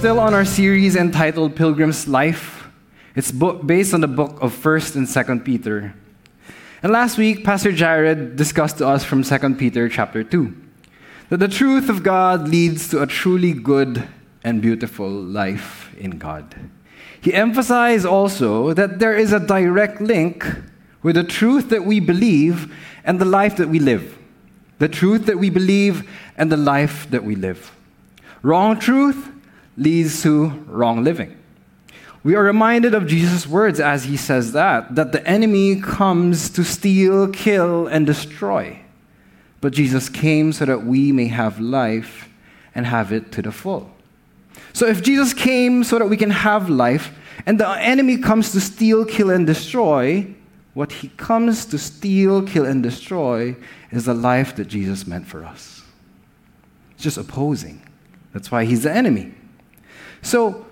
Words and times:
still 0.00 0.18
on 0.18 0.32
our 0.32 0.46
series 0.46 0.96
entitled 0.96 1.54
Pilgrim's 1.54 2.08
Life. 2.08 2.66
It's 3.14 3.30
based 3.30 3.92
on 3.92 4.00
the 4.00 4.08
book 4.08 4.38
of 4.40 4.54
1st 4.54 4.96
and 4.96 5.06
2nd 5.06 5.44
Peter. 5.44 5.94
And 6.82 6.90
last 6.90 7.18
week, 7.18 7.44
Pastor 7.44 7.70
Jared 7.70 8.34
discussed 8.34 8.78
to 8.78 8.88
us 8.88 9.04
from 9.04 9.22
2nd 9.22 9.58
Peter 9.58 9.90
chapter 9.90 10.24
2 10.24 10.56
that 11.28 11.36
the 11.36 11.48
truth 11.48 11.90
of 11.90 12.02
God 12.02 12.48
leads 12.48 12.88
to 12.88 13.02
a 13.02 13.06
truly 13.06 13.52
good 13.52 14.08
and 14.42 14.62
beautiful 14.62 15.10
life 15.10 15.94
in 15.98 16.12
God. 16.12 16.54
He 17.20 17.34
emphasized 17.34 18.06
also 18.06 18.72
that 18.72 19.00
there 19.00 19.14
is 19.14 19.34
a 19.34 19.38
direct 19.38 20.00
link 20.00 20.46
with 21.02 21.16
the 21.16 21.24
truth 21.24 21.68
that 21.68 21.84
we 21.84 22.00
believe 22.00 22.74
and 23.04 23.20
the 23.20 23.26
life 23.26 23.58
that 23.58 23.68
we 23.68 23.78
live. 23.78 24.16
The 24.78 24.88
truth 24.88 25.26
that 25.26 25.38
we 25.38 25.50
believe 25.50 26.10
and 26.38 26.50
the 26.50 26.56
life 26.56 27.06
that 27.10 27.22
we 27.22 27.34
live. 27.34 27.76
Wrong 28.42 28.78
truth 28.78 29.30
leads 29.80 30.22
to 30.22 30.48
wrong 30.66 31.02
living. 31.02 31.36
We 32.22 32.34
are 32.34 32.44
reminded 32.44 32.94
of 32.94 33.06
Jesus' 33.06 33.46
words 33.46 33.80
as 33.80 34.04
he 34.04 34.16
says 34.16 34.52
that, 34.52 34.94
that 34.94 35.12
the 35.12 35.26
enemy 35.26 35.80
comes 35.80 36.50
to 36.50 36.62
steal, 36.62 37.28
kill, 37.28 37.86
and 37.86 38.06
destroy. 38.06 38.78
But 39.62 39.72
Jesus 39.72 40.10
came 40.10 40.52
so 40.52 40.66
that 40.66 40.84
we 40.84 41.12
may 41.12 41.28
have 41.28 41.58
life 41.58 42.28
and 42.74 42.86
have 42.86 43.10
it 43.10 43.32
to 43.32 43.42
the 43.42 43.52
full. 43.52 43.90
So 44.74 44.86
if 44.86 45.02
Jesus 45.02 45.32
came 45.32 45.82
so 45.82 45.98
that 45.98 46.06
we 46.06 46.16
can 46.18 46.30
have 46.30 46.68
life, 46.68 47.12
and 47.46 47.58
the 47.58 47.68
enemy 47.68 48.18
comes 48.18 48.52
to 48.52 48.60
steal, 48.60 49.06
kill, 49.06 49.30
and 49.30 49.46
destroy, 49.46 50.26
what 50.74 50.92
he 50.92 51.08
comes 51.16 51.64
to 51.66 51.78
steal, 51.78 52.42
kill, 52.42 52.66
and 52.66 52.82
destroy 52.82 53.56
is 53.90 54.04
the 54.04 54.14
life 54.14 54.54
that 54.56 54.66
Jesus 54.66 55.06
meant 55.06 55.26
for 55.26 55.44
us. 55.44 55.82
It's 56.92 57.02
just 57.02 57.16
opposing. 57.16 57.82
That's 58.34 58.50
why 58.50 58.66
he's 58.66 58.82
the 58.82 58.92
enemy. 58.92 59.34
So, 60.22 60.66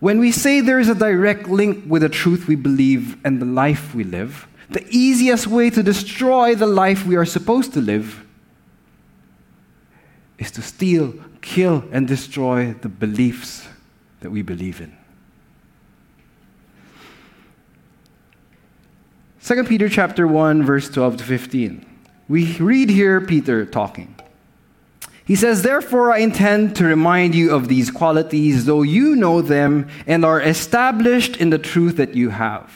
when 0.00 0.18
we 0.18 0.32
say 0.32 0.60
there 0.60 0.78
is 0.78 0.88
a 0.88 0.94
direct 0.94 1.48
link 1.48 1.84
with 1.86 2.02
the 2.02 2.08
truth 2.08 2.46
we 2.46 2.56
believe 2.56 3.16
and 3.24 3.40
the 3.40 3.46
life 3.46 3.94
we 3.94 4.04
live, 4.04 4.46
the 4.70 4.86
easiest 4.90 5.46
way 5.46 5.70
to 5.70 5.82
destroy 5.82 6.54
the 6.54 6.66
life 6.66 7.06
we 7.06 7.16
are 7.16 7.24
supposed 7.24 7.72
to 7.74 7.80
live 7.80 8.24
is 10.38 10.50
to 10.52 10.62
steal, 10.62 11.14
kill, 11.40 11.84
and 11.90 12.08
destroy 12.08 12.74
the 12.74 12.88
beliefs 12.88 13.66
that 14.20 14.30
we 14.30 14.42
believe 14.42 14.80
in. 14.80 14.96
2 19.44 19.64
Peter 19.64 19.88
chapter 19.88 20.26
1 20.26 20.62
verse 20.62 20.88
12 20.88 21.18
to 21.18 21.24
15. 21.24 21.86
We 22.28 22.56
read 22.56 22.88
here 22.88 23.20
Peter 23.20 23.66
talking. 23.66 24.14
He 25.26 25.36
says, 25.36 25.62
Therefore, 25.62 26.12
I 26.12 26.18
intend 26.18 26.76
to 26.76 26.84
remind 26.84 27.34
you 27.34 27.54
of 27.54 27.68
these 27.68 27.90
qualities, 27.90 28.66
though 28.66 28.82
you 28.82 29.16
know 29.16 29.40
them 29.40 29.88
and 30.06 30.24
are 30.24 30.40
established 30.40 31.38
in 31.38 31.50
the 31.50 31.58
truth 31.58 31.96
that 31.96 32.14
you 32.14 32.30
have. 32.30 32.70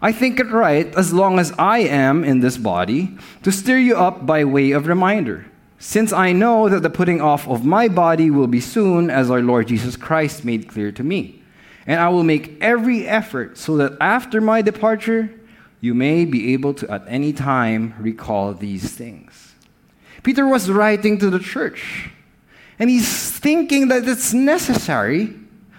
I 0.00 0.12
think 0.12 0.40
it 0.40 0.50
right, 0.50 0.94
as 0.96 1.12
long 1.12 1.38
as 1.38 1.52
I 1.58 1.78
am 1.78 2.24
in 2.24 2.40
this 2.40 2.56
body, 2.56 3.16
to 3.42 3.52
stir 3.52 3.78
you 3.78 3.96
up 3.96 4.26
by 4.26 4.44
way 4.44 4.72
of 4.72 4.86
reminder, 4.86 5.46
since 5.78 6.12
I 6.12 6.32
know 6.32 6.68
that 6.68 6.82
the 6.82 6.90
putting 6.90 7.20
off 7.20 7.46
of 7.48 7.64
my 7.64 7.88
body 7.88 8.30
will 8.30 8.46
be 8.46 8.60
soon, 8.60 9.10
as 9.10 9.30
our 9.30 9.42
Lord 9.42 9.68
Jesus 9.68 9.96
Christ 9.96 10.44
made 10.44 10.68
clear 10.68 10.90
to 10.92 11.04
me. 11.04 11.42
And 11.86 12.00
I 12.00 12.08
will 12.08 12.24
make 12.24 12.62
every 12.62 13.06
effort 13.06 13.58
so 13.58 13.76
that 13.76 13.96
after 14.00 14.40
my 14.40 14.62
departure, 14.62 15.30
you 15.82 15.92
may 15.92 16.24
be 16.24 16.54
able 16.54 16.72
to 16.74 16.90
at 16.90 17.04
any 17.06 17.34
time 17.34 17.94
recall 17.98 18.54
these 18.54 18.90
things. 18.94 19.43
Peter 20.24 20.48
was 20.48 20.68
writing 20.70 21.18
to 21.18 21.30
the 21.30 21.38
church, 21.38 22.10
and 22.78 22.90
he's 22.90 23.30
thinking 23.30 23.88
that 23.88 24.08
it's 24.08 24.34
necessary 24.34 25.34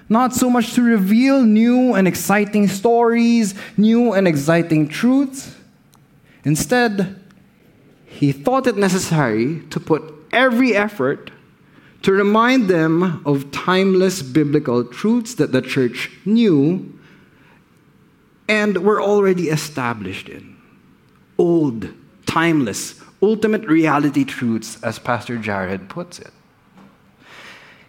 not 0.08 0.34
so 0.34 0.50
much 0.50 0.74
to 0.74 0.82
reveal 0.82 1.42
new 1.42 1.96
and 1.96 2.08
exciting 2.08 2.68
stories, 2.68 3.56
new 3.76 4.14
and 4.14 4.28
exciting 4.28 4.88
truths. 4.88 5.56
Instead, 6.44 7.20
he 8.06 8.32
thought 8.32 8.68
it 8.68 8.78
necessary 8.78 9.62
to 9.72 9.80
put 9.80 10.14
every 10.32 10.76
effort 10.76 11.32
to 12.04 12.12
remind 12.12 12.68
them 12.68 13.24
of 13.26 13.52
timeless 13.52 14.22
biblical 14.22 14.84
truths 14.84 15.34
that 15.36 15.52
the 15.52 15.62
church 15.62 16.12
knew 16.24 16.94
and 18.48 18.78
were 18.86 19.02
already 19.02 19.50
established 19.50 20.30
in. 20.30 20.56
Old, 21.40 21.90
timeless, 22.28 23.02
ultimate 23.26 23.66
reality 23.66 24.24
truths, 24.24 24.78
as 24.84 25.00
Pastor 25.00 25.38
Jared 25.38 25.90
puts 25.90 26.20
it. 26.20 26.32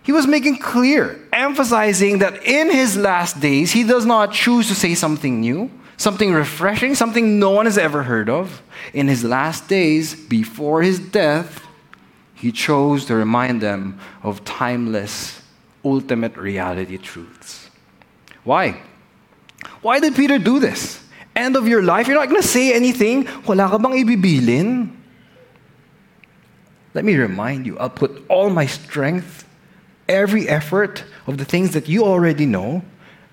He 0.02 0.12
was 0.12 0.26
making 0.26 0.58
clear, 0.58 1.18
emphasizing 1.32 2.20
that 2.20 2.42
in 2.44 2.70
his 2.70 2.96
last 2.96 3.40
days, 3.40 3.72
he 3.72 3.84
does 3.84 4.06
not 4.06 4.32
choose 4.32 4.68
to 4.68 4.74
say 4.74 4.94
something 4.94 5.40
new, 5.40 5.70
something 5.96 6.32
refreshing, 6.32 6.94
something 6.94 7.38
no 7.38 7.50
one 7.50 7.66
has 7.66 7.76
ever 7.76 8.04
heard 8.04 8.30
of. 8.30 8.62
In 8.94 9.08
his 9.08 9.24
last 9.24 9.68
days, 9.68 10.14
before 10.14 10.82
his 10.82 10.98
death, 10.98 11.66
he 12.34 12.52
chose 12.52 13.04
to 13.06 13.14
remind 13.14 13.60
them 13.60 13.98
of 14.22 14.44
timeless, 14.44 15.42
ultimate 15.84 16.36
reality 16.36 16.98
truths. 16.98 17.68
Why? 18.44 18.80
Why 19.82 20.00
did 20.00 20.14
Peter 20.14 20.38
do 20.38 20.60
this? 20.60 21.02
End 21.34 21.56
of 21.56 21.68
your 21.68 21.82
life, 21.82 22.06
you're 22.06 22.16
not 22.16 22.30
going 22.30 22.40
to 22.40 22.46
say 22.46 22.72
anything. 22.72 23.28
Wala 23.44 23.68
ka 23.68 23.76
bang 23.76 23.92
ibibilin? 23.92 24.95
Let 26.96 27.04
me 27.04 27.14
remind 27.14 27.66
you, 27.66 27.78
I'll 27.78 27.90
put 27.90 28.24
all 28.30 28.48
my 28.48 28.64
strength, 28.64 29.46
every 30.08 30.48
effort 30.48 31.04
of 31.26 31.36
the 31.36 31.44
things 31.44 31.72
that 31.72 31.90
you 31.90 32.04
already 32.04 32.46
know, 32.46 32.80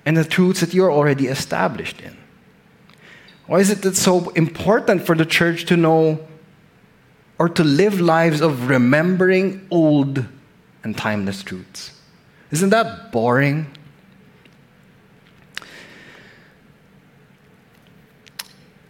and 0.06 0.18
the 0.18 0.26
truths 0.26 0.60
that 0.60 0.74
you're 0.74 0.92
already 0.92 1.28
established 1.28 2.02
in. 2.02 2.18
Why 3.48 3.60
is 3.60 3.70
it 3.70 3.82
that 3.84 3.96
so 3.96 4.32
important 4.32 5.06
for 5.06 5.16
the 5.16 5.26
church 5.26 5.64
to 5.68 5.78
know 5.78 6.28
or 7.40 7.48
to 7.48 7.64
live 7.64 8.02
lives 8.02 8.42
of 8.42 8.68
remembering 8.68 9.66
old 9.72 10.26
and 10.84 10.98
timeless 10.98 11.42
truths? 11.42 11.92
Isn't 12.52 12.72
that 12.72 13.14
boring? 13.14 13.68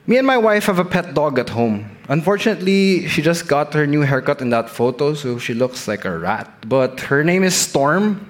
Me 0.05 0.17
and 0.17 0.27
my 0.27 0.37
wife 0.37 0.65
have 0.65 0.79
a 0.79 0.85
pet 0.85 1.13
dog 1.13 1.39
at 1.39 1.49
home. 1.49 1.89
Unfortunately, 2.09 3.07
she 3.07 3.21
just 3.21 3.47
got 3.47 3.73
her 3.73 3.87
new 3.87 4.01
haircut 4.01 4.41
in 4.41 4.49
that 4.49 4.69
photo, 4.69 5.13
so 5.13 5.39
she 5.39 5.53
looks 5.53 5.87
like 5.87 6.03
a 6.03 6.17
rat. 6.17 6.51
But 6.67 6.99
her 7.01 7.23
name 7.23 7.43
is 7.43 7.55
Storm. 7.55 8.29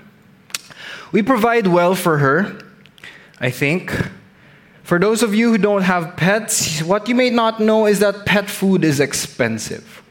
We 1.11 1.23
provide 1.23 1.65
well 1.65 1.95
for 1.95 2.19
her, 2.19 2.59
I 3.39 3.49
think. 3.49 3.91
For 4.83 4.99
those 4.99 5.23
of 5.23 5.33
you 5.33 5.49
who 5.49 5.57
don't 5.57 5.81
have 5.81 6.15
pets, 6.15 6.83
what 6.83 7.09
you 7.09 7.15
may 7.15 7.31
not 7.31 7.59
know 7.59 7.87
is 7.87 7.99
that 7.99 8.23
pet 8.23 8.51
food 8.51 8.83
is 8.83 8.99
expensive. 8.99 10.03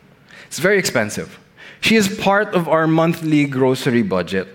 It's 0.48 0.58
very 0.58 0.78
expensive. 0.78 1.38
She 1.80 1.94
is 1.94 2.08
part 2.08 2.54
of 2.54 2.68
our 2.68 2.88
monthly 2.88 3.44
grocery 3.44 4.02
budget. 4.02 4.48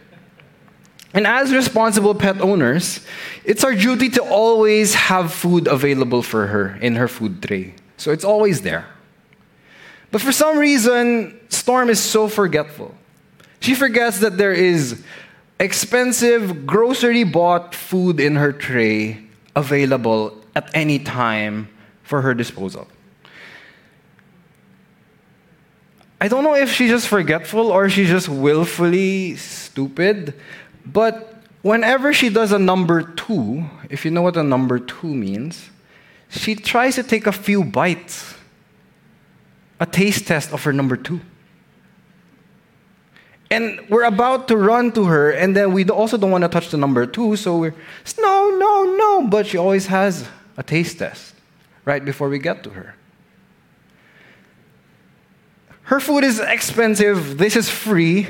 And 1.13 1.25
as 1.25 1.53
responsible 1.53 2.13
pet 2.13 2.41
owners, 2.41 3.05
it's 3.45 3.63
our 3.63 3.73
duty 3.73 4.09
to 4.09 4.23
always 4.23 4.93
have 4.93 5.33
food 5.33 5.67
available 5.67 6.21
for 6.21 6.47
her 6.47 6.77
in 6.81 6.95
her 6.95 7.07
food 7.07 7.41
tray. 7.41 7.73
So 7.97 8.11
it's 8.11 8.25
always 8.25 8.61
there. 8.61 8.85
But 10.11 10.21
for 10.21 10.31
some 10.31 10.57
reason, 10.57 11.39
Storm 11.49 11.89
is 11.89 11.99
so 11.99 12.27
forgetful. 12.27 12.93
She 13.59 13.73
forgets 13.73 14.19
that 14.19 14.37
there 14.37 14.53
is 14.53 15.03
expensive, 15.59 16.65
grocery 16.65 17.23
bought 17.23 17.73
food 17.73 18.19
in 18.19 18.35
her 18.35 18.51
tray 18.51 19.23
available 19.55 20.37
at 20.55 20.69
any 20.73 20.99
time 20.99 21.67
for 22.03 22.21
her 22.21 22.33
disposal. 22.33 22.87
I 26.19 26.27
don't 26.27 26.43
know 26.43 26.55
if 26.55 26.71
she's 26.71 26.89
just 26.89 27.07
forgetful 27.07 27.71
or 27.71 27.89
she's 27.89 28.09
just 28.09 28.27
willfully 28.27 29.35
stupid, 29.35 30.33
but 30.93 31.41
whenever 31.61 32.13
she 32.13 32.29
does 32.29 32.51
a 32.51 32.59
number 32.59 33.01
two, 33.01 33.65
if 33.89 34.05
you 34.05 34.11
know 34.11 34.21
what 34.21 34.37
a 34.37 34.43
number 34.43 34.79
two 34.79 35.13
means, 35.13 35.69
she 36.29 36.55
tries 36.55 36.95
to 36.95 37.03
take 37.03 37.27
a 37.27 37.31
few 37.31 37.63
bites, 37.63 38.35
a 39.79 39.85
taste 39.85 40.27
test 40.27 40.53
of 40.53 40.63
her 40.63 40.73
number 40.73 40.97
two. 40.97 41.19
And 43.49 43.79
we're 43.89 44.03
about 44.03 44.47
to 44.49 44.57
run 44.57 44.91
to 44.93 45.05
her, 45.05 45.31
and 45.31 45.55
then 45.55 45.71
we 45.71 45.85
also 45.85 46.17
don't 46.17 46.31
want 46.31 46.43
to 46.43 46.49
touch 46.49 46.69
the 46.69 46.77
number 46.77 47.05
two, 47.05 47.35
so 47.37 47.57
we're, 47.57 47.75
no, 48.19 48.49
no, 48.57 48.95
no. 48.97 49.27
But 49.27 49.47
she 49.47 49.57
always 49.57 49.87
has 49.87 50.27
a 50.57 50.63
taste 50.63 50.99
test 50.99 51.33
right 51.85 52.03
before 52.03 52.27
we 52.27 52.39
get 52.39 52.63
to 52.63 52.71
her. 52.71 52.95
Her 55.83 56.01
food 56.01 56.25
is 56.25 56.39
expensive, 56.41 57.37
this 57.37 57.55
is 57.55 57.69
free. 57.69 58.27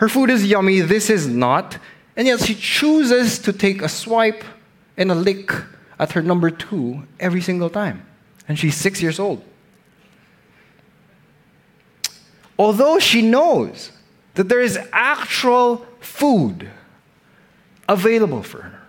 Her 0.00 0.08
food 0.08 0.30
is 0.30 0.46
yummy, 0.46 0.80
this 0.80 1.10
is 1.10 1.28
not. 1.28 1.76
And 2.16 2.26
yet 2.26 2.40
she 2.40 2.54
chooses 2.54 3.38
to 3.40 3.52
take 3.52 3.82
a 3.82 3.88
swipe 3.88 4.42
and 4.96 5.12
a 5.12 5.14
lick 5.14 5.52
at 5.98 6.12
her 6.12 6.22
number 6.22 6.50
two 6.50 7.02
every 7.20 7.42
single 7.42 7.68
time. 7.68 8.06
And 8.48 8.58
she's 8.58 8.74
six 8.74 9.02
years 9.02 9.20
old. 9.20 9.44
Although 12.58 12.98
she 12.98 13.20
knows 13.20 13.92
that 14.34 14.48
there 14.48 14.62
is 14.62 14.78
actual 14.90 15.86
food 16.00 16.70
available 17.86 18.42
for 18.42 18.62
her. 18.62 18.80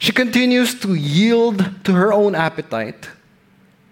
She 0.00 0.10
continues 0.10 0.74
to 0.80 0.94
yield 0.94 1.84
to 1.84 1.92
her 1.92 2.12
own 2.12 2.34
appetite 2.34 3.10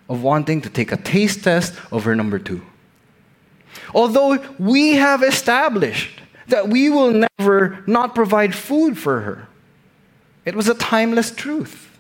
of 0.09 0.21
wanting 0.21 0.63
to 0.63 0.69
take 0.69 0.91
a 0.91 0.97
taste 0.97 1.45
test 1.45 1.75
of 1.93 2.03
her 2.03 2.17
number 2.17 2.41
two. 2.41 2.63
Although 3.95 4.39
we 4.59 4.95
have 4.95 5.23
established 5.23 6.21
that 6.49 6.69
we 6.69 6.91
will 6.91 7.27
never 7.39 7.83
not 7.87 8.15
provide 8.15 8.55
food 8.55 8.97
for 8.99 9.21
her, 9.21 9.49
it 10.45 10.55
was 10.55 10.69
a 10.69 10.75
timeless 10.75 11.31
truth. 11.31 11.91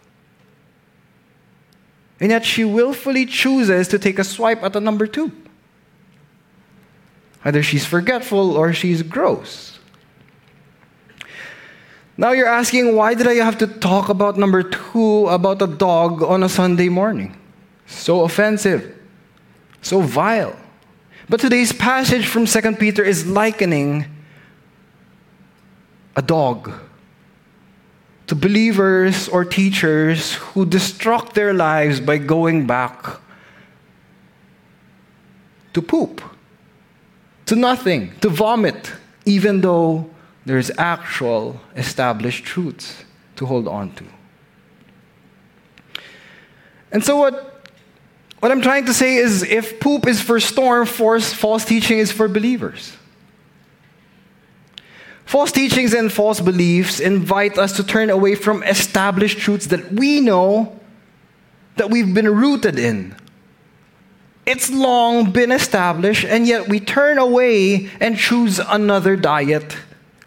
And 2.20 2.30
yet 2.30 2.44
she 2.44 2.64
willfully 2.64 3.26
chooses 3.26 3.88
to 3.88 3.98
take 3.98 4.18
a 4.18 4.24
swipe 4.24 4.62
at 4.62 4.72
the 4.72 4.80
number 4.80 5.06
two. 5.06 5.32
Either 7.44 7.62
she's 7.62 7.84
forgetful 7.84 8.56
or 8.56 8.72
she's 8.72 9.02
gross. 9.02 9.78
Now 12.16 12.32
you're 12.32 12.48
asking, 12.48 12.96
why 12.96 13.14
did 13.14 13.28
I 13.28 13.34
have 13.34 13.58
to 13.58 13.66
talk 13.66 14.08
about 14.08 14.38
number 14.38 14.62
two, 14.62 15.26
about 15.28 15.60
a 15.60 15.66
dog 15.66 16.22
on 16.22 16.42
a 16.42 16.48
Sunday 16.48 16.88
morning? 16.88 17.36
So 17.86 18.22
offensive, 18.22 18.96
so 19.82 20.00
vile. 20.00 20.56
But 21.28 21.40
today's 21.40 21.72
passage 21.72 22.28
from 22.28 22.46
2 22.46 22.76
Peter 22.76 23.02
is 23.02 23.26
likening 23.26 24.06
a 26.14 26.22
dog 26.22 26.72
to 28.28 28.34
believers 28.36 29.28
or 29.28 29.44
teachers 29.44 30.34
who 30.34 30.64
destruct 30.64 31.32
their 31.32 31.52
lives 31.52 31.98
by 31.98 32.18
going 32.18 32.66
back 32.66 33.04
to 35.72 35.82
poop, 35.82 36.22
to 37.46 37.56
nothing, 37.56 38.12
to 38.20 38.28
vomit, 38.28 38.92
even 39.24 39.60
though 39.60 40.08
there's 40.44 40.70
actual 40.78 41.60
established 41.74 42.44
truths 42.44 43.04
to 43.34 43.46
hold 43.46 43.66
on 43.66 43.92
to. 43.94 44.04
And 46.92 47.04
so, 47.04 47.16
what, 47.16 47.55
what 48.40 48.52
I'm 48.52 48.60
trying 48.60 48.86
to 48.86 48.94
say 48.94 49.16
is 49.16 49.42
if 49.42 49.80
poop 49.80 50.06
is 50.06 50.20
for 50.20 50.38
storm, 50.40 50.86
force, 50.86 51.32
false 51.32 51.64
teaching 51.64 51.98
is 51.98 52.12
for 52.12 52.28
believers. 52.28 52.96
False 55.24 55.50
teachings 55.50 55.92
and 55.92 56.12
false 56.12 56.40
beliefs 56.40 57.00
invite 57.00 57.58
us 57.58 57.76
to 57.76 57.84
turn 57.84 58.10
away 58.10 58.36
from 58.36 58.62
established 58.62 59.38
truths 59.38 59.66
that 59.66 59.92
we 59.92 60.20
know 60.20 60.78
that 61.76 61.90
we've 61.90 62.14
been 62.14 62.32
rooted 62.32 62.78
in. 62.78 63.14
It's 64.46 64.70
long 64.70 65.32
been 65.32 65.50
established, 65.50 66.24
and 66.24 66.46
yet 66.46 66.68
we 66.68 66.78
turn 66.78 67.18
away 67.18 67.90
and 68.00 68.16
choose 68.16 68.60
another 68.60 69.16
diet 69.16 69.76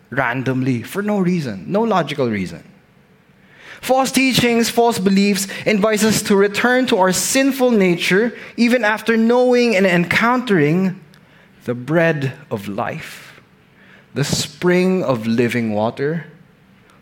randomly 0.09 0.83
for 0.83 1.01
no 1.01 1.19
reason, 1.19 1.71
no 1.71 1.81
logical 1.81 2.29
reason. 2.29 2.68
False 3.81 4.11
teachings, 4.11 4.69
false 4.69 4.99
beliefs 4.99 5.47
invite 5.65 6.03
us 6.03 6.21
to 6.23 6.35
return 6.35 6.85
to 6.87 6.97
our 6.97 7.11
sinful 7.11 7.71
nature 7.71 8.37
even 8.57 8.83
after 8.83 9.15
knowing 9.15 9.75
and 9.75 9.85
encountering 9.85 10.99
the 11.65 11.73
bread 11.73 12.33
of 12.51 12.67
life 12.67 13.29
the 14.13 14.23
spring 14.23 15.03
of 15.03 15.27
living 15.27 15.71
water, 15.71 16.25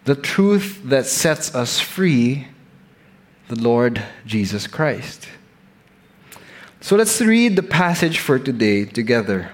the 0.06 0.15
truth 0.15 0.81
that 0.83 1.06
sets 1.06 1.53
us 1.56 1.79
free, 1.79 2.47
the 3.47 3.59
Lord 3.59 4.03
Jesus 4.25 4.68
Christ. 4.68 5.27
So 6.81 6.95
let's 6.95 7.19
read 7.21 7.56
the 7.56 7.63
passage 7.63 8.19
for 8.19 8.38
today 8.38 8.85
together. 8.85 9.51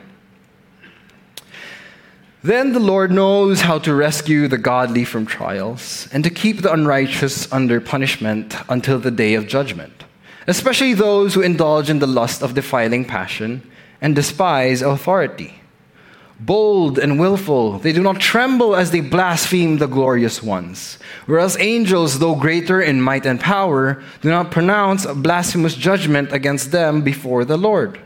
Then 2.43 2.73
the 2.73 2.79
Lord 2.79 3.09
knows 3.09 3.61
how 3.61 3.79
to 3.79 3.95
rescue 3.95 4.49
the 4.49 4.57
godly 4.57 5.05
from 5.05 5.25
trials 5.25 6.09
and 6.11 6.23
to 6.25 6.29
keep 6.29 6.61
the 6.61 6.73
unrighteous 6.73 7.51
under 7.53 7.79
punishment 7.79 8.55
until 8.67 8.99
the 8.99 9.11
day 9.11 9.35
of 9.35 9.47
judgment, 9.47 10.03
especially 10.45 10.93
those 10.93 11.33
who 11.33 11.41
indulge 11.41 11.89
in 11.89 11.99
the 11.99 12.07
lust 12.07 12.43
of 12.43 12.53
defiling 12.53 13.05
passion 13.05 13.61
and 14.01 14.13
despise 14.13 14.81
authority 14.81 15.61
bold 16.45 16.99
and 16.99 17.19
willful. 17.19 17.79
They 17.79 17.93
do 17.93 18.01
not 18.01 18.19
tremble 18.19 18.75
as 18.75 18.91
they 18.91 18.99
blaspheme 18.99 19.77
the 19.77 19.87
glorious 19.87 20.43
ones. 20.43 20.97
Whereas 21.25 21.57
angels, 21.59 22.19
though 22.19 22.35
greater 22.35 22.81
in 22.81 23.01
might 23.01 23.25
and 23.25 23.39
power, 23.39 24.03
do 24.21 24.29
not 24.29 24.51
pronounce 24.51 25.05
a 25.05 25.15
blasphemous 25.15 25.75
judgment 25.75 26.33
against 26.33 26.71
them 26.71 27.01
before 27.01 27.45
the 27.45 27.57
Lord. 27.57 27.99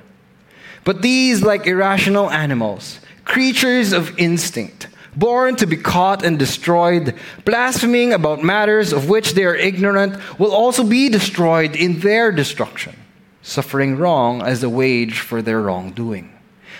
But 0.83 1.01
these, 1.01 1.41
like 1.41 1.67
irrational 1.67 2.29
animals, 2.29 2.99
creatures 3.27 3.91
of 3.93 4.17
instinct, 4.17 4.87
born 5.15 5.55
to 5.57 5.67
be 5.67 5.77
caught 5.77 6.23
and 6.23 6.39
destroyed, 6.39 7.13
blaspheming 7.45 8.13
about 8.13 8.41
matters 8.43 8.93
of 8.93 9.09
which 9.09 9.33
they 9.33 9.43
are 9.43 9.55
ignorant, 9.55 10.17
will 10.39 10.53
also 10.53 10.83
be 10.83 11.09
destroyed 11.09 11.75
in 11.75 11.99
their 11.99 12.31
destruction, 12.31 12.95
suffering 13.41 13.97
wrong 13.97 14.41
as 14.41 14.63
a 14.63 14.69
wage 14.69 15.19
for 15.19 15.41
their 15.41 15.61
wrongdoing. 15.61 16.31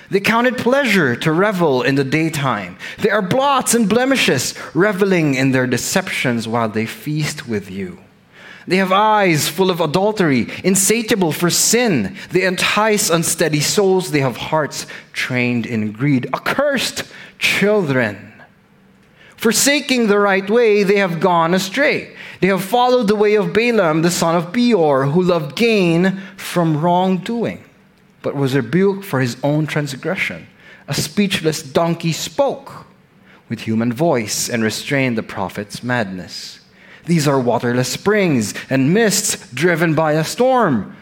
They 0.10 0.22
counted 0.22 0.58
pleasure 0.58 1.18
to 1.18 1.34
revel 1.34 1.84
in 1.84 1.96
the 1.96 2.06
daytime. 2.06 2.78
They 3.00 3.10
are 3.10 3.22
blots 3.22 3.74
and 3.74 3.90
blemishes, 3.90 4.54
reveling 4.74 5.36
in 5.36 5.52
their 5.52 5.68
deceptions 5.68 6.48
while 6.48 6.70
they 6.70 6.86
feast 6.86 7.48
with 7.48 7.70
you. 7.70 8.00
They 8.68 8.78
have 8.78 8.92
eyes 8.92 9.48
full 9.48 9.72
of 9.72 9.80
adultery, 9.80 10.48
insatiable 10.64 11.32
for 11.32 11.50
sin. 11.50 12.18
They 12.32 12.44
entice 12.44 13.10
unsteady 13.10 13.62
souls. 13.62 14.12
They 14.12 14.20
have 14.20 14.38
hearts 14.38 14.88
trained 15.14 15.66
in 15.66 15.94
greed. 15.94 16.28
Accursed 16.34 17.04
children. 17.40 18.34
Forsaking 19.38 20.08
the 20.08 20.20
right 20.20 20.50
way, 20.50 20.84
they 20.84 20.98
have 20.98 21.20
gone 21.20 21.54
astray. 21.54 22.16
They 22.42 22.48
have 22.48 22.64
followed 22.64 23.08
the 23.08 23.16
way 23.16 23.36
of 23.36 23.54
Balaam, 23.54 24.02
the 24.02 24.12
son 24.12 24.36
of 24.36 24.52
Beor, 24.52 25.06
who 25.06 25.22
loved 25.22 25.56
gain 25.56 26.20
from 26.36 26.82
wrongdoing 26.82 27.64
but 28.28 28.36
was 28.36 28.56
rebuked 28.56 29.06
for 29.06 29.22
his 29.22 29.38
own 29.42 29.66
transgression. 29.66 30.48
A 30.90 30.94
speechless 30.94 31.64
donkey 31.64 32.12
spoke 32.12 32.86
with 33.48 33.62
human 33.62 33.94
voice 33.94 34.50
and 34.50 34.62
restrained 34.62 35.18
the 35.18 35.24
prophet's 35.24 35.82
madness. 35.82 36.60
These 37.08 37.28
are 37.28 37.40
waterless 37.40 37.90
springs 37.90 38.54
and 38.70 38.94
mists 38.94 39.52
driven 39.54 39.96
by 39.96 40.14
a 40.14 40.24
storm. 40.24 40.96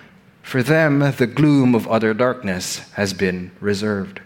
For 0.44 0.62
them, 0.62 1.00
the 1.00 1.28
gloom 1.28 1.74
of 1.74 1.88
utter 1.88 2.14
darkness 2.14 2.78
has 2.94 3.14
been 3.14 3.52
reserved. 3.60 4.22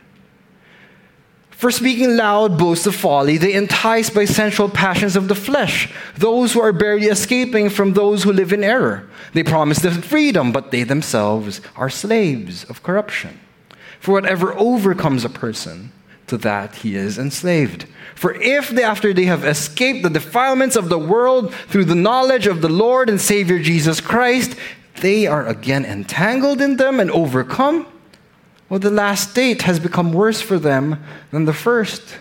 For 1.60 1.72
speaking 1.72 2.16
loud 2.16 2.58
boasts 2.58 2.86
of 2.86 2.96
folly, 2.96 3.38
they 3.38 3.54
entice 3.54 4.10
by 4.10 4.26
sensual 4.26 4.70
passions 4.70 5.16
of 5.16 5.28
the 5.28 5.36
flesh 5.36 5.92
those 6.16 6.54
who 6.54 6.62
are 6.62 6.72
barely 6.72 7.08
escaping 7.08 7.70
from 7.70 7.94
those 7.94 8.24
who 8.24 8.32
live 8.32 8.54
in 8.54 8.64
error. 8.64 9.10
They 9.34 9.44
promise 9.44 9.80
them 9.80 10.02
freedom, 10.02 10.52
but 10.52 10.72
they 10.72 10.84
themselves 10.84 11.60
are 11.76 11.90
slaves 11.90 12.64
of 12.66 12.84
corruption. 12.84 13.40
For 14.00 14.14
whatever 14.14 14.58
overcomes 14.58 15.26
a 15.26 15.30
person, 15.30 15.92
to 16.30 16.38
that 16.38 16.76
he 16.76 16.96
is 16.96 17.18
enslaved. 17.18 17.86
For 18.16 18.34
if 18.36 18.70
they, 18.70 18.84
after 18.84 19.14
they 19.14 19.26
have 19.26 19.46
escaped 19.46 20.04
the 20.04 20.10
defilements 20.10 20.76
of 20.76 20.90
the 20.90 21.00
world 21.00 21.54
through 21.54 21.86
the 21.86 21.96
knowledge 21.96 22.48
of 22.48 22.62
the 22.62 22.70
Lord 22.70 23.10
and 23.10 23.20
Savior 23.20 23.60
Jesus 23.60 24.02
Christ, 24.02 24.56
they 25.02 25.28
are 25.28 25.48
again 25.48 25.86
entangled 25.86 26.62
in 26.62 26.78
them 26.78 27.00
and 27.00 27.10
overcome, 27.12 27.86
well, 28.70 28.80
the 28.80 28.92
last 28.92 29.32
state 29.32 29.64
has 29.64 29.80
become 29.80 30.14
worse 30.14 30.42
for 30.42 30.60
them 30.60 31.04
than 31.32 31.46
the 31.46 31.54
first. 31.54 32.20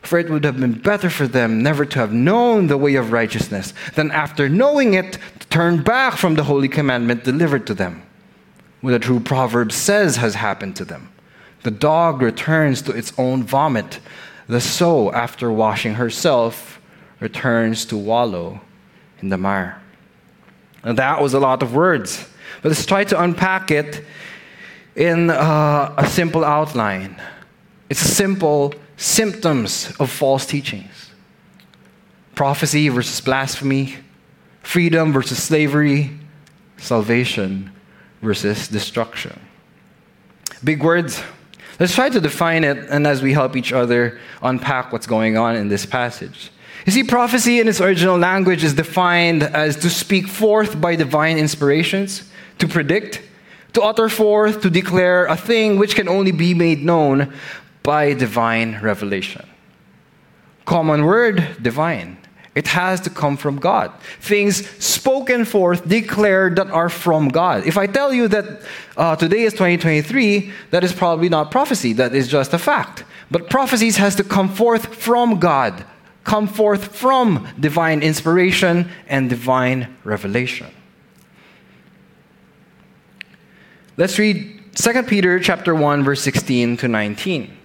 For 0.00 0.18
it 0.18 0.30
would 0.30 0.44
have 0.44 0.58
been 0.58 0.78
better 0.78 1.10
for 1.10 1.26
them 1.26 1.62
never 1.62 1.84
to 1.84 1.98
have 1.98 2.12
known 2.12 2.68
the 2.68 2.78
way 2.78 2.94
of 2.94 3.12
righteousness 3.12 3.74
than 3.94 4.10
after 4.10 4.48
knowing 4.48 4.94
it 4.94 5.18
to 5.40 5.46
turn 5.48 5.82
back 5.82 6.14
from 6.14 6.36
the 6.36 6.44
holy 6.44 6.68
commandment 6.68 7.24
delivered 7.24 7.66
to 7.66 7.74
them. 7.74 8.02
What 8.80 8.92
the 8.92 8.98
true 9.00 9.20
proverb 9.20 9.72
says 9.72 10.16
has 10.16 10.36
happened 10.36 10.76
to 10.76 10.84
them. 10.84 11.10
The 11.66 11.72
dog 11.72 12.22
returns 12.22 12.80
to 12.82 12.92
its 12.92 13.12
own 13.18 13.42
vomit. 13.42 13.98
The 14.46 14.60
sow, 14.60 15.10
after 15.10 15.50
washing 15.50 15.94
herself, 15.94 16.80
returns 17.18 17.84
to 17.86 17.96
wallow 17.96 18.60
in 19.20 19.30
the 19.30 19.36
mire. 19.36 19.82
That 20.84 21.20
was 21.20 21.34
a 21.34 21.40
lot 21.40 21.64
of 21.64 21.74
words. 21.74 22.24
But 22.62 22.68
let's 22.68 22.86
try 22.86 23.02
to 23.02 23.20
unpack 23.20 23.72
it 23.72 24.04
in 24.94 25.28
uh, 25.28 25.92
a 25.98 26.06
simple 26.06 26.44
outline. 26.44 27.20
It's 27.90 27.98
simple 27.98 28.72
symptoms 28.96 29.92
of 29.98 30.08
false 30.08 30.46
teachings 30.46 31.10
prophecy 32.36 32.88
versus 32.90 33.20
blasphemy, 33.20 33.96
freedom 34.62 35.12
versus 35.12 35.42
slavery, 35.42 36.12
salvation 36.76 37.72
versus 38.22 38.68
destruction. 38.68 39.40
Big 40.62 40.80
words. 40.80 41.20
Let's 41.78 41.94
try 41.94 42.08
to 42.08 42.20
define 42.20 42.64
it, 42.64 42.78
and 42.88 43.06
as 43.06 43.22
we 43.22 43.32
help 43.32 43.56
each 43.56 43.72
other 43.72 44.18
unpack 44.42 44.92
what's 44.92 45.06
going 45.06 45.36
on 45.36 45.56
in 45.56 45.68
this 45.68 45.84
passage. 45.84 46.50
You 46.86 46.92
see, 46.92 47.04
prophecy 47.04 47.60
in 47.60 47.68
its 47.68 47.80
original 47.80 48.16
language 48.16 48.64
is 48.64 48.74
defined 48.74 49.42
as 49.42 49.76
to 49.76 49.90
speak 49.90 50.26
forth 50.26 50.80
by 50.80 50.96
divine 50.96 51.36
inspirations, 51.36 52.30
to 52.58 52.68
predict, 52.68 53.20
to 53.74 53.82
utter 53.82 54.08
forth, 54.08 54.62
to 54.62 54.70
declare 54.70 55.26
a 55.26 55.36
thing 55.36 55.78
which 55.78 55.94
can 55.94 56.08
only 56.08 56.32
be 56.32 56.54
made 56.54 56.82
known 56.82 57.32
by 57.82 58.14
divine 58.14 58.80
revelation. 58.80 59.46
Common 60.64 61.04
word, 61.04 61.56
divine. 61.60 62.16
It 62.56 62.68
has 62.68 63.02
to 63.02 63.10
come 63.10 63.36
from 63.36 63.58
God. 63.58 63.92
Things 64.18 64.66
spoken 64.82 65.44
forth, 65.44 65.86
declared 65.86 66.56
that 66.56 66.70
are 66.70 66.88
from 66.88 67.28
God. 67.28 67.66
If 67.66 67.76
I 67.76 67.86
tell 67.86 68.14
you 68.14 68.28
that 68.28 68.62
uh, 68.96 69.14
today 69.14 69.42
is 69.42 69.52
2023, 69.52 70.50
that 70.70 70.82
is 70.82 70.94
probably 70.94 71.28
not 71.28 71.50
prophecy. 71.50 71.92
That 71.92 72.14
is 72.14 72.28
just 72.28 72.54
a 72.54 72.58
fact. 72.58 73.04
But 73.30 73.50
prophecies 73.50 73.98
has 73.98 74.16
to 74.16 74.24
come 74.24 74.48
forth 74.48 74.94
from 74.94 75.38
God, 75.38 75.84
come 76.24 76.48
forth 76.48 76.96
from 76.96 77.46
divine 77.60 78.02
inspiration 78.02 78.88
and 79.06 79.28
divine 79.28 79.94
revelation. 80.02 80.68
Let's 83.98 84.18
read 84.18 84.74
2 84.76 85.02
Peter 85.02 85.38
chapter 85.40 85.74
1 85.74 86.04
verse 86.04 86.22
16 86.22 86.78
to 86.78 86.88
19. 86.88 87.55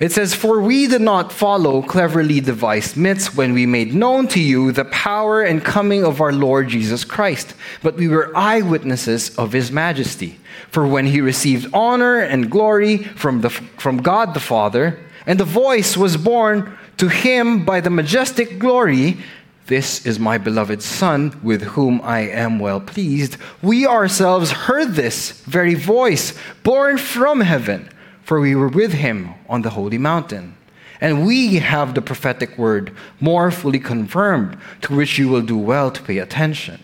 It 0.00 0.12
says, 0.12 0.32
For 0.32 0.60
we 0.60 0.86
did 0.86 1.00
not 1.00 1.32
follow 1.32 1.82
cleverly 1.82 2.40
devised 2.40 2.96
myths 2.96 3.34
when 3.34 3.52
we 3.52 3.66
made 3.66 3.94
known 3.94 4.28
to 4.28 4.40
you 4.40 4.70
the 4.70 4.84
power 4.84 5.42
and 5.42 5.64
coming 5.64 6.04
of 6.04 6.20
our 6.20 6.32
Lord 6.32 6.68
Jesus 6.68 7.04
Christ, 7.04 7.54
but 7.82 7.96
we 7.96 8.06
were 8.06 8.36
eyewitnesses 8.36 9.36
of 9.36 9.52
his 9.52 9.72
majesty. 9.72 10.38
For 10.70 10.86
when 10.86 11.06
he 11.06 11.20
received 11.20 11.74
honor 11.74 12.20
and 12.20 12.50
glory 12.50 12.98
from, 12.98 13.40
the, 13.40 13.50
from 13.50 13.98
God 13.98 14.34
the 14.34 14.40
Father, 14.40 15.00
and 15.26 15.40
the 15.40 15.44
voice 15.44 15.96
was 15.96 16.16
borne 16.16 16.78
to 16.98 17.08
him 17.08 17.64
by 17.64 17.80
the 17.80 17.90
majestic 17.90 18.60
glory, 18.60 19.18
This 19.66 20.06
is 20.06 20.20
my 20.20 20.38
beloved 20.38 20.80
Son, 20.80 21.36
with 21.42 21.62
whom 21.62 22.00
I 22.04 22.20
am 22.20 22.60
well 22.60 22.80
pleased, 22.80 23.36
we 23.62 23.84
ourselves 23.84 24.52
heard 24.52 24.94
this 24.94 25.32
very 25.42 25.74
voice, 25.74 26.38
born 26.62 26.98
from 26.98 27.40
heaven 27.40 27.90
for 28.28 28.40
we 28.40 28.54
were 28.54 28.68
with 28.68 28.92
him 28.92 29.32
on 29.48 29.62
the 29.62 29.70
holy 29.70 29.96
mountain. 29.96 30.54
And 31.00 31.24
we 31.24 31.54
have 31.60 31.94
the 31.94 32.02
prophetic 32.02 32.58
word 32.58 32.94
more 33.20 33.50
fully 33.50 33.78
confirmed, 33.78 34.58
to 34.82 34.94
which 34.94 35.16
you 35.16 35.30
will 35.30 35.40
do 35.40 35.56
well 35.56 35.90
to 35.90 36.02
pay 36.02 36.18
attention. 36.18 36.78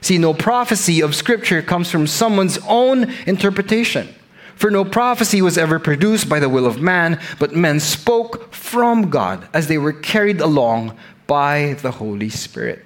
See, 0.00 0.16
no 0.16 0.32
prophecy 0.32 1.02
of 1.02 1.14
Scripture 1.14 1.60
comes 1.60 1.90
from 1.90 2.06
someone's 2.06 2.58
own 2.66 3.12
interpretation. 3.26 4.08
For 4.56 4.70
no 4.70 4.82
prophecy 4.82 5.42
was 5.42 5.58
ever 5.58 5.78
produced 5.78 6.26
by 6.26 6.40
the 6.40 6.48
will 6.48 6.64
of 6.64 6.80
man, 6.80 7.20
but 7.38 7.54
men 7.54 7.80
spoke 7.80 8.54
from 8.54 9.10
God 9.10 9.46
as 9.52 9.66
they 9.66 9.76
were 9.76 9.92
carried 9.92 10.40
along 10.40 10.96
by 11.26 11.76
the 11.82 11.90
Holy 11.90 12.30
Spirit. 12.30 12.82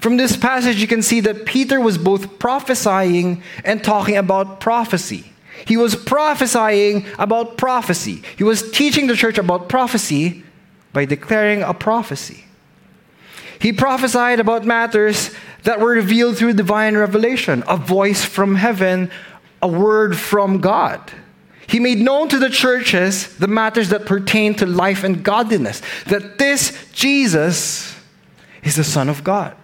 From 0.00 0.16
this 0.16 0.38
passage, 0.38 0.80
you 0.80 0.86
can 0.86 1.02
see 1.02 1.20
that 1.20 1.44
Peter 1.44 1.82
was 1.82 1.98
both 1.98 2.38
prophesying 2.38 3.42
and 3.62 3.84
talking 3.84 4.16
about 4.16 4.58
prophecy. 4.58 5.33
He 5.66 5.76
was 5.76 5.96
prophesying 5.96 7.06
about 7.18 7.56
prophecy. 7.56 8.22
He 8.36 8.44
was 8.44 8.70
teaching 8.70 9.06
the 9.06 9.16
church 9.16 9.38
about 9.38 9.68
prophecy 9.68 10.44
by 10.92 11.04
declaring 11.04 11.62
a 11.62 11.74
prophecy. 11.74 12.44
He 13.58 13.72
prophesied 13.72 14.40
about 14.40 14.64
matters 14.64 15.30
that 15.62 15.80
were 15.80 15.92
revealed 15.92 16.36
through 16.36 16.52
divine 16.54 16.96
revelation, 16.96 17.64
a 17.66 17.76
voice 17.76 18.24
from 18.24 18.56
heaven, 18.56 19.10
a 19.62 19.68
word 19.68 20.16
from 20.18 20.60
God. 20.60 21.00
He 21.66 21.80
made 21.80 21.98
known 21.98 22.28
to 22.28 22.38
the 22.38 22.50
churches 22.50 23.34
the 23.38 23.48
matters 23.48 23.88
that 23.88 24.04
pertain 24.04 24.54
to 24.56 24.66
life 24.66 25.02
and 25.02 25.22
godliness, 25.22 25.80
that 26.06 26.36
this 26.38 26.90
Jesus 26.92 27.98
is 28.62 28.76
the 28.76 28.84
Son 28.84 29.08
of 29.08 29.24
God 29.24 29.56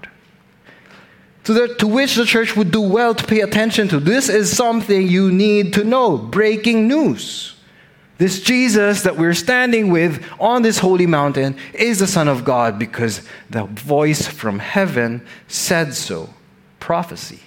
to, 1.50 1.66
the, 1.66 1.74
to 1.74 1.86
which 1.88 2.14
the 2.14 2.24
church 2.24 2.54
would 2.54 2.70
do 2.70 2.80
well 2.80 3.12
to 3.12 3.26
pay 3.26 3.40
attention 3.40 3.88
to. 3.88 3.98
This 3.98 4.28
is 4.28 4.56
something 4.56 5.08
you 5.08 5.32
need 5.32 5.72
to 5.74 5.82
know. 5.82 6.16
Breaking 6.16 6.86
news. 6.86 7.56
This 8.18 8.40
Jesus 8.40 9.02
that 9.02 9.16
we're 9.16 9.34
standing 9.34 9.90
with 9.90 10.24
on 10.38 10.62
this 10.62 10.78
holy 10.78 11.06
mountain 11.06 11.56
is 11.74 11.98
the 11.98 12.06
Son 12.06 12.28
of 12.28 12.44
God 12.44 12.78
because 12.78 13.22
the 13.48 13.64
voice 13.64 14.28
from 14.28 14.60
heaven 14.60 15.26
said 15.48 15.94
so. 15.94 16.32
Prophecy. 16.78 17.40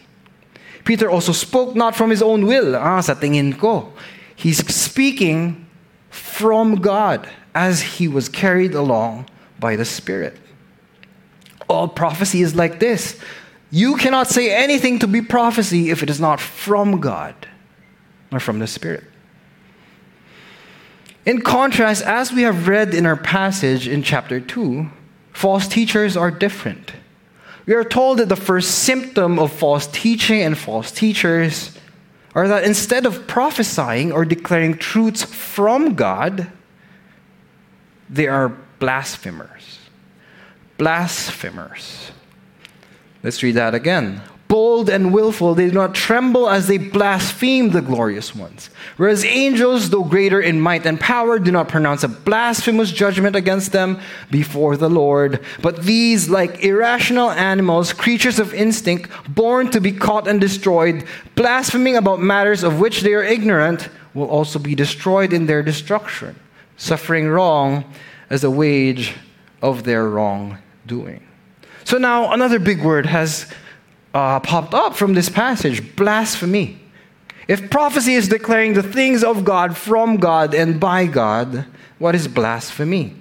Peter 0.84 1.10
also 1.10 1.32
spoke 1.32 1.74
not 1.74 1.96
from 1.96 2.10
his 2.10 2.22
own 2.22 2.46
will. 2.46 2.76
Ah, 2.76 3.00
sa 3.00 3.14
tingin 3.14 3.58
ko. 3.58 3.94
He's 4.36 4.68
speaking 4.68 5.66
from 6.10 6.76
God 6.82 7.30
as 7.56 7.82
he 7.82 8.10
was 8.10 8.28
carried 8.28 8.74
along 8.74 9.30
by 9.62 9.78
the 9.78 9.86
Spirit. 9.86 10.36
All 11.70 11.88
prophecy 11.88 12.42
is 12.42 12.54
like 12.54 12.82
this 12.82 13.18
you 13.74 13.98
cannot 13.98 14.28
say 14.28 14.54
anything 14.54 15.00
to 15.00 15.08
be 15.08 15.20
prophecy 15.20 15.90
if 15.90 16.04
it 16.04 16.10
is 16.12 16.20
not 16.20 16.40
from 16.40 17.00
God 17.00 17.34
or 18.32 18.40
from 18.40 18.60
the 18.60 18.68
Spirit. 18.68 19.04
In 21.26 21.42
contrast, 21.42 22.04
as 22.04 22.32
we 22.32 22.44
have 22.44 22.68
read 22.68 22.94
in 22.94 23.08
our 23.08 23.18
passage 23.18 23.88
in 23.88 24.04
chapter 24.04 24.40
2, 24.40 24.88
false 25.32 25.68
teachers 25.68 26.16
are 26.16 26.30
different. 26.30 26.94
We 27.66 27.74
are 27.74 27.84
told 27.84 28.20
that 28.20 28.30
the 28.30 28.36
first 28.36 28.84
symptom 28.84 29.40
of 29.40 29.52
false 29.52 29.88
teaching 29.88 30.44
and 30.44 30.56
false 30.56 30.92
teachers 30.92 31.76
are 32.36 32.48
that 32.48 32.66
instead 32.66 33.08
of 33.08 33.26
prophesying 33.26 34.12
or 34.12 34.24
declaring 34.24 34.78
truths 34.78 35.24
from 35.24 35.96
God, 35.96 36.52
they 38.08 38.28
are 38.28 38.56
blasphemers. 38.78 39.80
Blasphemers. 40.78 42.13
Let's 43.24 43.42
read 43.42 43.56
that 43.56 43.74
again. 43.74 44.22
Bold 44.50 44.90
and 44.90 45.14
willful, 45.14 45.56
they 45.56 45.68
do 45.68 45.74
not 45.74 45.96
tremble 45.96 46.48
as 46.48 46.68
they 46.68 46.78
blaspheme 46.78 47.70
the 47.72 47.82
glorious 47.82 48.36
ones. 48.36 48.70
Whereas 48.98 49.26
angels, 49.26 49.90
though 49.90 50.04
greater 50.04 50.40
in 50.40 50.60
might 50.60 50.86
and 50.86 51.00
power, 51.00 51.40
do 51.40 51.52
not 51.52 51.70
pronounce 51.70 52.04
a 52.04 52.10
blasphemous 52.10 52.92
judgment 52.92 53.36
against 53.36 53.72
them 53.72 54.00
before 54.30 54.78
the 54.78 54.90
Lord. 54.90 55.44
But 55.62 55.84
these, 55.84 56.30
like 56.30 56.64
irrational 56.64 57.32
animals, 57.32 57.94
creatures 57.94 58.38
of 58.38 58.54
instinct, 58.54 59.10
born 59.28 59.72
to 59.72 59.82
be 59.82 59.94
caught 59.94 60.28
and 60.28 60.40
destroyed, 60.40 61.06
blaspheming 61.36 61.96
about 61.96 62.22
matters 62.22 62.62
of 62.62 62.80
which 62.80 63.02
they 63.02 63.14
are 63.14 63.24
ignorant, 63.24 63.90
will 64.14 64.28
also 64.30 64.60
be 64.60 64.76
destroyed 64.76 65.34
in 65.34 65.48
their 65.48 65.64
destruction, 65.64 66.40
suffering 66.78 67.28
wrong 67.28 67.86
as 68.30 68.44
a 68.44 68.52
wage 68.52 69.16
of 69.64 69.84
their 69.84 70.08
wrongdoing. 70.10 71.26
So 71.86 71.98
now 71.98 72.32
another 72.32 72.60
big 72.60 72.84
word 72.84 73.06
has 73.06 73.52
uh, 74.14 74.40
popped 74.40 74.74
up 74.74 74.96
from 74.96 75.14
this 75.14 75.30
passage 75.30 75.96
blasphemy. 75.96 76.80
If 77.48 77.70
prophecy 77.70 78.14
is 78.14 78.30
declaring 78.30 78.74
the 78.74 78.84
things 78.84 79.24
of 79.24 79.44
God 79.44 79.76
from 79.76 80.18
God 80.18 80.54
and 80.54 80.80
by 80.80 81.08
God, 81.08 81.66
what 82.00 82.16
is 82.16 82.28
blasphemy? 82.28 83.16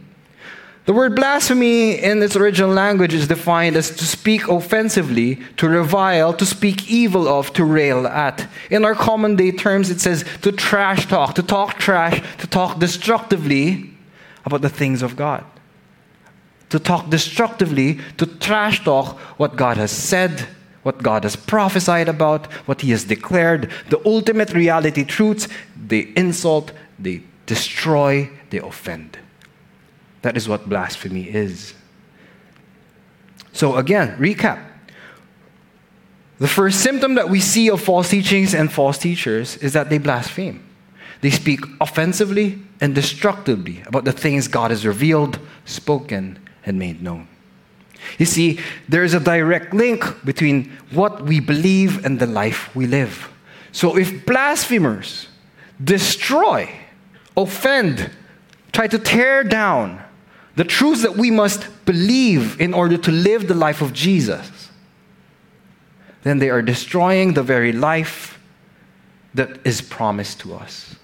The 0.84 0.92
word 0.92 1.14
blasphemy 1.14 1.92
in 1.92 2.22
its 2.22 2.34
original 2.34 2.70
language 2.70 3.14
is 3.14 3.28
defined 3.28 3.76
as 3.76 3.90
to 3.96 4.04
speak 4.04 4.48
offensively, 4.48 5.36
to 5.56 5.68
revile, 5.68 6.32
to 6.34 6.44
speak 6.44 6.90
evil 6.90 7.28
of, 7.28 7.52
to 7.52 7.64
rail 7.64 8.06
at. 8.06 8.48
In 8.68 8.84
our 8.84 8.94
common 8.94 9.36
day 9.36 9.52
terms, 9.52 9.90
it 9.90 10.00
says 10.00 10.24
to 10.42 10.50
trash 10.50 11.06
talk, 11.06 11.36
to 11.36 11.42
talk 11.42 11.78
trash, 11.78 12.20
to 12.38 12.46
talk 12.48 12.80
destructively 12.80 13.90
about 14.44 14.62
the 14.62 14.68
things 14.68 15.02
of 15.02 15.14
God 15.14 15.44
to 16.72 16.78
talk 16.78 17.10
destructively, 17.10 18.00
to 18.16 18.24
trash 18.24 18.82
talk 18.82 19.18
what 19.38 19.56
God 19.56 19.76
has 19.76 19.90
said, 19.90 20.48
what 20.82 21.02
God 21.02 21.22
has 21.24 21.36
prophesied 21.36 22.08
about, 22.08 22.50
what 22.66 22.80
He 22.80 22.92
has 22.92 23.04
declared, 23.04 23.70
the 23.90 24.00
ultimate 24.06 24.54
reality 24.54 25.04
truths, 25.04 25.48
they 25.76 26.10
insult, 26.16 26.72
they 26.98 27.24
destroy, 27.44 28.30
they 28.48 28.56
offend. 28.56 29.18
That 30.22 30.34
is 30.34 30.48
what 30.48 30.66
blasphemy 30.66 31.24
is. 31.24 31.74
So, 33.52 33.76
again, 33.76 34.16
recap. 34.16 34.64
The 36.38 36.48
first 36.48 36.80
symptom 36.80 37.16
that 37.16 37.28
we 37.28 37.40
see 37.40 37.68
of 37.68 37.82
false 37.82 38.08
teachings 38.08 38.54
and 38.54 38.72
false 38.72 38.96
teachers 38.96 39.58
is 39.58 39.74
that 39.74 39.90
they 39.90 39.98
blaspheme. 39.98 40.66
They 41.20 41.28
speak 41.28 41.60
offensively 41.82 42.62
and 42.80 42.94
destructively 42.94 43.82
about 43.86 44.06
the 44.06 44.12
things 44.12 44.48
God 44.48 44.70
has 44.70 44.86
revealed, 44.86 45.38
spoken, 45.66 46.38
and 46.64 46.78
made 46.78 47.02
known. 47.02 47.28
You 48.18 48.26
see, 48.26 48.60
there 48.88 49.04
is 49.04 49.14
a 49.14 49.20
direct 49.20 49.72
link 49.72 50.04
between 50.24 50.72
what 50.90 51.24
we 51.24 51.40
believe 51.40 52.04
and 52.04 52.18
the 52.18 52.26
life 52.26 52.74
we 52.74 52.86
live. 52.86 53.30
So 53.70 53.96
if 53.96 54.26
blasphemers 54.26 55.28
destroy, 55.82 56.70
offend, 57.36 58.10
try 58.72 58.86
to 58.88 58.98
tear 58.98 59.44
down 59.44 60.02
the 60.56 60.64
truths 60.64 61.02
that 61.02 61.16
we 61.16 61.30
must 61.30 61.66
believe 61.86 62.60
in 62.60 62.74
order 62.74 62.98
to 62.98 63.10
live 63.10 63.48
the 63.48 63.54
life 63.54 63.80
of 63.80 63.92
Jesus, 63.92 64.70
then 66.22 66.38
they 66.38 66.50
are 66.50 66.62
destroying 66.62 67.32
the 67.32 67.42
very 67.42 67.72
life 67.72 68.38
that 69.34 69.64
is 69.64 69.80
promised 69.80 70.40
to 70.40 70.54
us. 70.54 70.96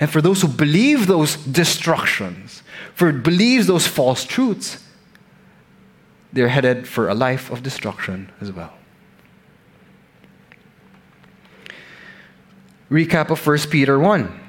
And 0.00 0.10
for 0.10 0.20
those 0.20 0.42
who 0.42 0.48
believe 0.48 1.06
those 1.06 1.36
destructions, 1.36 2.63
for 2.94 3.08
it 3.08 3.22
believes 3.22 3.66
those 3.66 3.86
false 3.86 4.24
truths, 4.24 4.82
they're 6.32 6.48
headed 6.48 6.88
for 6.88 7.08
a 7.08 7.14
life 7.14 7.50
of 7.50 7.62
destruction 7.62 8.30
as 8.40 8.50
well. 8.50 8.72
Recap 12.90 13.30
of 13.30 13.44
1 13.44 13.58
Peter 13.70 13.98
1. 13.98 14.40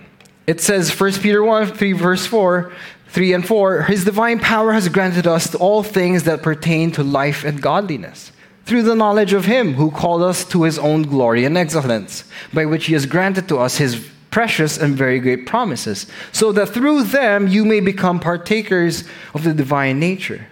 It 0.48 0.62
says 0.62 1.00
1 1.00 1.14
Peter 1.14 1.44
1, 1.44 1.68
3 1.68 1.92
verse 1.94 2.26
4, 2.26 2.72
3 3.08 3.34
and 3.34 3.48
4 3.48 3.84
His 3.84 4.06
divine 4.06 4.40
power 4.40 4.74
has 4.74 4.90
granted 4.90 5.26
us 5.26 5.56
all 5.56 5.84
things 5.84 6.24
that 6.24 6.44
pertain 6.44 6.92
to 6.92 7.04
life 7.04 7.44
and 7.44 7.62
godliness 7.62 8.32
through 8.66 8.84
the 8.84 8.96
knowledge 8.96 9.34
of 9.34 9.46
Him 9.46 9.76
who 9.76 9.92
called 9.92 10.22
us 10.22 10.44
to 10.46 10.64
His 10.64 10.78
own 10.78 11.04
glory 11.04 11.46
and 11.46 11.58
excellence, 11.58 12.26
by 12.54 12.66
which 12.66 12.88
He 12.88 12.94
has 12.94 13.06
granted 13.06 13.48
to 13.48 13.60
us 13.60 13.78
His 13.78 14.10
precious 14.36 14.78
and 14.78 14.98
very 14.98 15.18
great 15.18 15.46
promises, 15.46 16.08
so 16.34 16.52
that 16.52 16.68
through 16.68 17.02
them 17.04 17.48
you 17.48 17.64
may 17.64 17.80
become 17.80 18.20
partakers 18.20 19.06
of 19.34 19.46
the 19.46 19.54
divine 19.54 19.98
nature. 19.98 20.48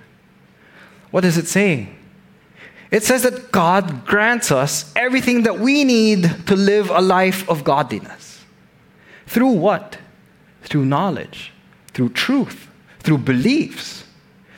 What 1.11 1.25
is 1.25 1.37
it 1.37 1.47
saying? 1.47 1.93
It 2.91 3.03
says 3.03 3.23
that 3.23 3.51
God 3.51 4.05
grants 4.05 4.53
us 4.53 4.89
everything 4.95 5.43
that 5.43 5.59
we 5.59 5.83
need 5.83 6.47
to 6.47 6.55
live 6.55 6.89
a 6.91 7.01
life 7.01 7.49
of 7.49 7.65
godliness. 7.65 8.45
Through 9.27 9.51
what? 9.51 9.97
Through 10.61 10.85
knowledge, 10.85 11.51
through 11.93 12.11
truth, 12.11 12.69
through 12.99 13.17
beliefs. 13.17 14.05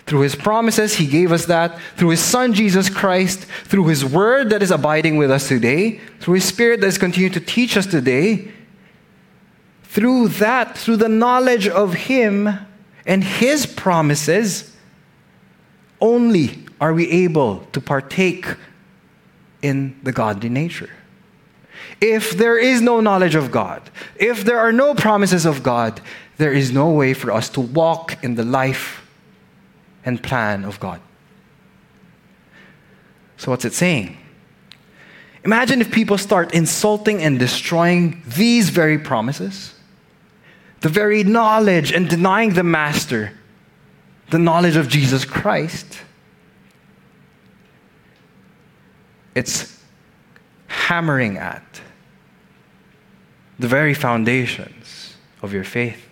Through 0.06 0.20
his 0.20 0.36
promises, 0.36 0.98
he 0.98 1.08
gave 1.08 1.32
us 1.32 1.46
that. 1.48 1.80
Through 1.98 2.10
his 2.10 2.20
son, 2.20 2.54
Jesus 2.54 2.92
Christ. 2.92 3.46
Through 3.64 3.88
his 3.88 4.06
word 4.06 4.52
that 4.52 4.62
is 4.62 4.70
abiding 4.70 5.18
with 5.18 5.32
us 5.32 5.48
today. 5.48 6.00
Through 6.20 6.36
his 6.36 6.46
spirit 6.46 6.80
that 6.82 6.88
is 6.88 7.00
continuing 7.00 7.34
to 7.34 7.40
teach 7.40 7.76
us 7.76 7.88
today. 7.88 8.52
Through 9.96 10.28
that, 10.44 10.78
through 10.78 10.98
the 10.98 11.08
knowledge 11.08 11.70
of 11.70 11.94
him 11.94 12.50
and 13.06 13.24
his 13.24 13.66
promises, 13.66 14.76
only 16.02 16.66
are 16.82 16.94
we 16.94 17.10
able 17.10 17.60
to 17.72 17.80
partake 17.80 18.46
in 19.62 19.98
the 20.04 20.12
godly 20.12 20.50
nature. 20.50 20.90
If 22.02 22.32
there 22.32 22.58
is 22.58 22.82
no 22.82 23.00
knowledge 23.00 23.36
of 23.36 23.52
God, 23.52 23.90
if 24.18 24.44
there 24.44 24.60
are 24.60 24.74
no 24.74 24.96
promises 24.96 25.46
of 25.46 25.64
God, 25.64 26.02
there 26.36 26.52
is 26.52 26.74
no 26.74 26.90
way 26.90 27.14
for 27.14 27.32
us 27.32 27.48
to 27.52 27.62
walk 27.62 28.22
in 28.22 28.36
the 28.36 28.44
life 28.44 29.10
and 30.04 30.22
plan 30.22 30.66
of 30.66 30.78
God. 30.82 31.00
So, 33.38 33.50
what's 33.50 33.64
it 33.64 33.72
saying? 33.72 34.18
Imagine 35.46 35.80
if 35.80 35.90
people 35.90 36.18
start 36.18 36.54
insulting 36.54 37.24
and 37.24 37.40
destroying 37.40 38.22
these 38.28 38.70
very 38.72 39.00
promises, 39.00 39.72
the 40.86 40.90
very 40.90 41.24
knowledge 41.24 41.92
and 41.92 42.08
denying 42.08 42.54
the 42.54 42.62
Master, 42.62 43.32
the 44.30 44.38
knowledge 44.38 44.76
of 44.76 44.88
Jesus 44.88 45.26
Christ 45.26 45.98
it's 49.34 49.84
hammering 50.68 51.40
at 51.40 51.82
the 53.58 53.68
very 53.68 53.96
foundations 53.96 55.18
of 55.42 55.54
your 55.54 55.64
faith. 55.64 56.08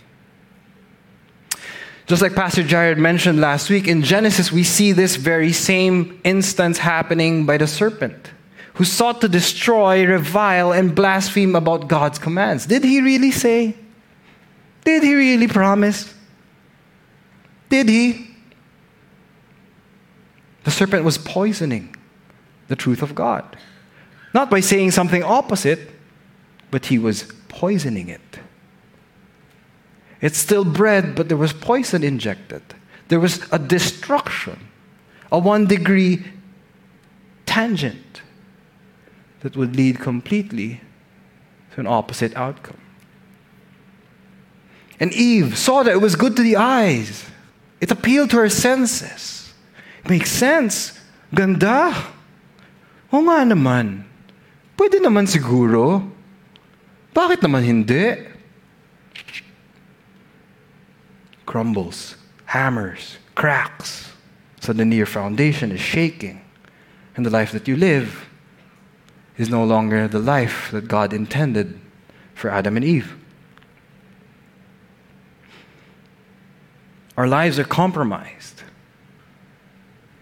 Just 2.08 2.24
like 2.24 2.34
Pastor 2.34 2.64
Jared 2.64 2.98
mentioned 2.98 3.40
last 3.40 3.70
week, 3.70 3.88
in 3.88 4.02
Genesis, 4.02 4.52
we 4.52 4.64
see 4.64 4.92
this 4.92 5.18
very 5.18 5.54
same 5.54 6.20
instance 6.24 6.80
happening 6.80 7.46
by 7.46 7.60
the 7.60 7.68
serpent 7.68 8.32
who 8.74 8.86
sought 8.86 9.22
to 9.22 9.28
destroy, 9.28 10.04
revile, 10.04 10.72
and 10.72 10.96
blaspheme 10.96 11.56
about 11.56 11.88
God's 11.88 12.18
commands. 12.18 12.66
Did 12.66 12.84
he 12.84 13.02
really 13.02 13.30
say? 13.30 13.76
Did 14.84 15.04
he 15.04 15.14
really 15.14 15.48
promise? 15.48 16.14
Did 17.70 17.90
he? 17.90 18.28
The 20.64 20.72
serpent 20.72 21.04
was 21.04 21.18
poisoning 21.18 21.96
the 22.68 22.76
truth 22.76 23.02
of 23.02 23.16
God. 23.16 23.58
Not 24.34 24.50
by 24.50 24.60
saying 24.60 24.92
something 24.92 25.24
opposite, 25.24 25.92
but 26.72 26.88
he 26.88 26.98
was 26.98 27.32
poisoning 27.50 28.10
it. 28.10 28.40
It's 30.22 30.38
still 30.38 30.64
bread, 30.64 31.16
but 31.16 31.28
there 31.28 31.38
was 31.38 31.54
poison 31.54 32.04
injected. 32.04 32.64
There 33.10 33.20
was 33.20 33.46
a 33.52 33.60
destruction, 33.60 34.70
a 35.32 35.38
one 35.38 35.66
degree 35.66 36.24
tangent 37.46 38.22
that 39.42 39.58
would 39.58 39.76
lead 39.76 40.00
completely 40.00 40.82
to 41.74 41.82
an 41.82 41.88
opposite 41.88 42.36
outcome. 42.36 42.80
And 45.00 45.12
Eve 45.14 45.58
saw 45.58 45.84
that 45.84 45.94
it 45.94 46.02
was 46.02 46.16
good 46.16 46.36
to 46.36 46.44
the 46.44 46.56
eyes. 46.56 47.26
It 47.82 47.92
appealed 47.92 48.30
to 48.32 48.38
her 48.38 48.50
senses. 48.50 49.54
It 50.04 50.10
makes 50.10 50.32
sense. 50.32 51.00
Ganda. 51.34 51.92
O 53.12 53.22
nga 53.22 53.44
naman. 53.44 54.06
Pwede 54.78 55.02
naman 55.02 55.26
siguro. 55.26 56.06
Bakit 57.14 57.46
naman 57.46 57.62
hindi? 57.62 58.18
Crumbles, 61.46 62.18
hammers, 62.50 63.22
cracks. 63.36 64.10
Suddenly 64.62 64.98
your 64.98 65.10
foundation 65.10 65.72
is 65.72 65.82
shaking. 65.82 66.42
And 67.16 67.26
the 67.26 67.30
life 67.30 67.52
that 67.52 67.68
you 67.68 67.78
live 67.78 68.26
is 69.38 69.50
no 69.50 69.64
longer 69.64 70.08
the 70.08 70.20
life 70.22 70.70
that 70.72 70.88
God 70.88 71.14
intended 71.14 71.80
for 72.34 72.50
Adam 72.50 72.78
and 72.78 72.86
Eve. 72.86 73.14
Our 77.18 77.28
lives 77.28 77.60
are 77.60 77.64
compromised 77.64 78.64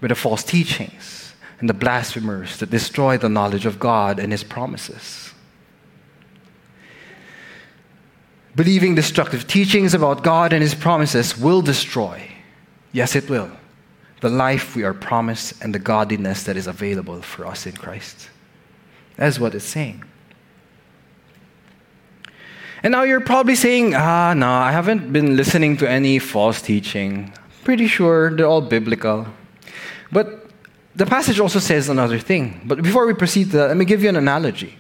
with 0.01 0.09
the 0.09 0.15
false 0.15 0.43
teachings 0.43 1.33
and 1.59 1.69
the 1.69 1.73
blasphemers 1.73 2.57
that 2.57 2.69
destroy 2.69 3.17
the 3.17 3.29
knowledge 3.29 3.65
of 3.65 3.79
God 3.79 4.19
and 4.19 4.31
His 4.31 4.43
promises. 4.43 5.33
Believing 8.55 8.95
destructive 8.95 9.47
teachings 9.47 9.93
about 9.93 10.23
God 10.23 10.51
and 10.51 10.61
His 10.61 10.75
promises 10.75 11.37
will 11.37 11.61
destroy, 11.61 12.29
yes, 12.91 13.15
it 13.15 13.29
will, 13.29 13.51
the 14.19 14.29
life 14.29 14.75
we 14.75 14.83
are 14.83 14.93
promised 14.93 15.63
and 15.63 15.73
the 15.73 15.79
godliness 15.79 16.43
that 16.43 16.57
is 16.57 16.67
available 16.67 17.21
for 17.21 17.45
us 17.45 17.65
in 17.65 17.73
Christ. 17.73 18.29
That's 19.15 19.39
what 19.39 19.55
it's 19.55 19.65
saying. 19.65 20.03
And 22.83 22.91
now 22.91 23.03
you're 23.03 23.21
probably 23.21 23.55
saying, 23.55 23.93
ah, 23.93 24.33
no, 24.33 24.49
I 24.49 24.71
haven't 24.71 25.13
been 25.13 25.37
listening 25.37 25.77
to 25.77 25.89
any 25.89 26.17
false 26.17 26.61
teaching. 26.61 27.31
Pretty 27.63 27.87
sure 27.87 28.35
they're 28.35 28.47
all 28.47 28.61
biblical. 28.61 29.27
But 30.11 30.49
the 30.95 31.05
passage 31.05 31.39
also 31.39 31.59
says 31.59 31.89
another 31.89 32.17
thing. 32.19 32.61
But 32.65 32.81
before 32.81 33.05
we 33.05 33.13
proceed 33.13 33.51
to 33.51 33.57
that, 33.57 33.67
let 33.67 33.77
me 33.77 33.85
give 33.85 34.01
you 34.01 34.09
an 34.09 34.15
analogy. 34.15 34.77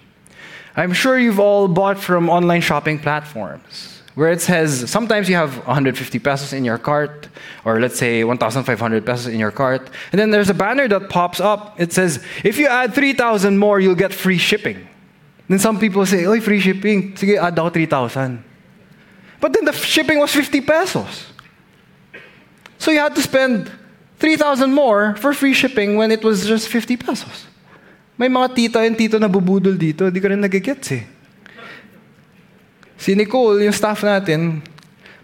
I'm 0.75 0.93
sure 0.93 1.19
you've 1.19 1.39
all 1.39 1.67
bought 1.67 1.99
from 1.99 2.29
online 2.29 2.61
shopping 2.61 2.97
platforms 2.97 4.01
where 4.15 4.31
it 4.31 4.41
says 4.41 4.89
sometimes 4.89 5.29
you 5.29 5.35
have 5.35 5.57
150 5.59 6.19
pesos 6.19 6.53
in 6.53 6.65
your 6.65 6.77
cart, 6.77 7.29
or 7.63 7.79
let's 7.79 7.97
say 7.97 8.23
1,500 8.23 9.05
pesos 9.05 9.27
in 9.27 9.39
your 9.39 9.51
cart, 9.51 9.89
and 10.11 10.19
then 10.19 10.31
there's 10.31 10.49
a 10.49 10.53
banner 10.53 10.87
that 10.87 11.09
pops 11.09 11.39
up. 11.39 11.79
It 11.79 11.93
says, 11.93 12.23
if 12.43 12.57
you 12.57 12.67
add 12.67 12.93
3,000 12.93 13.57
more, 13.57 13.79
you'll 13.79 13.95
get 13.95 14.13
free 14.13 14.37
shipping. 14.37 14.87
Then 15.51 15.59
some 15.59 15.75
people 15.75 16.07
say, 16.07 16.23
oh, 16.23 16.39
free 16.39 16.63
shipping. 16.63 17.11
Sige, 17.11 17.35
add 17.35 17.59
ako 17.59 17.75
3,000. 17.75 18.39
But 19.43 19.51
then 19.51 19.67
the 19.67 19.75
shipping 19.75 20.15
was 20.23 20.31
50 20.31 20.63
pesos. 20.63 21.27
So 22.79 22.95
you 22.95 23.03
had 23.03 23.11
to 23.19 23.21
spend 23.21 23.67
3,000 24.23 24.71
more 24.71 25.19
for 25.19 25.35
free 25.35 25.51
shipping 25.51 25.99
when 25.99 26.07
it 26.07 26.23
was 26.23 26.47
just 26.47 26.71
50 26.71 26.95
pesos. 26.95 27.51
May 28.15 28.31
mga 28.31 28.47
tita 28.55 28.79
and 28.79 28.95
tito 28.95 29.19
na 29.19 29.27
bubudol 29.27 29.75
dito, 29.75 30.07
di 30.07 30.23
ka 30.23 30.31
rin 30.31 30.39
nagigets 30.39 30.87
eh. 30.95 31.03
Si 32.95 33.11
Nicole, 33.11 33.67
yung 33.67 33.75
staff 33.75 34.07
natin, 34.07 34.63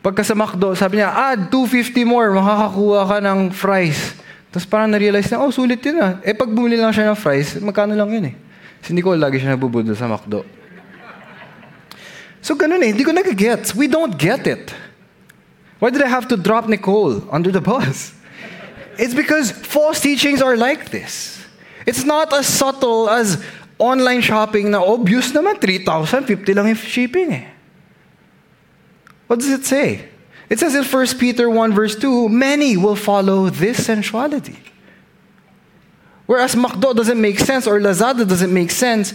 pagka 0.04 0.28
sa 0.28 0.36
McDo, 0.36 0.76
sabi 0.76 1.00
niya, 1.00 1.08
add 1.08 1.48
250 1.48 2.04
more, 2.04 2.36
makakakuha 2.36 3.02
ka 3.16 3.18
ng 3.24 3.40
fries. 3.56 4.20
Tapos 4.52 4.68
parang 4.68 4.92
na-realize 4.92 5.32
na, 5.32 5.40
oh, 5.40 5.56
sulit 5.56 5.80
yun 5.88 6.04
ah. 6.04 6.20
Eh, 6.20 6.36
pag 6.36 6.52
bumili 6.52 6.76
lang 6.76 6.92
siya 6.92 7.16
ng 7.16 7.16
fries, 7.16 7.64
magkano 7.64 7.96
lang 7.96 8.12
yun 8.12 8.28
eh. 8.28 8.47
Si 8.82 8.94
Nicole, 8.94 9.20
lagi 9.20 9.40
siya 9.40 9.56
nabubudol 9.56 9.96
sa 9.96 10.08
McDo. 10.08 10.46
So, 12.42 12.56
ganun 12.56 12.80
eh. 12.84 12.96
Hindi 12.96 13.04
ko 13.04 13.12
nagigets. 13.12 13.76
We 13.76 13.88
don't 13.88 14.16
get 14.16 14.48
it. 14.48 14.72
Why 15.80 15.90
did 15.90 16.02
I 16.02 16.08
have 16.08 16.28
to 16.30 16.38
drop 16.38 16.68
Nicole 16.68 17.22
under 17.30 17.52
the 17.52 17.62
bus? 17.62 18.14
It's 18.98 19.14
because 19.14 19.52
false 19.52 20.02
teachings 20.02 20.42
are 20.42 20.58
like 20.58 20.90
this. 20.90 21.38
It's 21.86 22.04
not 22.04 22.34
as 22.34 22.48
subtle 22.48 23.10
as 23.10 23.44
online 23.78 24.22
shopping 24.22 24.72
na 24.72 24.82
obvious 24.82 25.32
naman, 25.32 25.62
3,000, 25.62 26.26
50 26.26 26.54
lang 26.54 26.68
yung 26.68 26.76
shipping 26.76 27.32
eh. 27.32 27.48
What 29.28 29.40
does 29.40 29.52
it 29.52 29.66
say? 29.66 30.10
It 30.50 30.60
says 30.60 30.74
in 30.74 30.84
1 30.84 31.20
Peter 31.20 31.50
1 31.50 31.74
verse 31.74 31.96
2, 31.96 32.30
many 32.30 32.78
will 32.78 32.96
follow 32.96 33.50
this 33.50 33.86
sensuality. 33.86 34.58
Whereas 36.28 36.56
McDo 36.56 36.96
doesn't 36.96 37.20
make 37.20 37.40
sense 37.40 37.66
or 37.66 37.80
Lazada 37.80 38.28
doesn't 38.28 38.54
make 38.54 38.70
sense, 38.70 39.14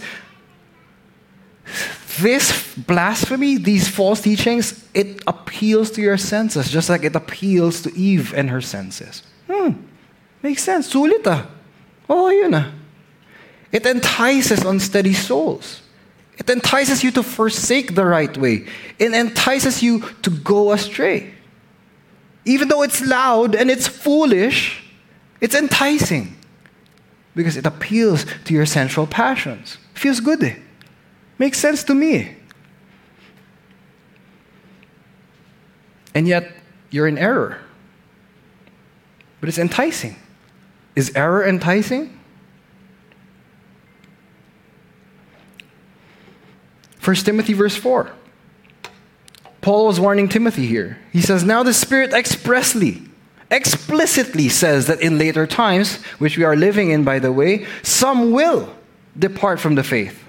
this 2.19 2.75
blasphemy, 2.75 3.57
these 3.57 3.87
false 3.87 4.21
teachings, 4.21 4.85
it 4.93 5.21
appeals 5.25 5.91
to 5.91 6.01
your 6.01 6.17
senses, 6.17 6.69
just 6.69 6.89
like 6.89 7.03
it 7.03 7.15
appeals 7.15 7.81
to 7.83 7.95
Eve 7.95 8.33
and 8.33 8.49
her 8.49 8.61
senses. 8.61 9.23
Hmm, 9.49 9.71
makes 10.41 10.63
sense. 10.63 10.91
Sulit. 10.91 11.47
Oh, 12.09 12.29
yun. 12.29 12.71
It 13.71 13.85
entices 13.85 14.63
unsteady 14.63 15.13
souls. 15.13 15.81
It 16.37 16.49
entices 16.49 17.03
you 17.03 17.11
to 17.11 17.23
forsake 17.23 17.95
the 17.95 18.05
right 18.05 18.35
way. 18.37 18.65
It 18.99 19.13
entices 19.13 19.81
you 19.81 20.01
to 20.23 20.29
go 20.29 20.71
astray. 20.71 21.33
Even 22.45 22.67
though 22.67 22.81
it's 22.81 23.01
loud 23.01 23.55
and 23.55 23.69
it's 23.71 23.87
foolish, 23.87 24.83
it's 25.39 25.55
enticing 25.55 26.35
because 27.35 27.57
it 27.57 27.65
appeals 27.65 28.25
to 28.45 28.53
your 28.53 28.65
sensual 28.65 29.07
passions. 29.07 29.77
Feels 29.93 30.19
good. 30.19 30.43
Eh? 30.43 30.55
Makes 31.37 31.59
sense 31.59 31.83
to 31.85 31.93
me. 31.93 32.35
And 36.13 36.27
yet, 36.27 36.51
you're 36.91 37.07
in 37.07 37.17
error. 37.17 37.59
But 39.39 39.49
it's 39.49 39.57
enticing. 39.57 40.15
Is 40.95 41.11
error 41.15 41.45
enticing? 41.45 42.19
1 47.03 47.15
Timothy 47.17 47.53
verse 47.53 47.75
4. 47.75 48.11
Paul 49.59 49.87
was 49.87 49.99
warning 49.99 50.29
Timothy 50.29 50.67
here. 50.67 50.99
He 51.11 51.21
says, 51.21 51.43
Now 51.43 51.63
the 51.63 51.73
Spirit 51.73 52.13
expressly, 52.13 53.01
explicitly 53.53 54.49
says 54.49 54.87
that 54.87 55.01
in 55.01 55.17
later 55.17 55.45
times, 55.45 55.97
which 56.17 56.37
we 56.37 56.43
are 56.43 56.55
living 56.55 56.89
in, 56.89 57.03
by 57.03 57.19
the 57.19 57.31
way, 57.31 57.65
some 57.83 58.31
will 58.31 58.75
depart 59.17 59.59
from 59.59 59.75
the 59.75 59.83
faith 59.83 60.23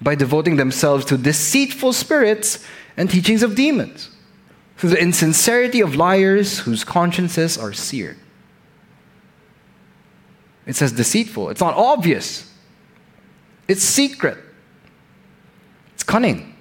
by 0.00 0.14
devoting 0.14 0.56
themselves 0.56 1.04
to 1.06 1.18
deceitful 1.18 1.92
spirits 1.92 2.64
and 2.96 3.10
teachings 3.10 3.42
of 3.42 3.56
demons, 3.56 4.10
through 4.76 4.90
the 4.90 5.00
insincerity 5.00 5.80
of 5.80 5.96
liars 5.96 6.60
whose 6.60 6.84
consciences 6.84 7.58
are 7.58 7.72
seared. 7.72 8.16
It 10.66 10.76
says 10.76 10.92
deceitful. 10.92 11.50
It's 11.50 11.60
not 11.60 11.74
obvious, 11.74 12.50
it's 13.66 13.82
secret, 13.82 14.38
it's 15.94 16.04
cunning. 16.04 16.52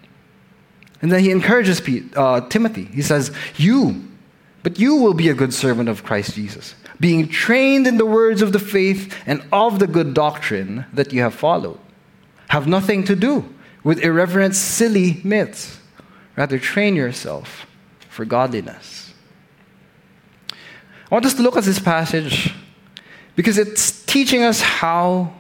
And 1.02 1.12
then 1.12 1.20
he 1.20 1.32
encourages 1.32 1.82
uh, 2.16 2.42
Timothy. 2.48 2.86
He 2.86 3.02
says, 3.02 3.36
You, 3.58 4.10
but 4.64 4.80
you 4.80 4.96
will 4.96 5.14
be 5.14 5.30
a 5.30 5.34
good 5.34 5.54
servant 5.54 5.90
of 5.90 6.04
Christ 6.04 6.36
Jesus, 6.36 6.74
being 7.00 7.28
trained 7.28 7.86
in 7.86 7.98
the 7.98 8.06
words 8.06 8.42
of 8.42 8.54
the 8.54 8.60
faith 8.60 9.16
and 9.26 9.44
of 9.52 9.80
the 9.80 9.88
good 9.88 10.14
doctrine 10.14 10.86
that 10.94 11.12
you 11.12 11.22
have 11.22 11.36
followed. 11.36 11.80
Have 12.48 12.66
nothing 12.66 13.04
to 13.06 13.16
do 13.16 13.54
with 13.84 14.00
irreverent, 14.00 14.56
silly 14.56 15.20
myths. 15.24 15.80
Rather, 16.36 16.58
train 16.58 16.96
yourself 16.96 17.68
for 18.10 18.26
godliness. 18.26 19.14
I 20.50 21.16
want 21.16 21.26
us 21.26 21.34
to 21.36 21.44
look 21.44 21.58
at 21.58 21.64
this 21.64 21.80
passage 21.80 22.54
because 23.36 23.58
it's 23.58 24.04
teaching 24.06 24.44
us 24.44 24.62
how 24.62 25.34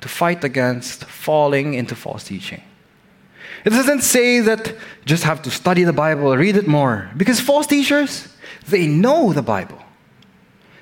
to 0.00 0.08
fight 0.08 0.44
against 0.44 1.04
falling 1.04 1.74
into 1.74 1.94
false 1.94 2.24
teaching. 2.24 2.62
It 3.64 3.70
doesn't 3.70 4.02
say 4.02 4.40
that 4.40 4.74
just 5.04 5.24
have 5.24 5.42
to 5.42 5.50
study 5.50 5.84
the 5.84 5.92
Bible, 5.92 6.34
read 6.36 6.56
it 6.56 6.66
more. 6.66 7.10
Because 7.16 7.40
false 7.40 7.66
teachers, 7.66 8.28
they 8.70 8.86
know 8.86 9.32
the 9.32 9.42
Bible. 9.42 9.78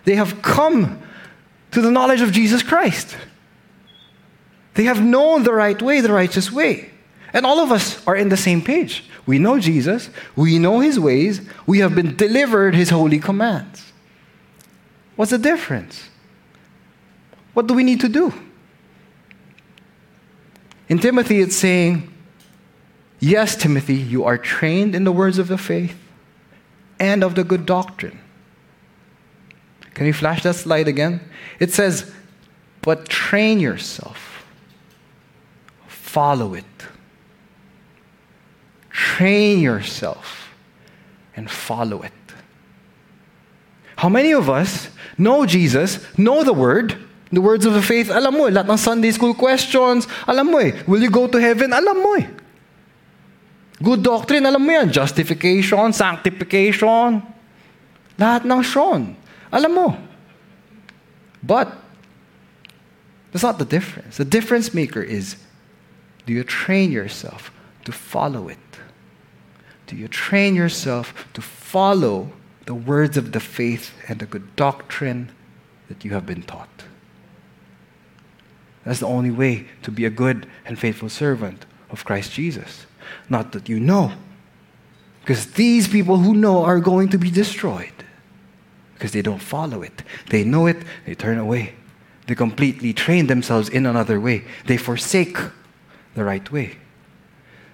They 0.05 0.15
have 0.15 0.43
come 0.43 1.03
to 1.73 1.81
the 1.81 1.91
knowledge 1.91 2.21
of 2.21 2.33
Jesus 2.33 2.63
Christ. 2.63 3.17
They 4.75 4.85
have 4.85 5.03
known 5.03 5.43
the 5.43 5.53
right 5.53 5.81
way, 5.81 6.01
the 6.01 6.13
righteous 6.13 6.53
way. 6.53 6.91
And 7.33 7.45
all 7.45 7.61
of 7.61 7.73
us 7.73 8.07
are 8.07 8.17
in 8.17 8.29
the 8.29 8.37
same 8.37 8.63
page. 8.63 9.05
We 9.27 9.39
know 9.39 9.59
Jesus, 9.59 10.09
we 10.35 10.59
know 10.59 10.81
his 10.81 10.99
ways, 10.99 11.43
we 11.67 11.81
have 11.81 11.95
been 11.95 12.17
delivered 12.17 12.75
his 12.75 12.89
holy 12.91 13.19
commands. 13.19 13.93
What's 15.17 15.33
the 15.33 15.39
difference? 15.39 16.09
What 17.53 17.67
do 17.67 17.75
we 17.75 17.85
need 17.85 18.01
to 18.01 18.09
do? 18.09 18.33
In 20.89 20.99
Timothy, 20.99 21.41
it's 21.41 21.57
saying, 21.57 22.15
Yes, 23.21 23.57
Timothy, 23.57 23.97
you 23.97 24.25
are 24.25 24.39
trained 24.39 24.95
in 24.95 25.05
the 25.05 25.13
words 25.13 25.39
of 25.39 25.49
the 25.49 25.59
faith 25.59 25.99
and 26.99 27.23
of 27.23 27.35
the 27.35 27.45
good 27.45 27.67
doctrine. 27.67 28.19
Can 29.95 30.07
you 30.07 30.13
flash 30.13 30.43
that 30.45 30.55
slide 30.55 30.89
again? 30.89 31.21
It 31.59 31.73
says, 31.73 32.11
But 32.83 33.09
train 33.09 33.61
yourself, 33.61 34.45
follow 35.87 36.55
it. 36.55 36.65
Train 38.91 39.61
yourself 39.61 40.55
and 41.35 41.51
follow 41.51 42.03
it. 42.03 42.13
How 43.97 44.09
many 44.09 44.33
of 44.33 44.49
us 44.49 44.91
know 45.19 45.45
Jesus, 45.45 45.99
know 46.17 46.45
the 46.45 46.53
Word, 46.53 46.97
the 47.33 47.41
words 47.41 47.67
of 47.67 47.75
the 47.75 47.83
faith, 47.83 48.11
alam 48.11 48.35
mo, 48.35 48.49
lahat 48.49 48.71
ng 48.71 48.79
Sunday 48.79 49.11
school 49.11 49.35
questions, 49.35 50.07
alam 50.27 50.51
mo 50.51 50.59
eh, 50.59 50.73
will 50.87 51.03
you 51.03 51.11
go 51.11 51.27
to 51.27 51.39
heaven? 51.39 51.73
Alam 51.73 52.03
mo 52.03 52.15
eh. 52.15 52.27
Good 53.83 54.03
doctrine, 54.03 54.45
alam 54.47 54.67
mo 54.67 54.73
yan. 54.73 54.91
Justification, 54.91 55.93
sanctification. 55.93 57.23
Lahat 58.19 58.43
ng 58.43 58.63
Sean. 58.63 59.15
Alam 59.53 59.73
mo. 59.75 59.89
But, 61.43 61.71
that's 63.31 63.45
not 63.45 63.59
the 63.59 63.65
difference. 63.65 64.17
The 64.17 64.25
difference 64.25 64.75
maker 64.75 65.03
is, 65.03 65.37
do 66.27 66.33
you 66.33 66.43
train 66.43 66.91
yourself 66.91 67.53
to 67.85 67.93
follow 67.93 68.49
it? 68.49 68.59
Do 69.87 69.97
you 69.97 70.09
train 70.09 70.55
yourself 70.55 71.15
to 71.33 71.41
follow 71.41 72.33
the 72.67 72.75
words 72.75 73.17
of 73.17 73.33
the 73.33 73.41
faith 73.41 73.95
and 74.09 74.19
the 74.19 74.27
good 74.27 74.57
doctrine 74.57 75.31
that 75.89 76.05
you 76.05 76.11
have 76.11 76.27
been 76.27 76.43
taught? 76.43 76.85
That's 78.85 79.01
the 79.01 79.07
only 79.07 79.31
way 79.31 79.69
to 79.83 79.91
be 79.91 80.05
a 80.05 80.11
good 80.11 80.47
and 80.67 80.79
faithful 80.79 81.09
servant 81.09 81.65
of 81.91 82.05
Christ 82.05 82.33
Jesus. 82.33 82.88
Not 83.29 83.53
that 83.53 83.69
you 83.69 83.81
know. 83.81 84.13
Because 85.21 85.53
these 85.53 85.87
people 85.87 86.19
who 86.19 86.35
know 86.35 86.65
are 86.65 86.81
going 86.81 87.09
to 87.11 87.19
be 87.19 87.31
destroyed 87.31 87.93
because 88.95 89.13
they 89.13 89.23
don't 89.23 89.41
follow 89.41 89.83
it. 89.83 90.03
They 90.31 90.43
know 90.43 90.67
it, 90.67 90.79
they 91.07 91.15
turn 91.15 91.39
away. 91.39 91.75
They 92.27 92.35
completely 92.35 92.93
train 92.93 93.29
themselves 93.29 93.69
in 93.69 93.87
another 93.87 94.21
way. 94.21 94.45
They 94.67 94.77
forsake 94.77 95.39
the 96.15 96.25
right 96.25 96.51
way. 96.51 96.77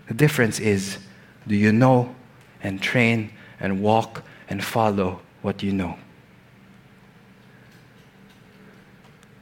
The 0.09 0.15
difference 0.15 0.61
is 0.61 0.99
do 1.47 1.57
you 1.57 1.73
know 1.73 2.15
and 2.63 2.81
train 2.81 3.33
and 3.59 3.83
walk 3.83 4.23
and 4.49 4.63
follow 4.63 5.21
what 5.43 5.63
you 5.63 5.73
know? 5.73 5.97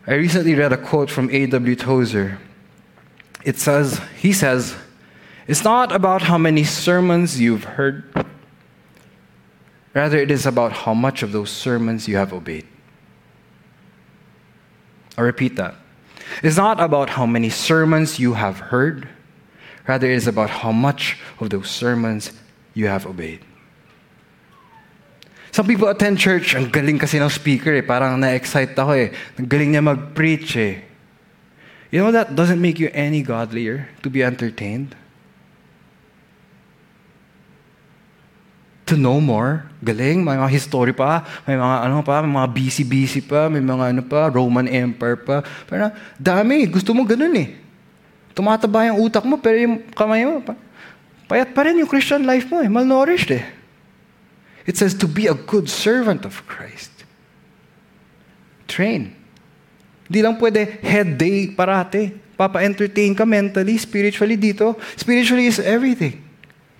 I 0.06 0.14
recently 0.14 0.54
read 0.54 0.72
a 0.72 0.76
quote 0.76 1.10
from 1.10 1.30
A.W. 1.30 1.76
Tozer. 1.76 2.38
It 3.44 3.58
says, 3.58 4.00
he 4.16 4.32
says, 4.32 4.76
it's 5.46 5.64
not 5.64 5.92
about 5.92 6.22
how 6.22 6.38
many 6.38 6.64
sermons 6.64 7.40
you've 7.40 7.64
heard, 7.64 8.04
rather, 9.94 10.18
it 10.18 10.30
is 10.30 10.46
about 10.46 10.72
how 10.72 10.94
much 10.94 11.22
of 11.22 11.32
those 11.32 11.50
sermons 11.50 12.08
you 12.08 12.16
have 12.16 12.32
obeyed. 12.32 12.66
i 15.18 15.20
repeat 15.20 15.56
that. 15.56 15.74
It's 16.42 16.56
not 16.56 16.80
about 16.80 17.10
how 17.10 17.26
many 17.26 17.50
sermons 17.50 18.18
you 18.18 18.34
have 18.34 18.72
heard, 18.72 19.08
rather, 19.86 20.08
it 20.10 20.16
is 20.16 20.26
about 20.26 20.50
how 20.50 20.72
much 20.72 21.18
of 21.40 21.50
those 21.50 21.70
sermons 21.70 22.32
you 22.74 22.86
have 22.86 23.06
obeyed. 23.06 23.40
Some 25.52 25.66
people 25.66 25.88
attend 25.88 26.16
church, 26.16 26.56
ang 26.56 26.72
galing 26.72 26.96
kasi 26.96 27.20
ng 27.20 27.28
speaker 27.28 27.76
eh, 27.76 27.84
parang 27.84 28.16
na-excite 28.16 28.72
ako 28.72 28.96
eh. 28.96 29.12
Ang 29.36 29.44
galing 29.44 29.76
niya 29.76 29.84
mag-preach 29.84 30.56
eh. 30.56 30.80
You 31.92 32.00
know 32.00 32.08
that 32.08 32.32
doesn't 32.32 32.56
make 32.56 32.80
you 32.80 32.88
any 32.96 33.20
godlier 33.20 33.84
to 34.00 34.08
be 34.08 34.24
entertained? 34.24 34.96
To 38.92 39.00
know 39.00 39.16
more. 39.16 39.64
Galing, 39.80 40.20
may 40.20 40.36
mga 40.36 40.52
history 40.52 40.92
pa, 40.92 41.24
may 41.48 41.56
mga 41.56 41.76
ano 41.88 42.04
pa, 42.04 42.20
may 42.20 42.28
mga 42.36 42.48
BC-BC 42.52 43.24
pa, 43.24 43.48
may 43.48 43.64
mga 43.64 43.96
ano 43.96 44.02
pa, 44.04 44.28
Roman 44.28 44.68
Empire 44.68 45.16
pa. 45.24 45.40
Pero 45.64 45.88
dami, 46.20 46.68
gusto 46.68 46.92
mo 46.92 47.08
ganun 47.08 47.32
eh. 47.40 47.56
Tumataba 48.36 48.84
yung 48.92 49.00
utak 49.00 49.24
mo, 49.24 49.40
pero 49.40 49.56
yung 49.56 49.80
kamay 49.96 50.28
mo, 50.28 50.44
pa, 50.44 50.52
payat 51.26 51.56
pa 51.56 51.64
rin 51.64 51.80
yung 51.80 51.88
Christian 51.88 52.28
life 52.28 52.52
mo 52.52 52.60
eh, 52.60 52.68
malnourished 52.68 53.32
eh. 53.32 53.44
It 54.68 54.78
says 54.78 54.94
to 55.02 55.08
be 55.10 55.26
a 55.26 55.34
good 55.34 55.66
servant 55.66 56.22
of 56.22 56.44
Christ. 56.46 56.92
Train. 58.70 59.10
Hindi 60.06 60.20
lang 60.22 60.38
pwede 60.38 60.78
head 60.84 61.18
day 61.18 61.50
parate. 61.50 62.14
Papa-entertain 62.38 63.16
ka 63.18 63.26
mentally, 63.26 63.74
spiritually 63.80 64.38
dito. 64.38 64.78
Spiritually 64.94 65.50
is 65.50 65.58
everything. 65.58 66.22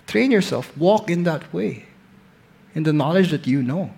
Train 0.07 0.31
yourself. 0.31 0.71
Walk 0.79 1.11
in 1.11 1.27
that 1.27 1.43
way 1.51 1.92
in 2.75 2.83
the 2.83 2.93
knowledge 2.93 3.31
that 3.31 3.45
you 3.45 3.61
know. 3.61 3.91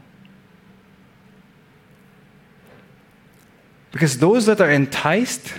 Because 3.92 4.18
those 4.18 4.46
that 4.46 4.60
are 4.60 4.72
enticed, 4.72 5.54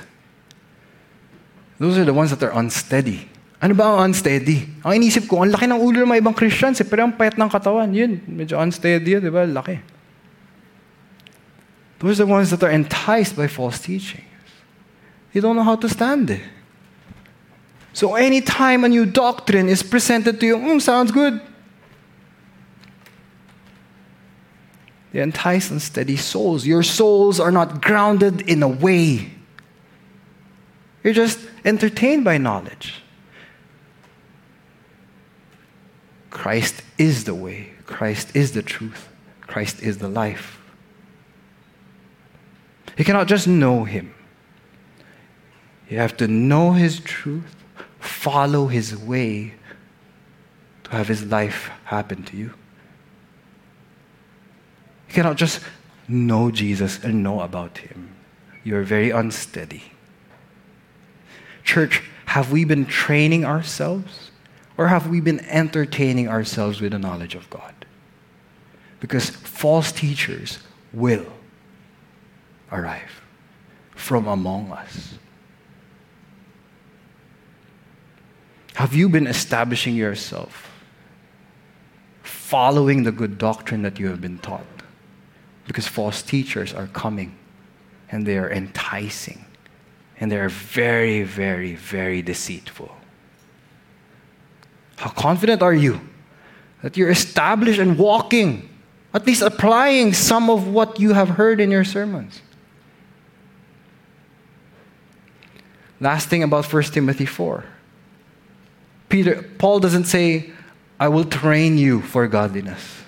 those 1.79 1.97
are 1.97 2.05
the 2.05 2.13
ones 2.13 2.31
that 2.31 2.43
are 2.43 2.53
unsteady. 2.53 3.29
Ano 3.63 3.73
ba 3.73 3.89
ang 3.89 4.13
unsteady? 4.13 4.69
Ang 4.85 5.01
inisip 5.01 5.25
ko, 5.25 5.41
ang 5.41 5.49
laki 5.49 5.65
ng 5.65 5.81
ulo 5.81 6.05
ng 6.05 6.11
mga 6.13 6.21
ibang 6.21 6.37
Christians, 6.37 6.77
eh, 6.81 6.85
pero 6.85 7.09
ang 7.09 7.17
payat 7.17 7.41
ng 7.41 7.49
katawan, 7.49 7.89
yun, 7.89 8.21
medyo 8.29 8.61
unsteady 8.61 9.17
yun, 9.17 9.25
di 9.25 9.33
ba? 9.33 9.49
Laki. 9.49 9.81
Those 11.99 12.21
are 12.21 12.29
the 12.29 12.33
ones 12.33 12.53
that 12.53 12.61
are 12.61 12.69
enticed 12.69 13.33
by 13.33 13.49
false 13.49 13.81
teachings. 13.81 14.29
They 15.33 15.41
don't 15.41 15.57
know 15.57 15.65
how 15.65 15.81
to 15.81 15.89
stand 15.89 16.29
it. 16.29 16.45
So 17.97 18.15
anytime 18.15 18.85
a 18.85 18.93
new 18.93 19.09
doctrine 19.09 19.73
is 19.73 19.83
presented 19.83 20.39
to 20.41 20.45
you, 20.45 20.57
mm, 20.61 20.83
sounds 20.83 21.09
good. 21.09 21.41
They 25.17 25.23
entice 25.23 25.71
unsteady 25.71 26.19
souls. 26.19 26.67
Your 26.67 26.83
souls 26.83 27.41
are 27.41 27.51
not 27.51 27.81
grounded 27.81 28.43
in 28.43 28.63
a 28.63 28.69
way. 28.69 29.31
You're 31.03 31.15
just 31.15 31.39
entertained 31.65 32.23
by 32.23 32.37
knowledge. 32.37 33.03
Christ 36.29 36.83
is 36.99 37.25
the 37.25 37.35
way, 37.35 37.71
Christ 37.87 38.37
is 38.37 38.53
the 38.53 38.63
truth, 38.63 39.09
Christ 39.41 39.81
is 39.81 39.97
the 39.97 40.09
life. 40.09 40.59
You 42.99 43.05
cannot 43.07 43.27
just 43.27 43.49
know 43.49 43.85
Him. 43.85 44.13
You 45.89 45.97
have 45.97 46.19
to 46.19 46.29
know 46.29 46.73
His 46.73 47.01
truth, 47.01 47.57
follow 48.01 48.67
His 48.67 48.95
way 48.95 49.55
to 50.85 50.91
have 50.91 51.09
His 51.09 51.25
life 51.25 51.71
happen 51.85 52.23
to 52.25 52.37
you. 52.37 52.53
You 55.17 55.23
cannot 55.23 55.39
just 55.39 55.61
know 56.09 56.51
Jesus 56.51 57.03
and 57.03 57.23
know 57.23 57.41
about 57.41 57.79
Him. 57.79 58.15
You're 58.65 58.83
very 58.83 59.09
unsteady. 59.09 59.85
Church, 61.65 62.03
have 62.27 62.53
we 62.53 62.67
been 62.67 62.85
training 62.85 63.43
ourselves 63.43 64.31
or 64.77 64.89
have 64.89 65.09
we 65.09 65.23
been 65.23 65.41
entertaining 65.47 66.29
ourselves 66.29 66.83
with 66.83 66.93
the 66.93 66.99
knowledge 66.99 67.35
of 67.35 67.49
God? 67.49 67.87
Because 69.01 69.31
false 69.31 69.91
teachers 69.91 70.59
will 70.93 71.25
arrive 72.71 73.23
from 73.95 74.27
among 74.27 74.71
us. 74.71 75.15
Have 78.75 78.95
you 78.95 79.09
been 79.09 79.27
establishing 79.27 79.97
yourself, 79.97 80.71
following 82.23 83.05
the 83.05 83.13
good 83.13 83.39
doctrine 83.39 83.81
that 83.81 83.99
you 83.99 84.09
have 84.09 84.21
been 84.21 84.37
taught? 84.41 84.67
Because 85.67 85.87
false 85.87 86.23
teachers 86.23 86.73
are 86.73 86.87
coming 86.89 87.37
and 88.11 88.27
they 88.27 88.39
are 88.39 88.51
enticing 88.51 89.45
and 90.19 90.31
they 90.31 90.39
are 90.39 90.49
very, 90.49 91.23
very, 91.23 91.75
very 91.75 92.23
deceitful. 92.23 92.95
How 94.97 95.11
confident 95.11 95.63
are 95.63 95.75
you 95.75 96.01
that 96.83 96.97
you're 96.97 97.11
established 97.11 97.79
and 97.79 97.99
walking, 97.99 98.69
at 99.13 99.27
least 99.27 99.43
applying 99.43 100.15
some 100.15 100.49
of 100.49 100.69
what 100.69 100.99
you 100.99 101.13
have 101.13 101.31
heard 101.31 101.61
in 101.61 101.71
your 101.71 101.85
sermons? 101.85 102.41
Last 106.01 106.29
thing 106.29 106.43
about 106.43 106.71
1 106.71 106.83
Timothy 106.85 107.27
4. 107.27 107.65
Peter, 109.09 109.43
Paul 109.59 109.81
doesn't 109.81 110.05
say, 110.05 110.51
I 110.99 111.09
will 111.09 111.25
train 111.25 111.79
you 111.79 112.03
for 112.03 112.27
godliness. 112.27 113.03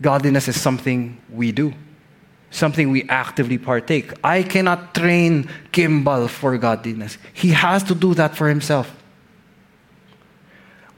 Godliness 0.00 0.48
is 0.48 0.60
something 0.60 1.20
we 1.30 1.52
do, 1.52 1.72
something 2.50 2.90
we 2.90 3.04
actively 3.08 3.58
partake. 3.58 4.12
I 4.22 4.42
cannot 4.42 4.94
train 4.94 5.48
Kimball 5.72 6.28
for 6.28 6.56
godliness. 6.58 7.18
He 7.32 7.50
has 7.50 7.82
to 7.84 7.94
do 7.94 8.14
that 8.14 8.36
for 8.36 8.48
himself. 8.48 8.94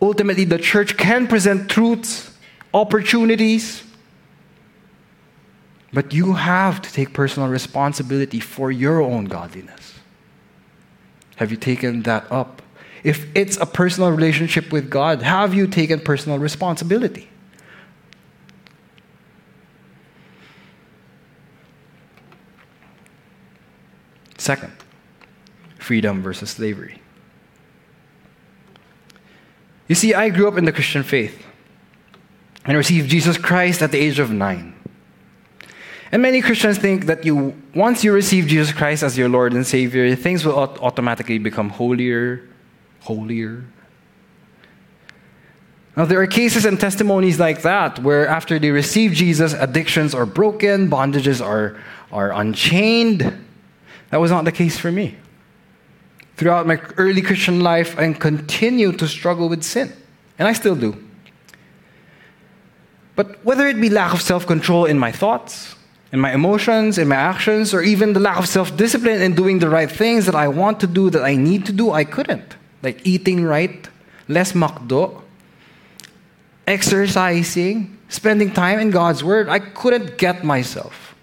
Ultimately, 0.00 0.44
the 0.44 0.58
church 0.58 0.96
can 0.96 1.26
present 1.26 1.70
truths, 1.70 2.34
opportunities, 2.74 3.82
but 5.92 6.12
you 6.12 6.34
have 6.34 6.82
to 6.82 6.92
take 6.92 7.14
personal 7.14 7.48
responsibility 7.48 8.40
for 8.40 8.70
your 8.70 9.00
own 9.00 9.24
godliness. 9.24 9.94
Have 11.36 11.50
you 11.50 11.56
taken 11.56 12.02
that 12.02 12.30
up? 12.30 12.60
If 13.02 13.26
it's 13.34 13.56
a 13.58 13.66
personal 13.66 14.10
relationship 14.10 14.72
with 14.72 14.90
God, 14.90 15.22
have 15.22 15.54
you 15.54 15.66
taken 15.66 16.00
personal 16.00 16.38
responsibility? 16.38 17.28
Second, 24.46 24.72
freedom 25.76 26.22
versus 26.22 26.50
slavery. 26.50 27.02
You 29.88 29.96
see, 29.96 30.14
I 30.14 30.28
grew 30.28 30.46
up 30.46 30.56
in 30.56 30.64
the 30.64 30.70
Christian 30.70 31.02
faith 31.02 31.44
and 32.64 32.76
received 32.76 33.10
Jesus 33.10 33.38
Christ 33.38 33.82
at 33.82 33.90
the 33.90 33.98
age 33.98 34.20
of 34.20 34.30
nine. 34.30 34.72
And 36.12 36.22
many 36.22 36.42
Christians 36.42 36.78
think 36.78 37.06
that 37.06 37.24
you, 37.24 37.60
once 37.74 38.04
you 38.04 38.12
receive 38.12 38.46
Jesus 38.46 38.72
Christ 38.72 39.02
as 39.02 39.18
your 39.18 39.28
Lord 39.28 39.52
and 39.52 39.66
Savior, 39.66 40.14
things 40.14 40.44
will 40.44 40.56
automatically 40.56 41.38
become 41.38 41.70
holier, 41.70 42.48
holier. 43.00 43.64
Now, 45.96 46.04
there 46.04 46.20
are 46.20 46.28
cases 46.28 46.64
and 46.64 46.78
testimonies 46.78 47.40
like 47.40 47.62
that 47.62 47.98
where 47.98 48.28
after 48.28 48.60
they 48.60 48.70
receive 48.70 49.10
Jesus, 49.10 49.54
addictions 49.54 50.14
are 50.14 50.24
broken, 50.24 50.88
bondages 50.88 51.44
are, 51.44 51.76
are 52.12 52.32
unchained. 52.32 53.42
That 54.10 54.20
was 54.20 54.30
not 54.30 54.44
the 54.44 54.52
case 54.52 54.78
for 54.78 54.92
me. 54.92 55.16
Throughout 56.36 56.66
my 56.66 56.78
early 56.96 57.22
Christian 57.22 57.60
life, 57.60 57.98
I 57.98 58.12
continued 58.12 58.98
to 58.98 59.08
struggle 59.08 59.48
with 59.48 59.62
sin, 59.62 59.92
and 60.38 60.46
I 60.46 60.52
still 60.52 60.76
do. 60.76 61.02
But 63.16 63.42
whether 63.44 63.66
it 63.66 63.80
be 63.80 63.88
lack 63.88 64.12
of 64.12 64.20
self 64.20 64.46
control 64.46 64.84
in 64.84 64.98
my 64.98 65.10
thoughts, 65.10 65.74
in 66.12 66.20
my 66.20 66.32
emotions, 66.32 66.98
in 66.98 67.08
my 67.08 67.16
actions, 67.16 67.72
or 67.72 67.80
even 67.80 68.12
the 68.12 68.20
lack 68.20 68.38
of 68.38 68.46
self 68.46 68.76
discipline 68.76 69.22
in 69.22 69.34
doing 69.34 69.58
the 69.58 69.70
right 69.70 69.90
things 69.90 70.26
that 70.26 70.34
I 70.34 70.48
want 70.48 70.78
to 70.80 70.86
do, 70.86 71.08
that 71.10 71.24
I 71.24 71.34
need 71.34 71.64
to 71.66 71.72
do, 71.72 71.90
I 71.90 72.04
couldn't. 72.04 72.56
Like 72.82 73.06
eating 73.06 73.42
right, 73.42 73.88
less 74.28 74.52
McDo, 74.52 75.22
exercising, 76.66 77.98
spending 78.10 78.52
time 78.52 78.78
in 78.78 78.90
God's 78.90 79.24
Word. 79.24 79.48
I 79.48 79.58
couldn't 79.60 80.18
get 80.18 80.44
myself 80.44 81.14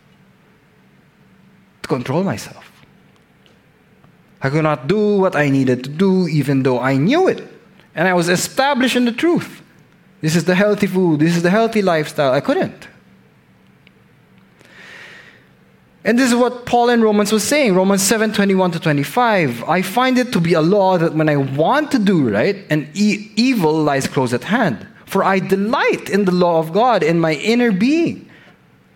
to 1.84 1.88
control 1.88 2.24
myself. 2.24 2.73
I 4.44 4.50
could 4.50 4.64
not 4.64 4.88
do 4.88 5.18
what 5.18 5.38
I 5.38 5.50
needed 5.50 5.86
to 5.86 5.90
do, 5.90 6.28
even 6.28 6.64
though 6.64 6.80
I 6.80 6.98
knew 6.98 7.30
it. 7.30 7.48
And 7.96 8.08
I 8.08 8.14
was 8.14 8.28
established 8.28 8.98
in 8.98 9.06
the 9.06 9.14
truth. 9.14 9.62
This 10.20 10.36
is 10.36 10.44
the 10.44 10.56
healthy 10.56 10.88
food, 10.88 11.22
this 11.22 11.36
is 11.36 11.44
the 11.44 11.50
healthy 11.50 11.82
lifestyle. 11.82 12.34
I 12.34 12.42
couldn't. 12.42 12.90
And 16.06 16.20
this 16.20 16.30
is 16.30 16.36
what 16.36 16.66
Paul 16.66 16.90
in 16.90 17.02
Romans 17.02 17.32
was 17.32 17.44
saying, 17.44 17.76
Romans 17.76 18.02
7 18.02 18.34
21 18.34 18.72
to 18.72 18.80
25. 18.80 19.64
I 19.64 19.82
find 19.82 20.18
it 20.18 20.34
to 20.34 20.42
be 20.42 20.54
a 20.54 20.62
law 20.62 20.98
that 20.98 21.14
when 21.14 21.30
I 21.30 21.38
want 21.38 21.92
to 21.92 22.00
do 22.00 22.30
right, 22.30 22.66
and 22.70 22.90
e- 22.94 23.32
evil 23.38 23.74
lies 23.74 24.08
close 24.08 24.34
at 24.34 24.44
hand. 24.44 24.86
For 25.06 25.24
I 25.24 25.40
delight 25.40 26.10
in 26.10 26.26
the 26.26 26.32
law 26.34 26.60
of 26.60 26.74
God 26.74 27.04
in 27.04 27.20
my 27.20 27.34
inner 27.36 27.72
being. 27.72 28.30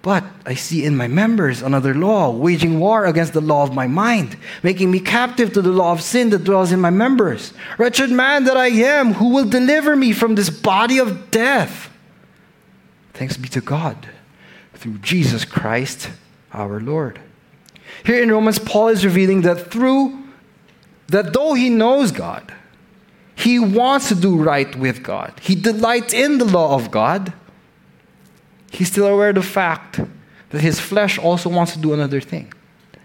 But 0.08 0.24
I 0.46 0.54
see 0.54 0.86
in 0.86 0.96
my 0.96 1.10
members 1.10 1.62
another 1.62 1.94
law, 1.94 2.32
waging 2.32 2.80
war 2.80 3.06
against 3.06 3.34
the 3.34 3.42
law 3.42 3.64
of 3.64 3.74
my 3.74 3.88
mind, 3.88 4.38
making 4.64 4.90
me 4.90 5.02
captive 5.02 5.52
to 5.52 5.62
the 5.62 5.74
law 5.74 5.92
of 5.92 6.02
sin 6.02 6.30
that 6.30 6.46
dwells 6.46 6.72
in 6.72 6.80
my 6.80 6.92
members. 6.92 7.52
Wretched 7.78 8.10
man 8.10 8.46
that 8.46 8.56
I 8.56 8.68
am, 8.68 9.16
who 9.16 9.34
will 9.34 9.44
deliver 9.44 9.98
me 9.98 10.14
from 10.14 10.36
this 10.36 10.50
body 10.50 10.98
of 10.98 11.30
death? 11.30 11.90
Thanks 13.16 13.36
be 13.36 13.50
to 13.50 13.60
God 13.60 14.08
through 14.76 15.00
Jesus 15.00 15.44
Christ 15.44 16.10
our 16.54 16.80
Lord. 16.80 17.20
Here 18.06 18.24
in 18.24 18.32
Romans, 18.32 18.60
Paul 18.60 18.88
is 18.88 19.04
revealing 19.04 19.42
that 19.42 19.70
through, 19.70 20.24
that 21.08 21.34
though 21.34 21.54
he 21.54 21.68
knows 21.68 22.14
God, 22.14 22.54
he 23.36 23.60
wants 23.60 24.08
to 24.08 24.16
do 24.16 24.38
right 24.38 24.74
with 24.74 25.04
God, 25.04 25.34
he 25.42 25.54
delights 25.54 26.14
in 26.14 26.38
the 26.38 26.46
law 26.46 26.76
of 26.76 26.92
God, 26.92 27.34
he's 28.72 28.92
still 28.92 29.08
aware 29.08 29.30
of 29.30 29.36
the 29.36 29.42
fact 29.42 30.00
that 30.50 30.62
his 30.62 30.80
flesh 30.80 31.18
also 31.18 31.50
wants 31.50 31.74
to 31.74 31.80
do 31.80 31.94
another 31.94 32.22
thing. 32.22 32.54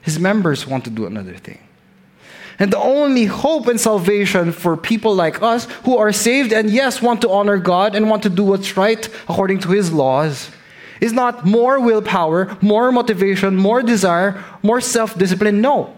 His 0.01 0.19
members 0.19 0.67
want 0.67 0.85
to 0.85 0.91
do 0.91 1.07
another 1.07 1.37
thing. 1.37 1.59
And 2.59 2.73
the 2.73 2.79
only 2.79 3.25
hope 3.25 3.67
and 3.67 3.81
salvation 3.81 4.53
for 4.53 4.77
people 4.77 5.15
like 5.15 5.43
us 5.43 5.65
who 5.85 5.97
are 5.97 6.13
saved 6.13 6.53
and, 6.53 6.71
yes, 6.71 7.01
want 7.01 7.21
to 7.23 7.31
honor 7.31 7.57
God 7.57 7.95
and 7.95 8.11
want 8.11 8.23
to 8.25 8.29
do 8.29 8.45
what's 8.45 8.77
right 8.77 9.09
according 9.29 9.61
to 9.61 9.71
His 9.71 9.93
laws 9.93 10.51
is 11.01 11.13
not 11.13 11.45
more 11.45 11.81
willpower, 11.81 12.57
more 12.61 12.93
motivation, 12.93 13.57
more 13.57 13.83
desire, 13.83 14.43
more 14.63 14.81
self 14.81 15.19
discipline. 15.19 15.61
No. 15.61 15.97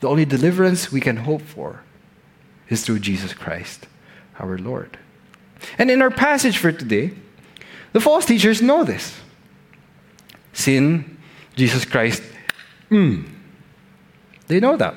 The 0.00 0.08
only 0.08 0.26
deliverance 0.26 0.92
we 0.92 1.00
can 1.00 1.16
hope 1.16 1.40
for 1.40 1.82
is 2.68 2.84
through 2.84 2.98
Jesus 2.98 3.32
Christ, 3.32 3.86
our 4.38 4.58
Lord. 4.58 4.98
And 5.78 5.90
in 5.90 6.02
our 6.02 6.10
passage 6.10 6.58
for 6.58 6.72
today, 6.72 7.12
the 7.92 8.00
false 8.00 8.24
teachers 8.24 8.60
know 8.60 8.84
this. 8.84 9.20
Sin, 10.52 11.18
Jesus 11.56 11.84
Christ, 11.84 12.22
mm, 12.90 13.28
they 14.46 14.60
know 14.60 14.76
that. 14.76 14.96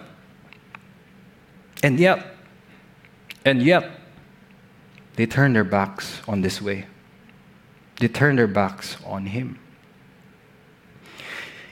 And 1.84 2.00
yet, 2.00 2.36
and 3.46 3.62
yet, 3.62 3.90
they 5.16 5.26
turn 5.26 5.54
their 5.54 5.64
backs 5.64 6.22
on 6.28 6.42
this 6.42 6.62
way. 6.62 6.86
They 8.00 8.08
turn 8.08 8.36
their 8.36 8.48
backs 8.48 8.98
on 9.06 9.26
Him. 9.26 9.60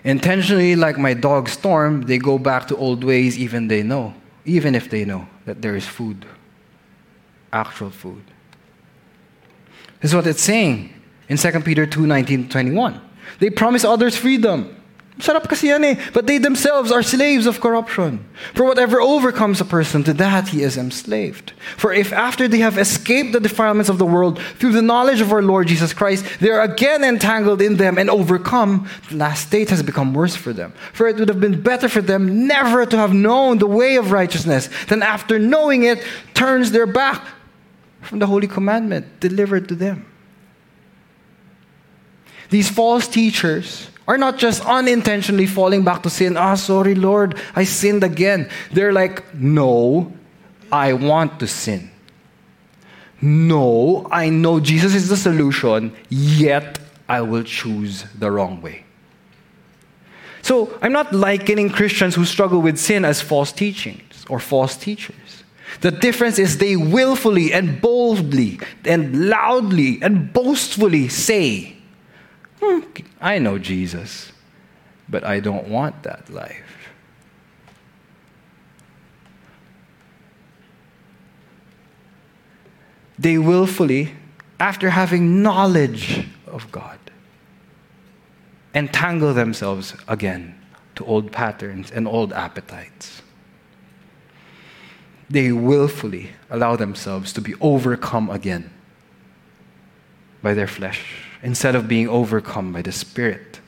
Intentionally, 0.03 0.75
like 0.75 0.97
my 0.97 1.15
dog 1.15 1.49
Storm, 1.49 2.03
they 2.03 2.19
go 2.19 2.37
back 2.37 2.67
to 2.67 2.77
old 2.77 3.03
ways 3.03 3.37
even 3.37 3.67
they 3.67 3.81
know, 3.81 4.13
even 4.45 4.75
if 4.75 4.89
they 4.89 5.05
know 5.05 5.27
that 5.45 5.61
there 5.63 5.75
is 5.75 5.87
food, 5.87 6.25
actual 7.51 7.89
food. 7.89 8.23
This 10.05 10.11
is 10.11 10.15
what 10.15 10.27
it's 10.27 10.43
saying 10.43 10.93
in 11.29 11.37
2 11.37 11.61
Peter 11.61 11.87
2 11.87 12.05
19 12.05 12.49
21. 12.49 13.01
They 13.39 13.49
promise 13.49 13.83
others 13.83 14.15
freedom. 14.15 14.69
Sarap 15.17 15.49
kasi 15.49 15.69
yan 15.69 15.83
eh. 15.83 15.95
But 16.13 16.27
they 16.27 16.37
themselves 16.37 16.91
are 16.91 17.01
slaves 17.01 17.47
of 17.47 17.59
corruption. 17.59 18.23
For 18.53 18.67
whatever 18.67 19.01
overcomes 19.01 19.59
a 19.61 19.65
person, 19.65 20.03
to 20.03 20.13
that 20.13 20.49
he 20.49 20.61
is 20.61 20.77
enslaved. 20.77 21.53
For 21.75 21.91
if 21.91 22.13
after 22.13 22.47
they 22.47 22.59
have 22.59 22.77
escaped 22.77 23.33
the 23.33 23.39
defilements 23.39 23.89
of 23.89 23.97
the 23.97 24.05
world 24.05 24.37
through 24.59 24.73
the 24.73 24.83
knowledge 24.83 25.21
of 25.21 25.31
our 25.31 25.41
Lord 25.41 25.69
Jesus 25.69 25.91
Christ, 25.91 26.23
they 26.39 26.51
are 26.51 26.61
again 26.61 27.03
entangled 27.03 27.59
in 27.59 27.77
them 27.77 27.97
and 27.97 28.07
overcome, 28.11 28.87
the 29.09 29.17
last 29.17 29.47
state 29.47 29.71
has 29.71 29.81
become 29.81 30.13
worse 30.13 30.35
for 30.35 30.53
them. 30.53 30.71
For 30.93 31.07
it 31.07 31.17
would 31.17 31.29
have 31.29 31.41
been 31.41 31.63
better 31.63 31.89
for 31.89 32.01
them 32.01 32.45
never 32.45 32.85
to 32.85 32.97
have 32.97 33.11
known 33.11 33.57
the 33.57 33.65
way 33.65 33.95
of 33.95 34.11
righteousness 34.11 34.69
than 34.85 35.01
after 35.01 35.39
knowing 35.39 35.81
it, 35.81 36.05
turns 36.35 36.69
their 36.69 36.85
back 36.85 37.25
from 38.05 38.19
the 38.19 38.27
holy 38.27 38.47
commandment 38.47 39.19
delivered 39.19 39.67
to 39.69 39.75
them. 39.75 40.05
These 42.49 42.69
false 42.69 43.07
teachers 43.07 43.89
are 44.07 44.17
not 44.17 44.37
just 44.37 44.63
unintentionally 44.65 45.47
falling 45.47 45.83
back 45.83 46.03
to 46.03 46.09
sin. 46.09 46.37
Ah, 46.37 46.55
sorry, 46.55 46.93
Lord, 46.95 47.35
I 47.55 47.63
sinned 47.63 48.03
again. 48.03 48.49
They're 48.71 48.93
like, 48.93 49.33
no, 49.33 50.13
I 50.71 50.93
want 50.93 51.39
to 51.39 51.47
sin. 51.47 51.89
No, 53.21 54.07
I 54.11 54.29
know 54.29 54.59
Jesus 54.59 54.93
is 54.93 55.09
the 55.09 55.17
solution, 55.17 55.95
yet 56.09 56.79
I 57.09 57.21
will 57.21 57.43
choose 57.43 58.03
the 58.19 58.29
wrong 58.29 58.61
way. 58.61 58.85
So 60.43 60.77
I'm 60.81 60.91
not 60.91 61.11
likening 61.11 61.71
Christians 61.71 62.13
who 62.13 62.25
struggle 62.25 62.61
with 62.61 62.77
sin 62.77 63.03
as 63.03 63.21
false 63.21 63.51
teachings 63.51 64.25
or 64.29 64.39
false 64.39 64.77
teachers. 64.77 65.43
The 65.81 65.91
difference 65.91 66.39
is 66.39 66.57
they 66.57 66.75
willfully 66.75 67.53
and 67.53 67.81
boldly 67.81 68.59
and 68.85 69.29
loudly 69.29 69.99
and 70.01 70.31
boastfully 70.31 71.09
say, 71.09 71.75
hmm, 72.61 72.79
I 73.19 73.39
know 73.39 73.57
Jesus, 73.57 74.31
but 75.09 75.23
I 75.23 75.39
don't 75.39 75.67
want 75.67 76.03
that 76.03 76.29
life. 76.29 76.61
They 83.17 83.37
willfully, 83.37 84.13
after 84.59 84.89
having 84.89 85.41
knowledge 85.41 86.27
of 86.47 86.71
God, 86.71 86.99
entangle 88.73 89.33
themselves 89.33 89.95
again 90.07 90.59
to 90.95 91.05
old 91.05 91.31
patterns 91.31 91.91
and 91.91 92.07
old 92.07 92.33
appetites. 92.33 93.21
They 95.29 95.51
willfully 95.51 96.31
allow 96.49 96.75
themselves 96.75 97.33
to 97.33 97.41
be 97.41 97.55
overcome 97.59 98.29
again 98.29 98.69
by 100.41 100.53
their 100.53 100.67
flesh 100.67 101.25
instead 101.41 101.75
of 101.75 101.87
being 101.87 102.07
overcome 102.07 102.71
by 102.71 102.81
the 102.81 102.91
Spirit. 102.91 103.59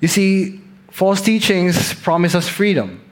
You 0.00 0.08
see, 0.08 0.60
false 0.90 1.20
teachings 1.20 1.94
promise 1.94 2.34
us 2.34 2.48
freedom. 2.48 3.02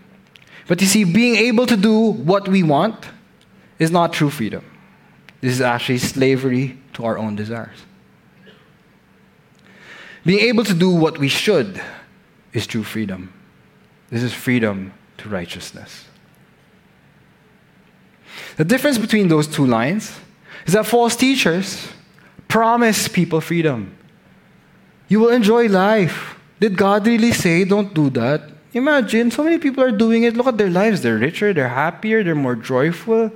But 0.66 0.80
you 0.80 0.86
see, 0.86 1.04
being 1.04 1.36
able 1.36 1.66
to 1.66 1.76
do 1.76 1.98
what 1.98 2.48
we 2.48 2.62
want 2.62 3.06
is 3.78 3.90
not 3.90 4.12
true 4.12 4.30
freedom. 4.30 4.64
This 5.40 5.52
is 5.52 5.60
actually 5.60 5.98
slavery 5.98 6.78
to 6.94 7.04
our 7.04 7.18
own 7.18 7.36
desires. 7.36 7.76
Being 10.24 10.40
able 10.40 10.64
to 10.64 10.72
do 10.72 10.90
what 10.90 11.18
we 11.18 11.28
should 11.28 11.82
is 12.54 12.66
true 12.66 12.82
freedom. 12.82 13.32
This 14.08 14.22
is 14.22 14.32
freedom 14.32 14.94
to 15.24 15.30
righteousness. 15.30 16.04
The 18.56 18.64
difference 18.64 18.98
between 18.98 19.28
those 19.28 19.48
two 19.48 19.66
lines 19.66 20.16
is 20.66 20.74
that 20.74 20.86
false 20.86 21.16
teachers 21.16 21.88
promise 22.46 23.08
people 23.08 23.40
freedom. 23.40 23.96
You 25.08 25.20
will 25.20 25.30
enjoy 25.30 25.68
life. 25.68 26.38
Did 26.60 26.76
God 26.76 27.06
really 27.06 27.32
say 27.32 27.64
don't 27.64 27.92
do 27.94 28.10
that? 28.10 28.50
Imagine, 28.74 29.30
so 29.30 29.42
many 29.42 29.58
people 29.58 29.82
are 29.82 29.90
doing 29.90 30.24
it. 30.24 30.36
Look 30.36 30.46
at 30.46 30.58
their 30.58 30.70
lives. 30.70 31.00
They're 31.00 31.16
richer, 31.16 31.52
they're 31.54 31.68
happier, 31.68 32.22
they're 32.22 32.34
more 32.34 32.56
joyful. 32.56 33.32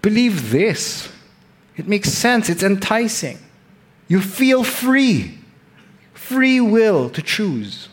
Believe 0.00 0.50
this. 0.50 1.12
It 1.76 1.86
makes 1.86 2.10
sense, 2.10 2.48
it's 2.48 2.62
enticing. 2.62 3.38
You 4.08 4.20
feel 4.20 4.64
free, 4.64 5.38
free 6.14 6.60
will 6.60 7.10
to 7.10 7.20
choose. 7.20 7.89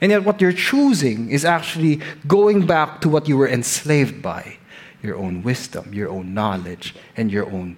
And 0.00 0.10
yet, 0.10 0.24
what 0.24 0.40
you're 0.40 0.52
choosing 0.52 1.30
is 1.30 1.44
actually 1.44 2.00
going 2.26 2.66
back 2.66 3.00
to 3.02 3.08
what 3.08 3.28
you 3.28 3.36
were 3.36 3.48
enslaved 3.48 4.22
by 4.22 4.56
your 5.02 5.16
own 5.16 5.42
wisdom, 5.42 5.92
your 5.92 6.08
own 6.08 6.32
knowledge, 6.34 6.94
and 7.16 7.30
your 7.30 7.46
own 7.46 7.76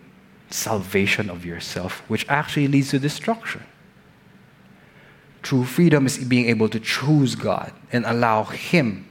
salvation 0.50 1.30
of 1.30 1.44
yourself, 1.44 2.02
which 2.08 2.26
actually 2.28 2.68
leads 2.68 2.90
to 2.90 2.98
destruction. 2.98 3.62
True 5.42 5.64
freedom 5.64 6.06
is 6.06 6.18
being 6.18 6.48
able 6.48 6.68
to 6.68 6.78
choose 6.78 7.34
God 7.34 7.72
and 7.90 8.04
allow 8.06 8.44
Him 8.44 9.08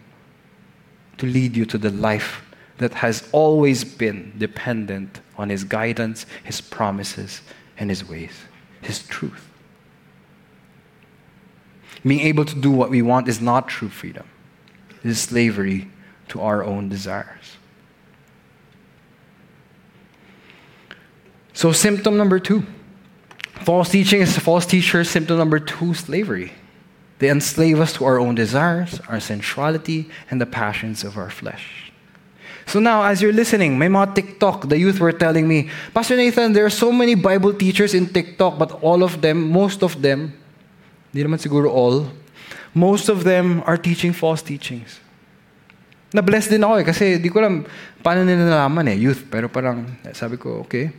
to 1.17 1.25
lead 1.25 1.57
you 1.57 1.65
to 1.65 1.77
the 1.77 1.91
life 1.91 2.43
that 2.77 2.93
has 2.95 3.27
always 3.31 3.83
been 3.83 4.33
dependent 4.37 5.19
on 5.37 5.49
His 5.49 5.63
guidance, 5.63 6.25
His 6.43 6.61
promises, 6.61 7.41
and 7.77 7.89
His 7.89 8.07
ways, 8.07 8.33
His 8.81 9.03
truth. 9.03 9.50
Being 12.03 12.21
able 12.21 12.45
to 12.45 12.55
do 12.55 12.71
what 12.71 12.89
we 12.89 13.01
want 13.01 13.27
is 13.27 13.41
not 13.41 13.67
true 13.67 13.89
freedom, 13.89 14.27
it 15.03 15.09
is 15.09 15.19
slavery 15.19 15.89
to 16.29 16.41
our 16.41 16.63
own 16.63 16.89
desires. 16.89 17.57
So, 21.53 21.71
symptom 21.71 22.17
number 22.17 22.39
two 22.39 22.65
false 23.63 23.89
teaching 23.89 24.21
is 24.21 24.37
false 24.37 24.65
teachers. 24.65 25.09
Symptom 25.09 25.37
number 25.37 25.59
two 25.59 25.93
slavery. 25.93 26.53
They 27.19 27.29
enslave 27.29 27.79
us 27.79 27.93
to 27.93 28.05
our 28.05 28.19
own 28.19 28.33
desires, 28.33 28.99
our 29.07 29.19
sensuality, 29.19 30.09
and 30.31 30.41
the 30.41 30.47
passions 30.47 31.03
of 31.03 31.17
our 31.17 31.29
flesh. 31.29 31.91
So 32.65 32.79
now, 32.79 33.03
as 33.03 33.21
you're 33.21 33.33
listening, 33.33 33.77
may 33.77 33.87
mga 33.87 34.15
TikTok, 34.15 34.69
the 34.69 34.79
youth 34.79 34.99
were 34.99 35.11
telling 35.11 35.47
me, 35.47 35.69
Pastor 35.93 36.15
Nathan, 36.15 36.53
there 36.53 36.65
are 36.65 36.71
so 36.71 36.91
many 36.91 37.13
Bible 37.13 37.53
teachers 37.53 37.93
in 37.93 38.07
TikTok, 38.07 38.57
but 38.57 38.71
all 38.81 39.03
of 39.03 39.21
them, 39.21 39.51
most 39.51 39.83
of 39.83 40.01
them, 40.01 40.33
hindi 41.11 41.27
naman 41.27 41.39
siguro 41.39 41.67
all, 41.67 42.07
most 42.73 43.11
of 43.11 43.27
them 43.27 43.61
are 43.67 43.75
teaching 43.77 44.15
false 44.15 44.41
teachings. 44.41 45.03
Na-bless 46.11 46.47
din 46.47 46.63
ako 46.63 46.79
eh, 46.79 46.85
kasi 46.87 47.05
di 47.19 47.27
ko 47.27 47.39
alam 47.39 47.63
paano 48.03 48.23
nila 48.23 48.47
nalaman 48.47 48.87
eh, 48.91 48.99
youth. 48.99 49.27
Pero 49.31 49.47
parang, 49.47 49.87
sabi 50.11 50.35
ko, 50.35 50.63
okay, 50.63 50.91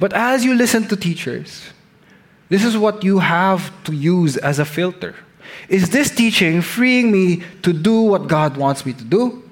but 0.00 0.12
as 0.12 0.44
you 0.44 0.54
listen 0.56 0.84
to 0.88 0.96
teachers, 0.96 1.72
this 2.48 2.64
is 2.64 2.76
what 2.76 3.04
you 3.04 3.18
have 3.20 3.72
to 3.84 3.92
use 3.92 4.36
as 4.36 4.58
a 4.58 4.64
filter. 4.64 5.16
Is 5.68 5.90
this 5.90 6.10
teaching 6.10 6.60
freeing 6.60 7.12
me 7.12 7.42
to 7.62 7.72
do 7.72 8.00
what 8.00 8.28
God 8.28 8.56
wants 8.56 8.84
me 8.84 8.92
to 8.92 9.04
do? 9.04 9.44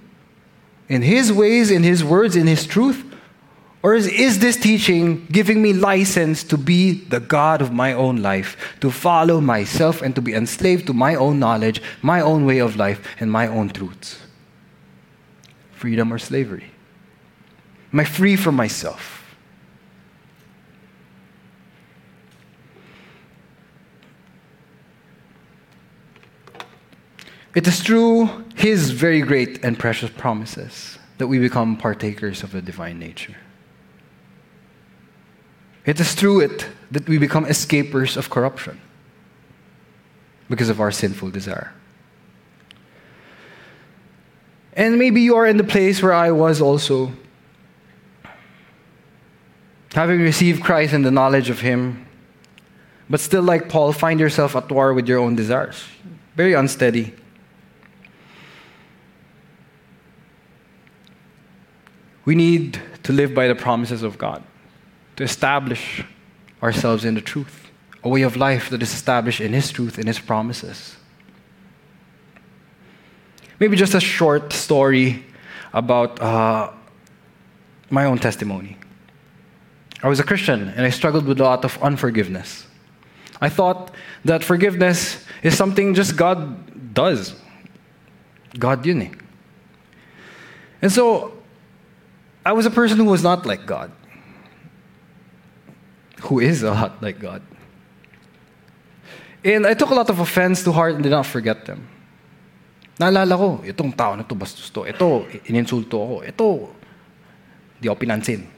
In 0.88 1.02
His 1.02 1.32
ways, 1.32 1.70
in 1.70 1.82
His 1.82 2.04
words, 2.04 2.36
in 2.36 2.46
His 2.46 2.64
truth? 2.64 3.04
Or 3.86 3.94
is, 3.94 4.08
is 4.08 4.40
this 4.40 4.56
teaching 4.56 5.28
giving 5.30 5.62
me 5.62 5.72
license 5.72 6.42
to 6.42 6.58
be 6.58 7.04
the 7.04 7.20
God 7.20 7.62
of 7.62 7.72
my 7.72 7.92
own 7.92 8.16
life, 8.16 8.76
to 8.80 8.90
follow 8.90 9.40
myself 9.40 10.02
and 10.02 10.12
to 10.16 10.20
be 10.20 10.34
enslaved 10.34 10.88
to 10.88 10.92
my 10.92 11.14
own 11.14 11.38
knowledge, 11.38 11.80
my 12.02 12.20
own 12.20 12.44
way 12.44 12.58
of 12.58 12.74
life, 12.74 13.06
and 13.20 13.30
my 13.30 13.46
own 13.46 13.68
truths? 13.68 14.18
Freedom 15.70 16.12
or 16.12 16.18
slavery? 16.18 16.72
Am 17.92 18.00
I 18.00 18.04
free 18.04 18.34
from 18.34 18.56
myself? 18.56 19.36
It 27.54 27.68
is 27.68 27.80
through 27.80 28.46
His 28.56 28.90
very 28.90 29.20
great 29.20 29.64
and 29.64 29.78
precious 29.78 30.10
promises 30.10 30.98
that 31.18 31.28
we 31.28 31.38
become 31.38 31.76
partakers 31.76 32.42
of 32.42 32.50
the 32.50 32.60
divine 32.60 32.98
nature. 32.98 33.36
It 35.86 36.00
is 36.00 36.14
through 36.14 36.40
it 36.40 36.66
that 36.90 37.08
we 37.08 37.16
become 37.16 37.46
escapers 37.46 38.16
of 38.16 38.28
corruption 38.28 38.80
because 40.48 40.68
of 40.68 40.80
our 40.80 40.90
sinful 40.90 41.30
desire. 41.30 41.72
And 44.72 44.98
maybe 44.98 45.22
you 45.22 45.36
are 45.36 45.46
in 45.46 45.56
the 45.56 45.64
place 45.64 46.02
where 46.02 46.12
I 46.12 46.30
was 46.30 46.60
also. 46.60 47.12
Having 49.94 50.20
received 50.20 50.62
Christ 50.62 50.92
and 50.92 51.06
the 51.06 51.10
knowledge 51.10 51.48
of 51.48 51.60
Him, 51.60 52.06
but 53.08 53.20
still, 53.20 53.42
like 53.42 53.70
Paul, 53.70 53.92
find 53.92 54.20
yourself 54.20 54.54
at 54.54 54.70
war 54.70 54.92
with 54.92 55.08
your 55.08 55.18
own 55.18 55.36
desires. 55.36 55.84
Very 56.34 56.52
unsteady. 56.52 57.14
We 62.26 62.34
need 62.34 62.78
to 63.04 63.12
live 63.12 63.34
by 63.34 63.46
the 63.46 63.54
promises 63.54 64.02
of 64.02 64.18
God, 64.18 64.42
to 65.16 65.24
establish 65.24 66.04
ourselves 66.62 67.04
in 67.04 67.14
the 67.14 67.20
truth, 67.20 67.70
a 68.04 68.08
way 68.08 68.22
of 68.22 68.36
life 68.36 68.70
that 68.70 68.82
is 68.82 68.92
established 68.92 69.40
in 69.40 69.52
His 69.52 69.70
truth, 69.70 69.98
in 69.98 70.06
His 70.06 70.18
promises. 70.18 70.96
Maybe 73.58 73.76
just 73.76 73.94
a 73.94 74.00
short 74.00 74.52
story 74.52 75.24
about 75.72 76.20
uh, 76.20 76.70
my 77.90 78.04
own 78.04 78.18
testimony. 78.18 78.76
I 80.02 80.08
was 80.08 80.20
a 80.20 80.24
Christian 80.24 80.68
and 80.68 80.84
I 80.84 80.90
struggled 80.90 81.26
with 81.26 81.40
a 81.40 81.44
lot 81.44 81.64
of 81.64 81.82
unforgiveness. 81.82 82.66
I 83.40 83.48
thought 83.48 83.92
that 84.24 84.44
forgiveness 84.44 85.24
is 85.42 85.56
something 85.56 85.94
just 85.94 86.16
God 86.16 86.94
does. 86.94 87.34
God 88.58 88.84
yun 88.84 89.02
eh. 89.02 89.10
And 90.82 90.92
so, 90.92 91.32
I 92.44 92.52
was 92.52 92.66
a 92.66 92.70
person 92.70 92.98
who 92.98 93.04
was 93.04 93.22
not 93.22 93.46
like 93.46 93.66
God. 93.66 93.90
Who 96.22 96.40
is 96.40 96.62
a 96.62 96.70
lot 96.70 97.02
like 97.02 97.18
God. 97.18 97.42
And 99.44 99.66
I 99.66 99.74
took 99.74 99.90
a 99.90 99.94
lot 99.94 100.10
of 100.10 100.18
offense 100.18 100.64
to 100.64 100.72
heart 100.72 100.94
and 100.94 101.02
did 101.02 101.10
not 101.10 101.26
forget 101.26 101.66
them. 101.66 101.88
Naalala 102.98 103.36
ko, 103.36 103.48
itong 103.62 103.94
tao 103.96 104.16
na 104.16 104.22
to 104.22 104.34
bastos 104.34 104.72
to. 104.72 104.88
Ito, 104.88 105.28
ininsulto 105.46 106.00
ako. 106.00 106.16
Ito, 106.24 106.48
di 107.80 107.88
ako 107.88 107.96
pinansin. 108.00 108.48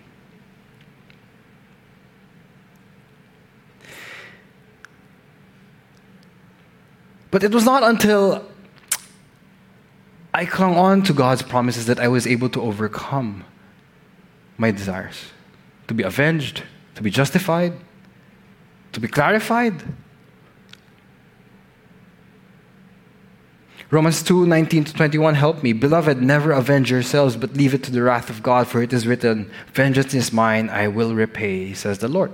But 7.31 7.43
it 7.43 7.53
was 7.53 7.65
not 7.65 7.83
until 7.83 8.49
I 10.33 10.47
clung 10.47 10.77
on 10.77 11.03
to 11.03 11.13
God's 11.13 11.43
promises 11.43 11.87
that 11.87 12.01
I 12.01 12.09
was 12.09 12.27
able 12.27 12.49
to 12.51 12.63
overcome 12.63 13.45
my 14.57 14.71
desires 14.71 15.33
to 15.89 15.95
be 15.95 16.03
avenged, 16.03 16.63
to 16.99 17.05
be 17.05 17.11
justified, 17.11 17.73
to 18.91 18.99
be 18.99 19.07
clarified. 19.07 19.85
Romans 23.93 24.21
2 24.25 24.47
19 24.47 24.83
to 24.83 24.93
21 24.93 25.37
help 25.37 25.63
me. 25.63 25.73
Beloved, 25.73 26.21
never 26.21 26.51
avenge 26.51 26.91
yourselves, 26.91 27.37
but 27.37 27.55
leave 27.55 27.73
it 27.73 27.85
to 27.85 27.93
the 27.93 28.03
wrath 28.03 28.29
of 28.31 28.43
God, 28.43 28.67
for 28.67 28.83
it 28.83 28.93
is 28.93 29.07
written, 29.07 29.49
Vengeance 29.73 30.13
is 30.13 30.33
mine, 30.33 30.69
I 30.71 30.89
will 30.89 31.15
repay, 31.15 31.73
says 31.73 31.99
the 31.99 32.09
Lord. 32.09 32.33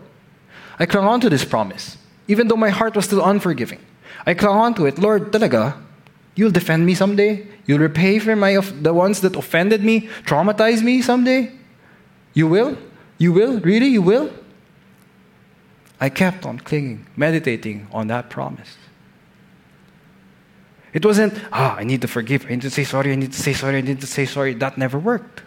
I 0.79 0.87
clung 0.87 1.05
on 1.05 1.21
to 1.21 1.29
this 1.29 1.45
promise, 1.45 1.99
even 2.27 2.49
though 2.49 2.57
my 2.57 2.71
heart 2.71 2.97
was 2.97 3.05
still 3.05 3.23
unforgiving. 3.23 3.81
I 4.25 4.33
clung 4.33 4.57
on 4.57 4.75
to 4.77 4.87
it. 4.87 4.99
Lord, 4.99 5.31
talaga, 5.31 5.77
you'll 6.37 6.53
defend 6.53 6.87
me 6.87 6.95
someday? 6.95 7.47
You'll 7.67 7.81
repay 7.81 8.19
for 8.19 8.35
my 8.35 8.59
the 8.81 8.95
ones 8.95 9.21
that 9.21 9.37
offended 9.37 9.85
me, 9.85 10.09
traumatized 10.25 10.83
me 10.83 11.03
someday? 11.03 11.53
You 12.33 12.49
will? 12.49 12.79
You 13.19 13.35
will? 13.35 13.61
Really? 13.61 13.89
You 13.89 14.01
will? 14.01 14.33
I 16.01 16.09
kept 16.09 16.45
on 16.45 16.59
clinging, 16.59 17.07
meditating 17.16 17.86
on 17.92 18.09
that 18.09 18.30
promise. 18.30 18.76
It 20.92 21.05
wasn't, 21.05 21.34
ah, 21.53 21.76
I 21.76 21.84
need 21.84 22.03
to 22.03 22.09
forgive, 22.09 22.47
I 22.47 22.51
need 22.51 22.62
to 22.62 22.70
say 22.70 22.84
sorry, 22.84 23.12
I 23.12 23.16
need 23.16 23.32
to 23.32 23.42
say 23.42 23.53
sorry, 23.53 23.78
I 23.78 23.80
need 23.80 24.01
to 24.01 24.07
say 24.07 24.26
sorry. 24.26 24.55
That 24.55 24.78
never 24.78 24.99
worked. 24.99 25.42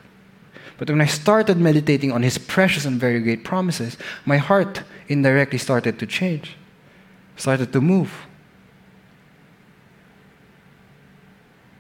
But 0.78 0.90
when 0.90 1.02
I 1.02 1.06
started 1.06 1.58
meditating 1.58 2.12
on 2.12 2.22
His 2.22 2.38
precious 2.38 2.86
and 2.86 3.00
very 3.00 3.22
great 3.22 3.44
promises, 3.44 3.98
my 4.26 4.38
heart 4.38 4.84
indirectly 5.08 5.58
started 5.58 6.00
to 6.00 6.06
change, 6.06 6.56
started 7.36 7.72
to 7.74 7.82
move. 7.82 8.12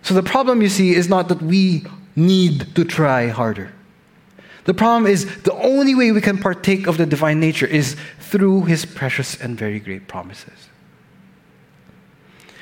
So 0.01 0.13
the 0.13 0.23
problem, 0.23 0.61
you 0.61 0.69
see, 0.69 0.95
is 0.95 1.09
not 1.09 1.27
that 1.27 1.41
we 1.41 1.85
need 2.15 2.73
to 2.75 2.85
try 2.85 3.27
harder. 3.27 3.73
The 4.63 4.73
problem 4.73 5.05
is 5.05 5.43
the 5.43 5.53
only 5.53 5.95
way 5.95 6.11
we 6.11 6.21
can 6.21 6.37
partake 6.37 6.87
of 6.87 6.97
the 6.97 7.05
divine 7.05 7.39
nature 7.39 7.65
is 7.65 7.95
through 8.27 8.65
His 8.65 8.85
precious 8.85 9.39
and 9.39 9.57
very 9.57 9.79
great 9.79 10.07
promises. 10.07 10.69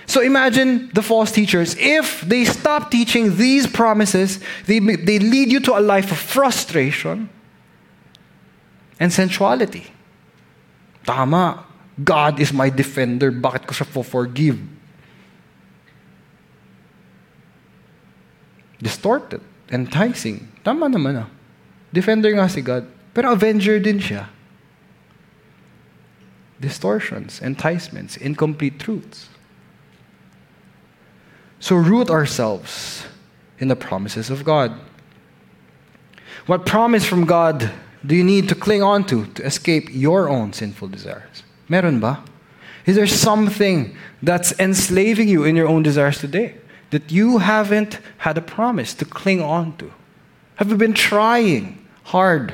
So 0.05 0.21
imagine 0.21 0.89
the 0.93 1.01
false 1.01 1.31
teachers. 1.31 1.75
If 1.79 2.21
they 2.21 2.45
stop 2.45 2.91
teaching 2.91 3.37
these 3.37 3.65
promises, 3.65 4.39
they, 4.65 4.79
they 4.79 5.17
lead 5.19 5.51
you 5.51 5.59
to 5.61 5.77
a 5.77 5.81
life 5.81 6.11
of 6.11 6.17
frustration 6.17 7.29
and 8.99 9.11
sensuality. 9.11 9.91
Tama. 11.05 11.65
God 12.03 12.39
is 12.39 12.51
my 12.51 12.69
defender. 12.69 13.31
Bakit 13.31 13.65
ko 13.65 13.73
siya 13.73 13.87
forgive? 14.03 14.59
Distorted. 18.81 19.41
Enticing. 19.71 20.45
Tama 20.61 20.91
naman 20.91 21.25
ah. 21.25 21.29
Defender 21.89 22.35
nga 22.35 22.45
si 22.51 22.61
God. 22.61 22.85
Pero 23.15 23.31
avenger 23.31 23.79
din 23.79 23.97
siya. 23.97 24.27
Distortions, 26.59 27.41
enticements, 27.41 28.17
incomplete 28.17 28.79
truths. 28.79 29.29
So 31.59 31.75
root 31.75 32.09
ourselves 32.09 33.05
in 33.59 33.67
the 33.67 33.75
promises 33.75 34.29
of 34.29 34.43
God. 34.43 34.79
What 36.45 36.65
promise 36.65 37.05
from 37.05 37.25
God 37.25 37.71
do 38.05 38.15
you 38.15 38.23
need 38.23 38.49
to 38.49 38.55
cling 38.55 38.83
on 38.83 39.05
to 39.05 39.25
to 39.25 39.45
escape 39.45 39.89
your 39.91 40.29
own 40.29 40.53
sinful 40.53 40.89
desires? 40.89 41.43
Meron 41.67 41.99
ba? 41.99 42.23
Is 42.85 42.95
there 42.95 43.07
something 43.07 43.97
that's 44.21 44.57
enslaving 44.59 45.27
you 45.27 45.43
in 45.43 45.55
your 45.55 45.67
own 45.67 45.81
desires 45.81 46.19
today 46.19 46.55
that 46.91 47.11
you 47.11 47.39
haven't 47.39 47.99
had 48.19 48.37
a 48.37 48.41
promise 48.41 48.93
to 48.95 49.05
cling 49.05 49.41
on 49.41 49.75
to? 49.77 49.91
Have 50.57 50.69
you 50.69 50.77
been 50.77 50.93
trying 50.93 51.85
hard 52.03 52.53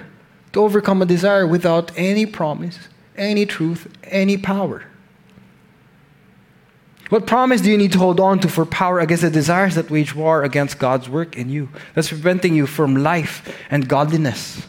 to 0.54 0.62
overcome 0.62 1.02
a 1.02 1.06
desire 1.06 1.46
without 1.46 1.92
any 1.98 2.26
promise, 2.26 2.88
any 3.16 3.46
truth, 3.46 3.88
any 4.04 4.38
power? 4.38 4.84
What 7.10 7.28
promise 7.28 7.60
do 7.60 7.70
you 7.70 7.78
need 7.78 7.92
to 7.92 8.00
hold 8.00 8.22
on 8.22 8.40
to 8.40 8.48
for 8.48 8.66
power 8.66 9.02
against 9.02 9.24
the 9.24 9.30
desires 9.30 9.76
that 9.76 9.92
wage 9.92 10.16
war 10.16 10.44
against 10.44 10.80
God's 10.80 11.10
work 11.10 11.36
in 11.36 11.50
you? 11.50 11.68
That's 11.94 12.08
preventing 12.08 12.56
you 12.56 12.66
from 12.66 12.96
life 12.96 13.58
and 13.70 13.88
godliness. 13.88 14.66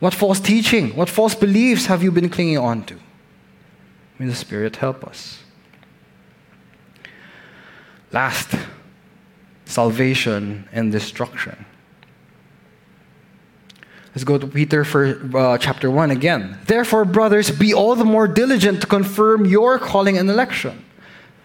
What 0.00 0.12
false 0.12 0.38
teaching, 0.38 0.94
what 0.94 1.08
false 1.08 1.34
beliefs 1.34 1.86
have 1.86 2.02
you 2.02 2.12
been 2.12 2.28
clinging 2.28 2.58
on 2.58 2.84
to? 2.84 2.96
May 4.18 4.26
the 4.26 4.34
Spirit 4.34 4.76
help 4.76 5.02
us. 5.02 5.42
Last, 8.12 8.54
salvation 9.64 10.68
and 10.72 10.92
destruction. 10.92 11.64
Let's 14.18 14.24
go 14.24 14.36
to 14.36 14.48
Peter 14.48 14.84
for 14.84 15.20
uh, 15.36 15.58
chapter 15.58 15.88
1 15.88 16.10
again. 16.10 16.58
Therefore, 16.66 17.04
brothers, 17.04 17.52
be 17.52 17.72
all 17.72 17.94
the 17.94 18.04
more 18.04 18.26
diligent 18.26 18.80
to 18.80 18.88
confirm 18.88 19.46
your 19.46 19.78
calling 19.78 20.18
and 20.18 20.28
election. 20.28 20.84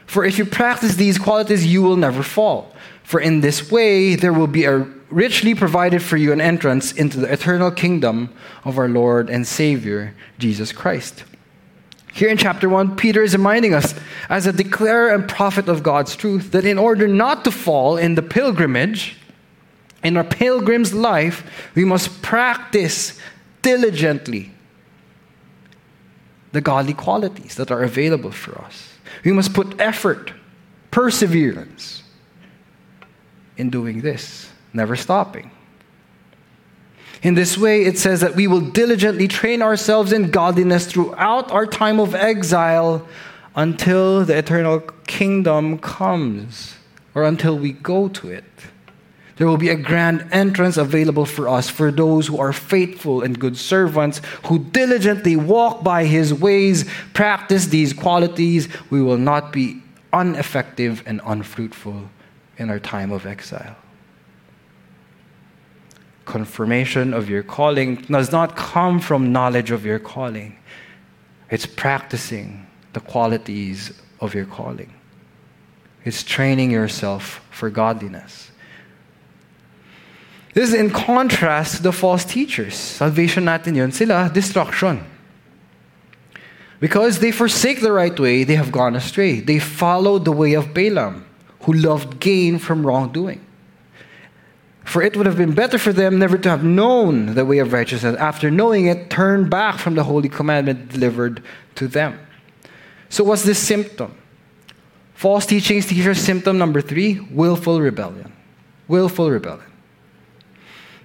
For 0.08 0.26
if 0.26 0.40
you 0.40 0.46
practice 0.46 0.96
these 0.96 1.20
qualities, 1.20 1.68
you 1.68 1.84
will 1.84 1.98
never 1.98 2.24
fall. 2.24 2.74
For 3.04 3.20
in 3.20 3.42
this 3.42 3.70
way, 3.70 4.16
there 4.16 4.34
will 4.34 4.48
be 4.48 4.66
a 4.66 4.80
richly 5.12 5.54
provided 5.54 6.02
for 6.02 6.18
you 6.18 6.34
an 6.34 6.42
entrance 6.42 6.92
into 6.92 7.20
the 7.20 7.32
eternal 7.32 7.70
kingdom 7.70 8.34
of 8.66 8.80
our 8.80 8.90
Lord 8.90 9.30
and 9.30 9.46
Savior, 9.46 10.16
Jesus 10.40 10.72
Christ. 10.72 11.26
Here 12.12 12.30
in 12.30 12.38
chapter 12.38 12.68
1, 12.68 12.96
Peter 12.96 13.22
is 13.22 13.34
reminding 13.34 13.76
us, 13.76 13.94
as 14.30 14.48
a 14.48 14.52
declarer 14.52 15.14
and 15.14 15.30
prophet 15.30 15.70
of 15.70 15.84
God's 15.84 16.16
truth, 16.16 16.50
that 16.54 16.66
in 16.66 16.80
order 16.80 17.08
not 17.08 17.44
to 17.44 17.52
fall 17.52 17.98
in 17.98 18.16
the 18.16 18.24
pilgrimage, 18.24 19.18
in 20.04 20.18
our 20.18 20.24
pilgrim's 20.24 20.94
life, 20.94 21.70
we 21.76 21.86
must 21.86 22.22
practice 22.22 23.20
diligently 23.62 24.52
the 26.52 26.62
godly 26.62 26.94
qualities 26.94 27.56
that 27.56 27.72
are 27.72 27.82
available 27.82 28.32
for 28.32 28.60
us. 28.62 28.94
We 29.24 29.32
must 29.32 29.54
put 29.54 29.80
effort, 29.80 30.34
perseverance 30.92 32.04
in 33.58 33.70
doing 33.70 34.02
this, 34.02 34.50
never 34.74 34.96
stopping. 34.96 35.50
In 37.22 37.36
this 37.36 37.58
way, 37.58 37.84
it 37.84 37.98
says 37.98 38.20
that 38.20 38.36
we 38.36 38.48
will 38.48 38.60
diligently 38.60 39.28
train 39.30 39.62
ourselves 39.62 40.12
in 40.12 40.30
godliness 40.30 40.86
throughout 40.86 41.50
our 41.52 41.66
time 41.66 42.00
of 42.00 42.14
exile 42.14 43.08
until 43.56 44.26
the 44.26 44.38
eternal 44.38 44.82
kingdom 45.08 45.78
comes 45.78 46.76
or 47.16 47.24
until 47.24 47.58
we 47.58 47.72
go 47.72 48.10
to 48.10 48.30
it. 48.30 48.44
There 49.38 49.48
will 49.48 49.58
be 49.58 49.70
a 49.70 49.76
grand 49.76 50.28
entrance 50.32 50.78
available 50.78 51.26
for 51.26 51.50
us 51.50 51.70
for 51.70 51.92
those 51.92 52.28
who 52.28 52.38
are 52.40 52.54
faithful 52.54 53.24
and 53.24 53.40
good 53.40 53.58
servants, 53.58 54.22
who 54.46 54.60
diligently 54.60 55.36
walk 55.36 55.84
by 55.84 56.06
his 56.06 56.34
ways, 56.34 56.86
practice 57.14 57.68
these 57.68 57.94
qualities. 57.94 58.68
We 58.92 59.02
will 59.02 59.18
not 59.18 59.52
be 59.52 59.82
ineffective 60.14 61.02
and 61.08 61.20
unfruitful 61.26 62.10
in 62.58 62.70
our 62.70 62.80
time 62.80 63.12
of 63.12 63.26
exile. 63.26 63.76
Confirmation 66.26 67.14
of 67.14 67.30
your 67.30 67.44
calling 67.44 67.96
does 67.96 68.32
not 68.32 68.56
come 68.56 69.00
from 69.00 69.34
knowledge 69.34 69.72
of 69.72 69.84
your 69.86 70.00
calling, 70.00 70.58
it's 71.50 71.66
practicing 71.66 72.66
the 72.94 73.02
qualities 73.02 74.00
of 74.22 74.34
your 74.34 74.46
calling, 74.46 74.94
it's 76.06 76.24
training 76.24 76.72
yourself 76.72 77.46
for 77.50 77.70
godliness. 77.70 78.52
This 80.54 80.70
is 80.70 80.76
in 80.76 80.92
contrast 80.92 81.78
to 81.78 81.84
the 81.84 81.92
false 81.92 82.24
teachers. 82.24 82.76
Salvation 82.76 83.46
natin 83.46 83.76
yun, 83.76 83.92
sila 83.92 84.30
destruction. 84.32 85.04
Because 86.80 87.20
they 87.20 87.32
forsake 87.32 87.82
the 87.82 87.92
right 87.92 88.18
way, 88.20 88.44
they 88.44 88.56
have 88.56 88.72
gone 88.72 88.96
astray. 88.96 89.40
They 89.40 89.58
followed 89.58 90.26
the 90.26 90.32
way 90.32 90.54
of 90.54 90.74
Balaam, 90.74 91.26
who 91.62 91.74
loved 91.74 92.20
gain 92.20 92.60
from 92.60 92.86
wrongdoing. 92.86 93.44
For 94.84 95.02
it 95.02 95.16
would 95.16 95.26
have 95.26 95.38
been 95.38 95.54
better 95.54 95.80
for 95.80 95.94
them 95.94 96.20
never 96.20 96.38
to 96.38 96.50
have 96.50 96.64
known 96.64 97.36
the 97.36 97.46
way 97.46 97.60
of 97.60 97.72
righteousness, 97.72 98.18
after 98.20 98.52
knowing 98.52 98.88
it, 98.88 99.10
turn 99.10 99.50
back 99.50 99.80
from 99.80 99.96
the 99.96 100.04
holy 100.04 100.30
commandment 100.30 100.90
delivered 100.90 101.42
to 101.76 101.88
them. 101.88 102.20
So, 103.10 103.24
what's 103.24 103.44
this 103.44 103.60
symptom? 103.60 104.14
False 105.16 105.46
teachings, 105.46 105.86
teachers, 105.86 106.20
symptom 106.20 106.58
number 106.58 106.82
three 106.82 107.20
willful 107.32 107.80
rebellion. 107.80 108.34
Willful 108.90 109.32
rebellion. 109.32 109.73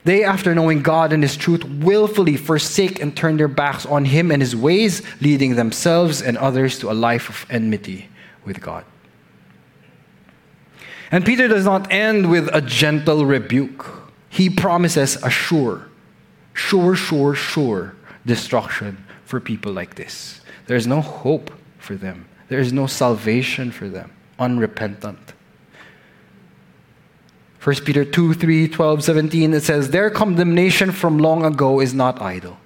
They, 0.09 0.25
after 0.25 0.55
knowing 0.55 0.81
God 0.81 1.13
and 1.13 1.23
His 1.23 1.37
truth, 1.37 1.63
willfully 1.65 2.39
forsake 2.39 2.99
and 2.99 3.15
turn 3.15 3.37
their 3.37 3.47
backs 3.47 3.85
on 3.85 4.07
Him 4.07 4.31
and 4.31 4.41
His 4.41 4.57
ways, 4.57 5.03
leading 5.21 5.55
themselves 5.55 6.23
and 6.23 6.39
others 6.39 6.79
to 6.79 6.91
a 6.91 6.95
life 6.95 7.29
of 7.29 7.45
enmity 7.51 8.09
with 8.47 8.59
God. 8.63 8.87
And 11.11 11.27
Peter 11.27 11.47
does 11.47 11.67
not 11.67 11.93
end 11.93 12.31
with 12.31 12.49
a 12.55 12.63
gentle 12.63 13.27
rebuke. 13.27 13.85
He 14.31 14.49
promises 14.49 15.23
a 15.23 15.29
sure, 15.29 15.89
sure, 16.55 16.97
sure, 16.97 17.35
sure 17.35 17.95
destruction 18.25 19.05
for 19.27 19.41
people 19.41 19.75
like 19.75 19.97
this. 19.97 20.41
There 20.69 20.79
is 20.79 20.87
no 20.87 21.03
hope 21.03 21.51
for 21.77 21.97
them, 21.97 22.27
there 22.49 22.61
is 22.61 22.73
no 22.73 22.87
salvation 22.87 23.71
for 23.71 23.91
them, 23.91 24.11
unrepentant. 24.39 25.35
1 27.61 27.77
Peter 27.85 28.05
2 28.05 28.35
3, 28.35 28.69
12, 28.69 29.05
17, 29.05 29.55
it 29.55 29.63
says, 29.63 29.91
Their 29.91 30.11
condemnation 30.11 30.93
from 30.93 31.19
long 31.19 31.45
ago 31.45 31.81
is 31.81 31.93
not 31.93 32.23
idle, 32.23 32.57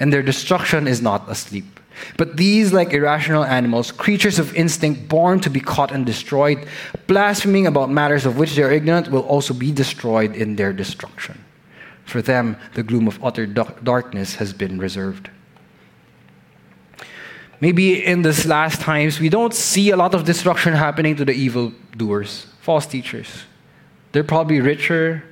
and 0.00 0.12
their 0.12 0.22
destruction 0.22 0.88
is 0.88 1.02
not 1.02 1.28
asleep. 1.28 1.80
But 2.16 2.38
these, 2.38 2.72
like 2.72 2.92
irrational 2.92 3.44
animals, 3.44 3.92
creatures 3.92 4.38
of 4.38 4.54
instinct, 4.54 5.08
born 5.08 5.40
to 5.40 5.50
be 5.50 5.60
caught 5.60 5.92
and 5.92 6.06
destroyed, 6.06 6.66
blaspheming 7.06 7.66
about 7.66 7.90
matters 7.90 8.24
of 8.24 8.38
which 8.38 8.56
they 8.56 8.62
are 8.62 8.72
ignorant, 8.72 9.10
will 9.10 9.22
also 9.22 9.52
be 9.52 9.70
destroyed 9.70 10.34
in 10.34 10.56
their 10.56 10.72
destruction. 10.72 11.44
For 12.04 12.22
them, 12.22 12.56
the 12.74 12.82
gloom 12.82 13.06
of 13.06 13.22
utter 13.22 13.46
darkness 13.46 14.36
has 14.36 14.52
been 14.52 14.78
reserved. 14.78 15.30
Maybe 17.60 18.04
in 18.04 18.22
these 18.22 18.44
last 18.44 18.80
times, 18.80 19.20
we 19.20 19.28
don't 19.28 19.54
see 19.54 19.90
a 19.90 19.96
lot 19.96 20.14
of 20.14 20.24
destruction 20.24 20.72
happening 20.72 21.14
to 21.16 21.24
the 21.24 21.32
evil 21.32 21.72
doers, 21.96 22.46
false 22.60 22.86
teachers. 22.86 23.44
They're 24.12 24.24
probably 24.24 24.60
richer, 24.60 25.24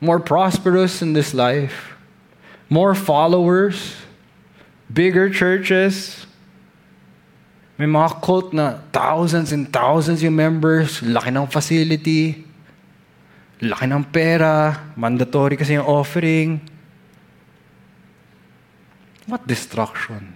more 0.00 0.20
prosperous 0.20 1.02
in 1.02 1.12
this 1.12 1.34
life, 1.34 1.94
more 2.70 2.94
followers 2.94 3.94
bigger 4.92 5.28
churches, 5.28 6.26
may 7.76 7.86
mga 7.86 8.20
cult 8.24 8.52
na 8.52 8.80
thousands 8.90 9.52
and 9.52 9.70
thousands 9.70 10.22
yung 10.24 10.34
members, 10.34 10.98
laki 11.00 11.30
ng 11.30 11.46
facility, 11.46 12.42
laki 13.62 13.86
ng 13.86 14.04
pera, 14.10 14.74
mandatory 14.96 15.54
kasi 15.54 15.78
yung 15.78 15.86
offering. 15.86 16.58
What 19.28 19.46
destruction. 19.46 20.34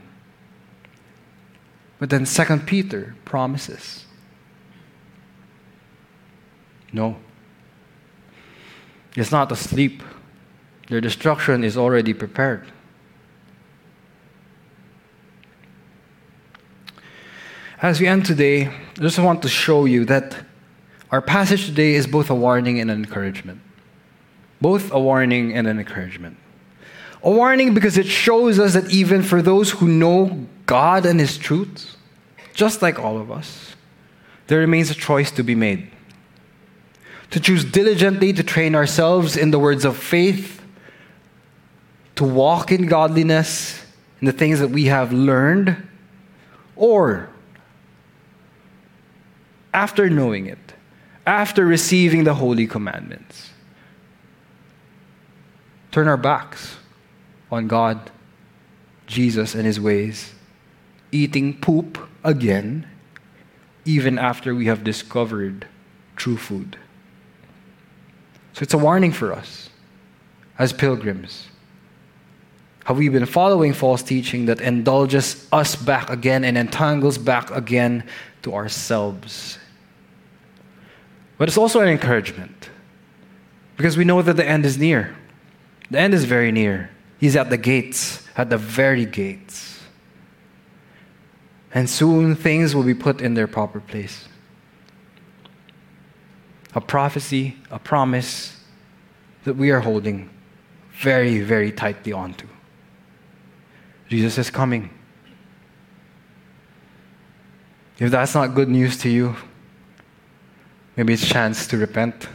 But 1.99 2.11
then 2.11 2.27
Second 2.27 2.67
Peter 2.69 3.17
promises. 3.25 4.05
No. 6.93 7.17
It's 9.17 9.31
not 9.31 9.51
asleep. 9.53 10.03
Their 10.89 11.01
destruction 11.01 11.65
is 11.65 11.77
already 11.77 12.13
prepared. 12.15 12.67
As 17.81 18.01
we 18.01 18.07
end 18.07 18.25
today, 18.25 18.69
I 18.69 19.01
just 19.01 19.19
want 19.19 19.43
to 19.43 19.49
show 19.49 19.87
you 19.87 20.05
that 20.05 20.37
our 21.11 21.21
passage 21.21 21.67
today 21.67 21.95
is 21.95 22.07
both 22.07 22.31
a 22.31 22.35
warning 22.35 22.81
and 22.81 22.91
an 22.91 22.99
encouragement. 22.99 23.61
Both 24.61 24.93
a 24.93 25.01
warning 25.01 25.53
and 25.53 25.67
an 25.67 25.79
encouragement. 25.79 26.37
A 27.23 27.31
warning 27.31 27.75
because 27.75 27.99
it 27.99 28.07
shows 28.07 28.59
us 28.59 28.73
that 28.75 28.91
even 28.91 29.23
for 29.23 29.43
those 29.43 29.71
who 29.71 29.89
know 29.89 30.47
God 30.67 31.05
and 31.05 31.21
His 31.21 31.37
truths, 31.37 31.97
just 32.55 32.83
like 32.83 32.99
all 32.99 33.19
of 33.19 33.31
us, 33.31 33.75
there 34.47 34.59
remains 34.59 34.91
a 34.91 34.95
choice 34.95 35.31
to 35.33 35.43
be 35.43 35.55
made. 35.55 35.92
To 37.33 37.41
choose 37.41 37.65
diligently 37.65 38.33
to 38.35 38.43
train 38.43 38.75
ourselves 38.75 39.37
in 39.37 39.51
the 39.51 39.59
words 39.59 39.87
of 39.87 39.97
faith, 39.97 40.63
to 42.17 42.25
walk 42.25 42.71
in 42.71 42.87
godliness, 42.87 43.83
in 44.21 44.27
the 44.27 44.33
things 44.33 44.61
that 44.61 44.69
we 44.69 44.85
have 44.85 45.13
learned, 45.15 45.89
or 46.77 47.31
after 49.73 50.11
knowing 50.11 50.45
it, 50.47 50.75
after 51.27 51.65
receiving 51.65 52.25
the 52.25 52.35
holy 52.35 52.67
commandments. 52.67 53.51
Turn 55.91 56.09
our 56.09 56.19
backs 56.19 56.77
on 57.51 57.67
God, 57.67 58.11
Jesus, 59.07 59.55
and 59.55 59.65
his 59.65 59.81
ways, 59.81 60.35
eating 61.11 61.59
poop 61.59 61.99
again, 62.23 62.87
even 63.87 64.19
after 64.19 64.55
we 64.55 64.67
have 64.67 64.85
discovered 64.85 65.67
true 66.15 66.37
food. 66.37 66.77
So 68.53 68.63
it's 68.63 68.75
a 68.75 68.79
warning 68.79 69.13
for 69.13 69.33
us 69.33 69.71
as 70.59 70.73
pilgrims. 70.73 71.49
Have 72.85 72.99
we 72.99 73.09
been 73.09 73.27
following 73.27 73.73
false 73.73 74.03
teaching 74.03 74.47
that 74.47 74.61
indulges 74.61 75.47
us 75.53 75.77
back 75.77 76.11
again 76.11 76.45
and 76.45 76.59
entangles 76.59 77.17
back 77.17 77.51
again 77.51 78.05
to 78.43 78.55
ourselves 78.55 79.59
but 81.43 81.49
it's 81.49 81.59
also 81.59 81.81
an 81.81 81.89
encouragement 81.89 82.71
because 83.77 83.97
we 83.97 84.05
know 84.05 84.23
that 84.23 84.37
the 84.37 84.47
end 84.47 84.65
is 84.65 84.79
near. 84.79 85.17
The 85.91 85.99
end 85.99 86.15
is 86.15 86.25
very 86.25 86.53
near. 86.53 86.91
He's 87.19 87.35
at 87.35 87.51
the 87.51 87.57
gates, 87.57 88.25
at 88.37 88.49
the 88.49 88.57
very 88.57 89.05
gates. 89.05 89.81
And 91.75 91.91
soon 91.91 92.37
things 92.37 92.77
will 92.77 92.85
be 92.85 92.95
put 92.95 93.21
in 93.21 93.35
their 93.35 93.49
proper 93.49 93.81
place. 93.81 94.29
A 96.75 96.81
prophecy, 96.81 97.57
a 97.71 97.79
promise 97.79 98.57
that 99.45 99.55
we 99.55 99.71
are 99.71 99.81
holding 99.81 100.31
very, 100.93 101.41
very 101.41 101.73
tightly 101.73 102.13
onto. 102.13 102.47
Jesus 104.09 104.39
is 104.39 104.51
coming. 104.51 104.91
If 107.99 108.11
that's 108.11 108.35
not 108.35 108.55
good 108.55 108.69
news 108.69 108.97
to 108.99 109.09
you, 109.09 109.37
Maybe 110.97 111.15
it's 111.15 111.27
chance 111.27 111.67
to 111.69 111.77
repent. 111.77 112.29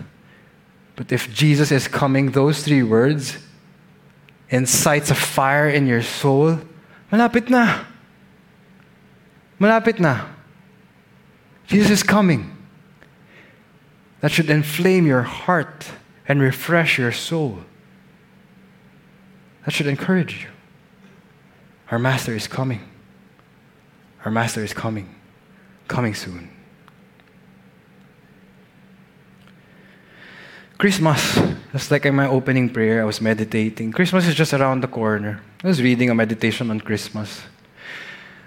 But 0.96 1.12
if 1.12 1.32
Jesus 1.34 1.72
is 1.72 1.88
coming, 1.88 2.32
those 2.32 2.64
three 2.64 2.84
words 2.84 3.38
incites 4.50 5.12
a 5.12 5.16
fire 5.16 5.70
in 5.70 5.86
your 5.86 6.02
soul, 6.02 6.60
malapit 7.12 7.50
na. 7.50 7.84
Malapit 9.60 10.00
na. 10.00 10.26
Jesus 11.68 11.92
is 11.92 12.04
coming. 12.04 12.57
That 14.22 14.32
should 14.32 14.50
inflame 14.50 15.06
your 15.06 15.24
heart 15.24 15.92
and 16.28 16.42
refresh 16.42 16.98
your 16.98 17.12
soul. 17.12 17.60
That 19.66 19.72
should 19.72 19.88
encourage 19.88 20.44
you. 20.44 20.50
Our 21.92 22.00
Master 22.00 22.36
is 22.36 22.48
coming. 22.48 22.82
Our 24.26 24.32
Master 24.32 24.64
is 24.64 24.74
coming. 24.74 25.14
Coming 25.88 26.16
soon. 26.16 26.50
Christmas, 30.78 31.40
just 31.72 31.90
like 31.90 32.06
in 32.06 32.16
my 32.16 32.28
opening 32.28 32.70
prayer, 32.70 33.02
I 33.02 33.06
was 33.06 33.20
meditating. 33.20 33.92
Christmas 33.92 34.28
is 34.28 34.36
just 34.36 34.54
around 34.54 34.82
the 34.82 34.88
corner. 34.88 35.42
I 35.64 35.68
was 35.68 35.82
reading 35.82 36.10
a 36.10 36.16
meditation 36.16 36.70
on 36.70 36.82
Christmas. 36.82 37.42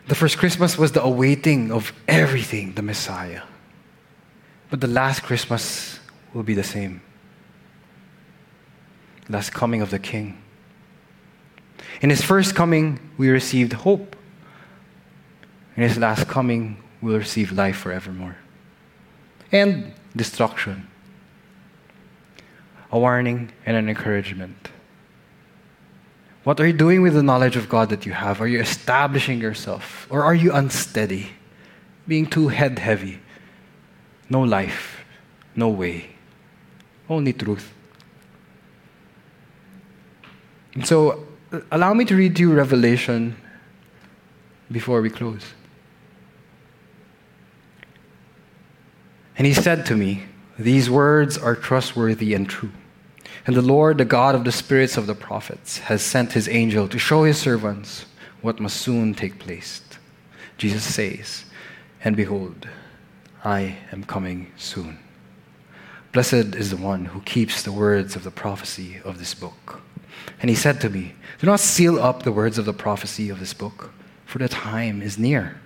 The 0.06 0.14
first 0.14 0.38
Christmas 0.38 0.78
was 0.78 0.92
the 0.92 1.02
awaiting 1.02 1.72
of 1.72 1.92
everything, 2.06 2.74
the 2.74 2.82
Messiah. 2.82 3.42
But 4.70 4.80
the 4.80 4.86
last 4.86 5.22
Christmas 5.22 5.98
will 6.32 6.42
be 6.42 6.54
the 6.54 6.64
same. 6.64 7.02
Last 9.28 9.50
coming 9.50 9.82
of 9.82 9.90
the 9.90 9.98
King. 9.98 10.40
In 12.00 12.10
his 12.10 12.22
first 12.22 12.54
coming, 12.54 12.98
we 13.18 13.28
received 13.28 13.72
hope. 13.72 14.16
In 15.76 15.82
his 15.82 15.98
last 15.98 16.28
coming, 16.28 16.82
we'll 17.00 17.18
receive 17.18 17.52
life 17.52 17.76
forevermore. 17.76 18.36
And 19.52 19.92
destruction 20.16 20.86
a 22.92 22.98
warning, 22.98 23.52
and 23.66 23.76
an 23.76 23.88
encouragement. 23.88 24.68
What 26.42 26.58
are 26.60 26.66
you 26.66 26.72
doing 26.72 27.02
with 27.02 27.14
the 27.14 27.22
knowledge 27.22 27.56
of 27.56 27.68
God 27.68 27.90
that 27.90 28.06
you 28.06 28.12
have? 28.12 28.40
Are 28.40 28.48
you 28.48 28.60
establishing 28.60 29.40
yourself? 29.40 30.06
Or 30.10 30.24
are 30.24 30.34
you 30.34 30.52
unsteady, 30.52 31.28
being 32.08 32.26
too 32.26 32.48
head 32.48 32.78
heavy? 32.78 33.20
No 34.30 34.42
life, 34.42 35.04
no 35.56 35.68
way, 35.68 36.10
only 37.08 37.32
truth. 37.32 37.74
And 40.74 40.86
so, 40.86 41.26
uh, 41.52 41.60
allow 41.72 41.92
me 41.94 42.04
to 42.04 42.14
read 42.14 42.38
you 42.38 42.52
Revelation 42.52 43.36
before 44.70 45.02
we 45.02 45.10
close. 45.10 45.44
And 49.36 49.46
he 49.46 49.52
said 49.52 49.84
to 49.86 49.96
me, 49.96 50.24
These 50.58 50.88
words 50.88 51.36
are 51.36 51.56
trustworthy 51.56 52.34
and 52.34 52.48
true. 52.48 52.70
And 53.46 53.56
the 53.56 53.62
Lord, 53.62 53.98
the 53.98 54.04
God 54.04 54.34
of 54.34 54.44
the 54.44 54.52
spirits 54.52 54.96
of 54.96 55.06
the 55.06 55.14
prophets, 55.14 55.78
has 55.78 56.02
sent 56.02 56.34
his 56.34 56.46
angel 56.48 56.86
to 56.88 56.98
show 56.98 57.24
his 57.24 57.38
servants 57.38 58.04
what 58.42 58.60
must 58.60 58.76
soon 58.76 59.14
take 59.14 59.38
place. 59.38 59.80
Jesus 60.56 60.84
says, 60.84 61.46
And 62.04 62.16
behold, 62.16 62.68
I 63.44 63.78
am 63.92 64.04
coming 64.04 64.52
soon. 64.56 64.98
Blessed 66.12 66.54
is 66.54 66.70
the 66.70 66.76
one 66.76 67.06
who 67.06 67.20
keeps 67.22 67.62
the 67.62 67.72
words 67.72 68.16
of 68.16 68.24
the 68.24 68.30
prophecy 68.30 69.00
of 69.04 69.18
this 69.18 69.34
book. 69.34 69.80
And 70.40 70.50
he 70.50 70.56
said 70.56 70.80
to 70.80 70.90
me, 70.90 71.14
Do 71.38 71.46
not 71.46 71.60
seal 71.60 71.98
up 71.98 72.22
the 72.22 72.32
words 72.32 72.58
of 72.58 72.64
the 72.64 72.72
prophecy 72.72 73.30
of 73.30 73.38
this 73.38 73.54
book, 73.54 73.92
for 74.26 74.38
the 74.38 74.48
time 74.48 75.02
is 75.02 75.18
near. 75.18 75.60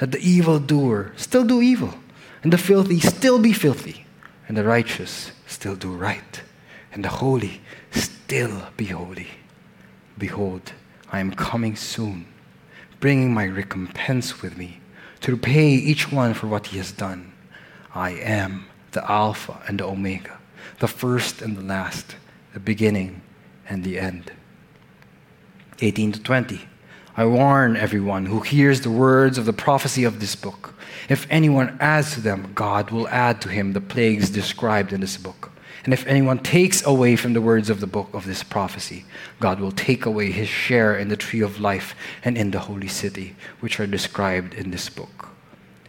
Let 0.00 0.12
the 0.12 0.20
evildoer 0.20 1.12
still 1.16 1.44
do 1.44 1.60
evil, 1.60 1.94
and 2.42 2.52
the 2.52 2.58
filthy 2.58 3.00
still 3.00 3.38
be 3.38 3.52
filthy 3.52 4.06
and 4.50 4.56
the 4.56 4.64
righteous 4.64 5.30
still 5.46 5.76
do 5.76 5.92
right, 5.92 6.42
and 6.92 7.04
the 7.04 7.08
holy 7.08 7.60
still 7.92 8.64
be 8.76 8.86
holy. 8.86 9.28
Behold, 10.18 10.72
I 11.12 11.20
am 11.20 11.30
coming 11.30 11.76
soon, 11.76 12.26
bringing 12.98 13.32
my 13.32 13.44
recompense 13.44 14.42
with 14.42 14.58
me 14.58 14.79
to 15.20 15.32
repay 15.32 15.68
each 15.68 16.10
one 16.10 16.34
for 16.34 16.46
what 16.46 16.68
he 16.68 16.78
has 16.78 16.92
done. 16.92 17.32
I 17.94 18.10
am 18.10 18.66
the 18.92 19.08
Alpha 19.10 19.62
and 19.68 19.78
the 19.80 19.84
Omega, 19.84 20.38
the 20.78 20.88
first 20.88 21.42
and 21.42 21.56
the 21.56 21.62
last, 21.62 22.16
the 22.54 22.60
beginning 22.60 23.22
and 23.68 23.84
the 23.84 23.98
end. 23.98 24.32
18 25.80 26.12
to 26.12 26.22
20. 26.22 26.60
I 27.16 27.24
warn 27.24 27.76
everyone 27.76 28.26
who 28.26 28.40
hears 28.40 28.80
the 28.80 28.90
words 28.90 29.36
of 29.38 29.44
the 29.44 29.52
prophecy 29.52 30.04
of 30.04 30.20
this 30.20 30.36
book. 30.36 30.74
If 31.08 31.26
anyone 31.28 31.76
adds 31.80 32.14
to 32.14 32.20
them, 32.20 32.52
God 32.54 32.90
will 32.90 33.08
add 33.08 33.40
to 33.42 33.48
him 33.48 33.72
the 33.72 33.80
plagues 33.80 34.30
described 34.30 34.92
in 34.92 35.00
this 35.00 35.16
book. 35.16 35.49
And 35.84 35.94
if 35.94 36.06
anyone 36.06 36.38
takes 36.40 36.84
away 36.84 37.16
from 37.16 37.32
the 37.32 37.40
words 37.40 37.70
of 37.70 37.80
the 37.80 37.86
book 37.86 38.12
of 38.12 38.26
this 38.26 38.42
prophecy, 38.42 39.04
God 39.40 39.60
will 39.60 39.72
take 39.72 40.04
away 40.04 40.30
his 40.30 40.48
share 40.48 40.96
in 40.96 41.08
the 41.08 41.16
tree 41.16 41.40
of 41.40 41.60
life 41.60 41.94
and 42.22 42.36
in 42.36 42.50
the 42.50 42.60
holy 42.60 42.88
city, 42.88 43.34
which 43.60 43.80
are 43.80 43.86
described 43.86 44.52
in 44.54 44.70
this 44.70 44.90
book. 44.90 45.30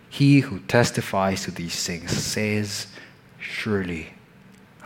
He 0.09 0.41
who 0.41 0.59
testifies 0.59 1.43
to 1.43 1.51
these 1.51 1.85
things 1.85 2.11
says, 2.11 2.87
Surely 3.37 4.13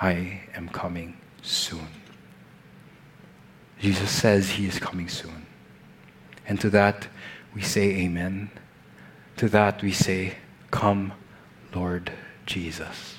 I 0.01 0.41
am 0.55 0.69
coming 0.69 1.17
soon. 1.41 1.87
Jesus 3.79 4.09
says 4.09 4.51
he 4.51 4.67
is 4.67 4.79
coming 4.79 5.09
soon. 5.09 5.45
And 6.47 6.59
to 6.61 6.69
that 6.71 7.07
we 7.53 7.61
say, 7.61 7.89
Amen. 8.01 8.49
To 9.37 9.49
that 9.49 9.81
we 9.81 9.91
say, 9.91 10.35
Come, 10.71 11.13
Lord 11.73 12.11
Jesus. 12.45 13.14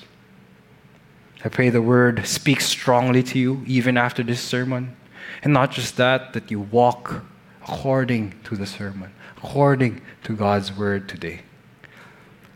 I 1.45 1.49
pray 1.49 1.71
the 1.71 1.83
word 1.83 2.27
speaks 2.27 2.67
strongly 2.67 3.23
to 3.25 3.39
you 3.39 3.63
even 3.67 3.97
after 3.97 4.23
this 4.23 4.41
sermon. 4.41 4.97
And 5.43 5.53
not 5.53 5.71
just 5.71 5.97
that, 5.97 6.33
that 6.33 6.51
you 6.51 6.61
walk 6.61 7.25
according 7.63 8.35
to 8.45 8.57
the 8.57 8.67
sermon, 8.67 9.13
according 9.37 10.01
to 10.25 10.35
God's 10.37 10.73
word 10.73 11.09
today. 11.09 11.43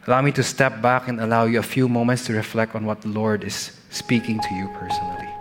Allow 0.06 0.22
me 0.22 0.32
to 0.32 0.42
step 0.42 0.80
back 0.80 1.08
and 1.08 1.20
allow 1.20 1.44
you 1.44 1.58
a 1.58 1.62
few 1.62 1.88
moments 1.88 2.26
to 2.26 2.32
reflect 2.32 2.74
on 2.74 2.86
what 2.86 3.02
the 3.02 3.08
Lord 3.08 3.44
is 3.44 3.78
speaking 3.90 4.40
to 4.40 4.54
you 4.54 4.68
personally. 4.78 5.39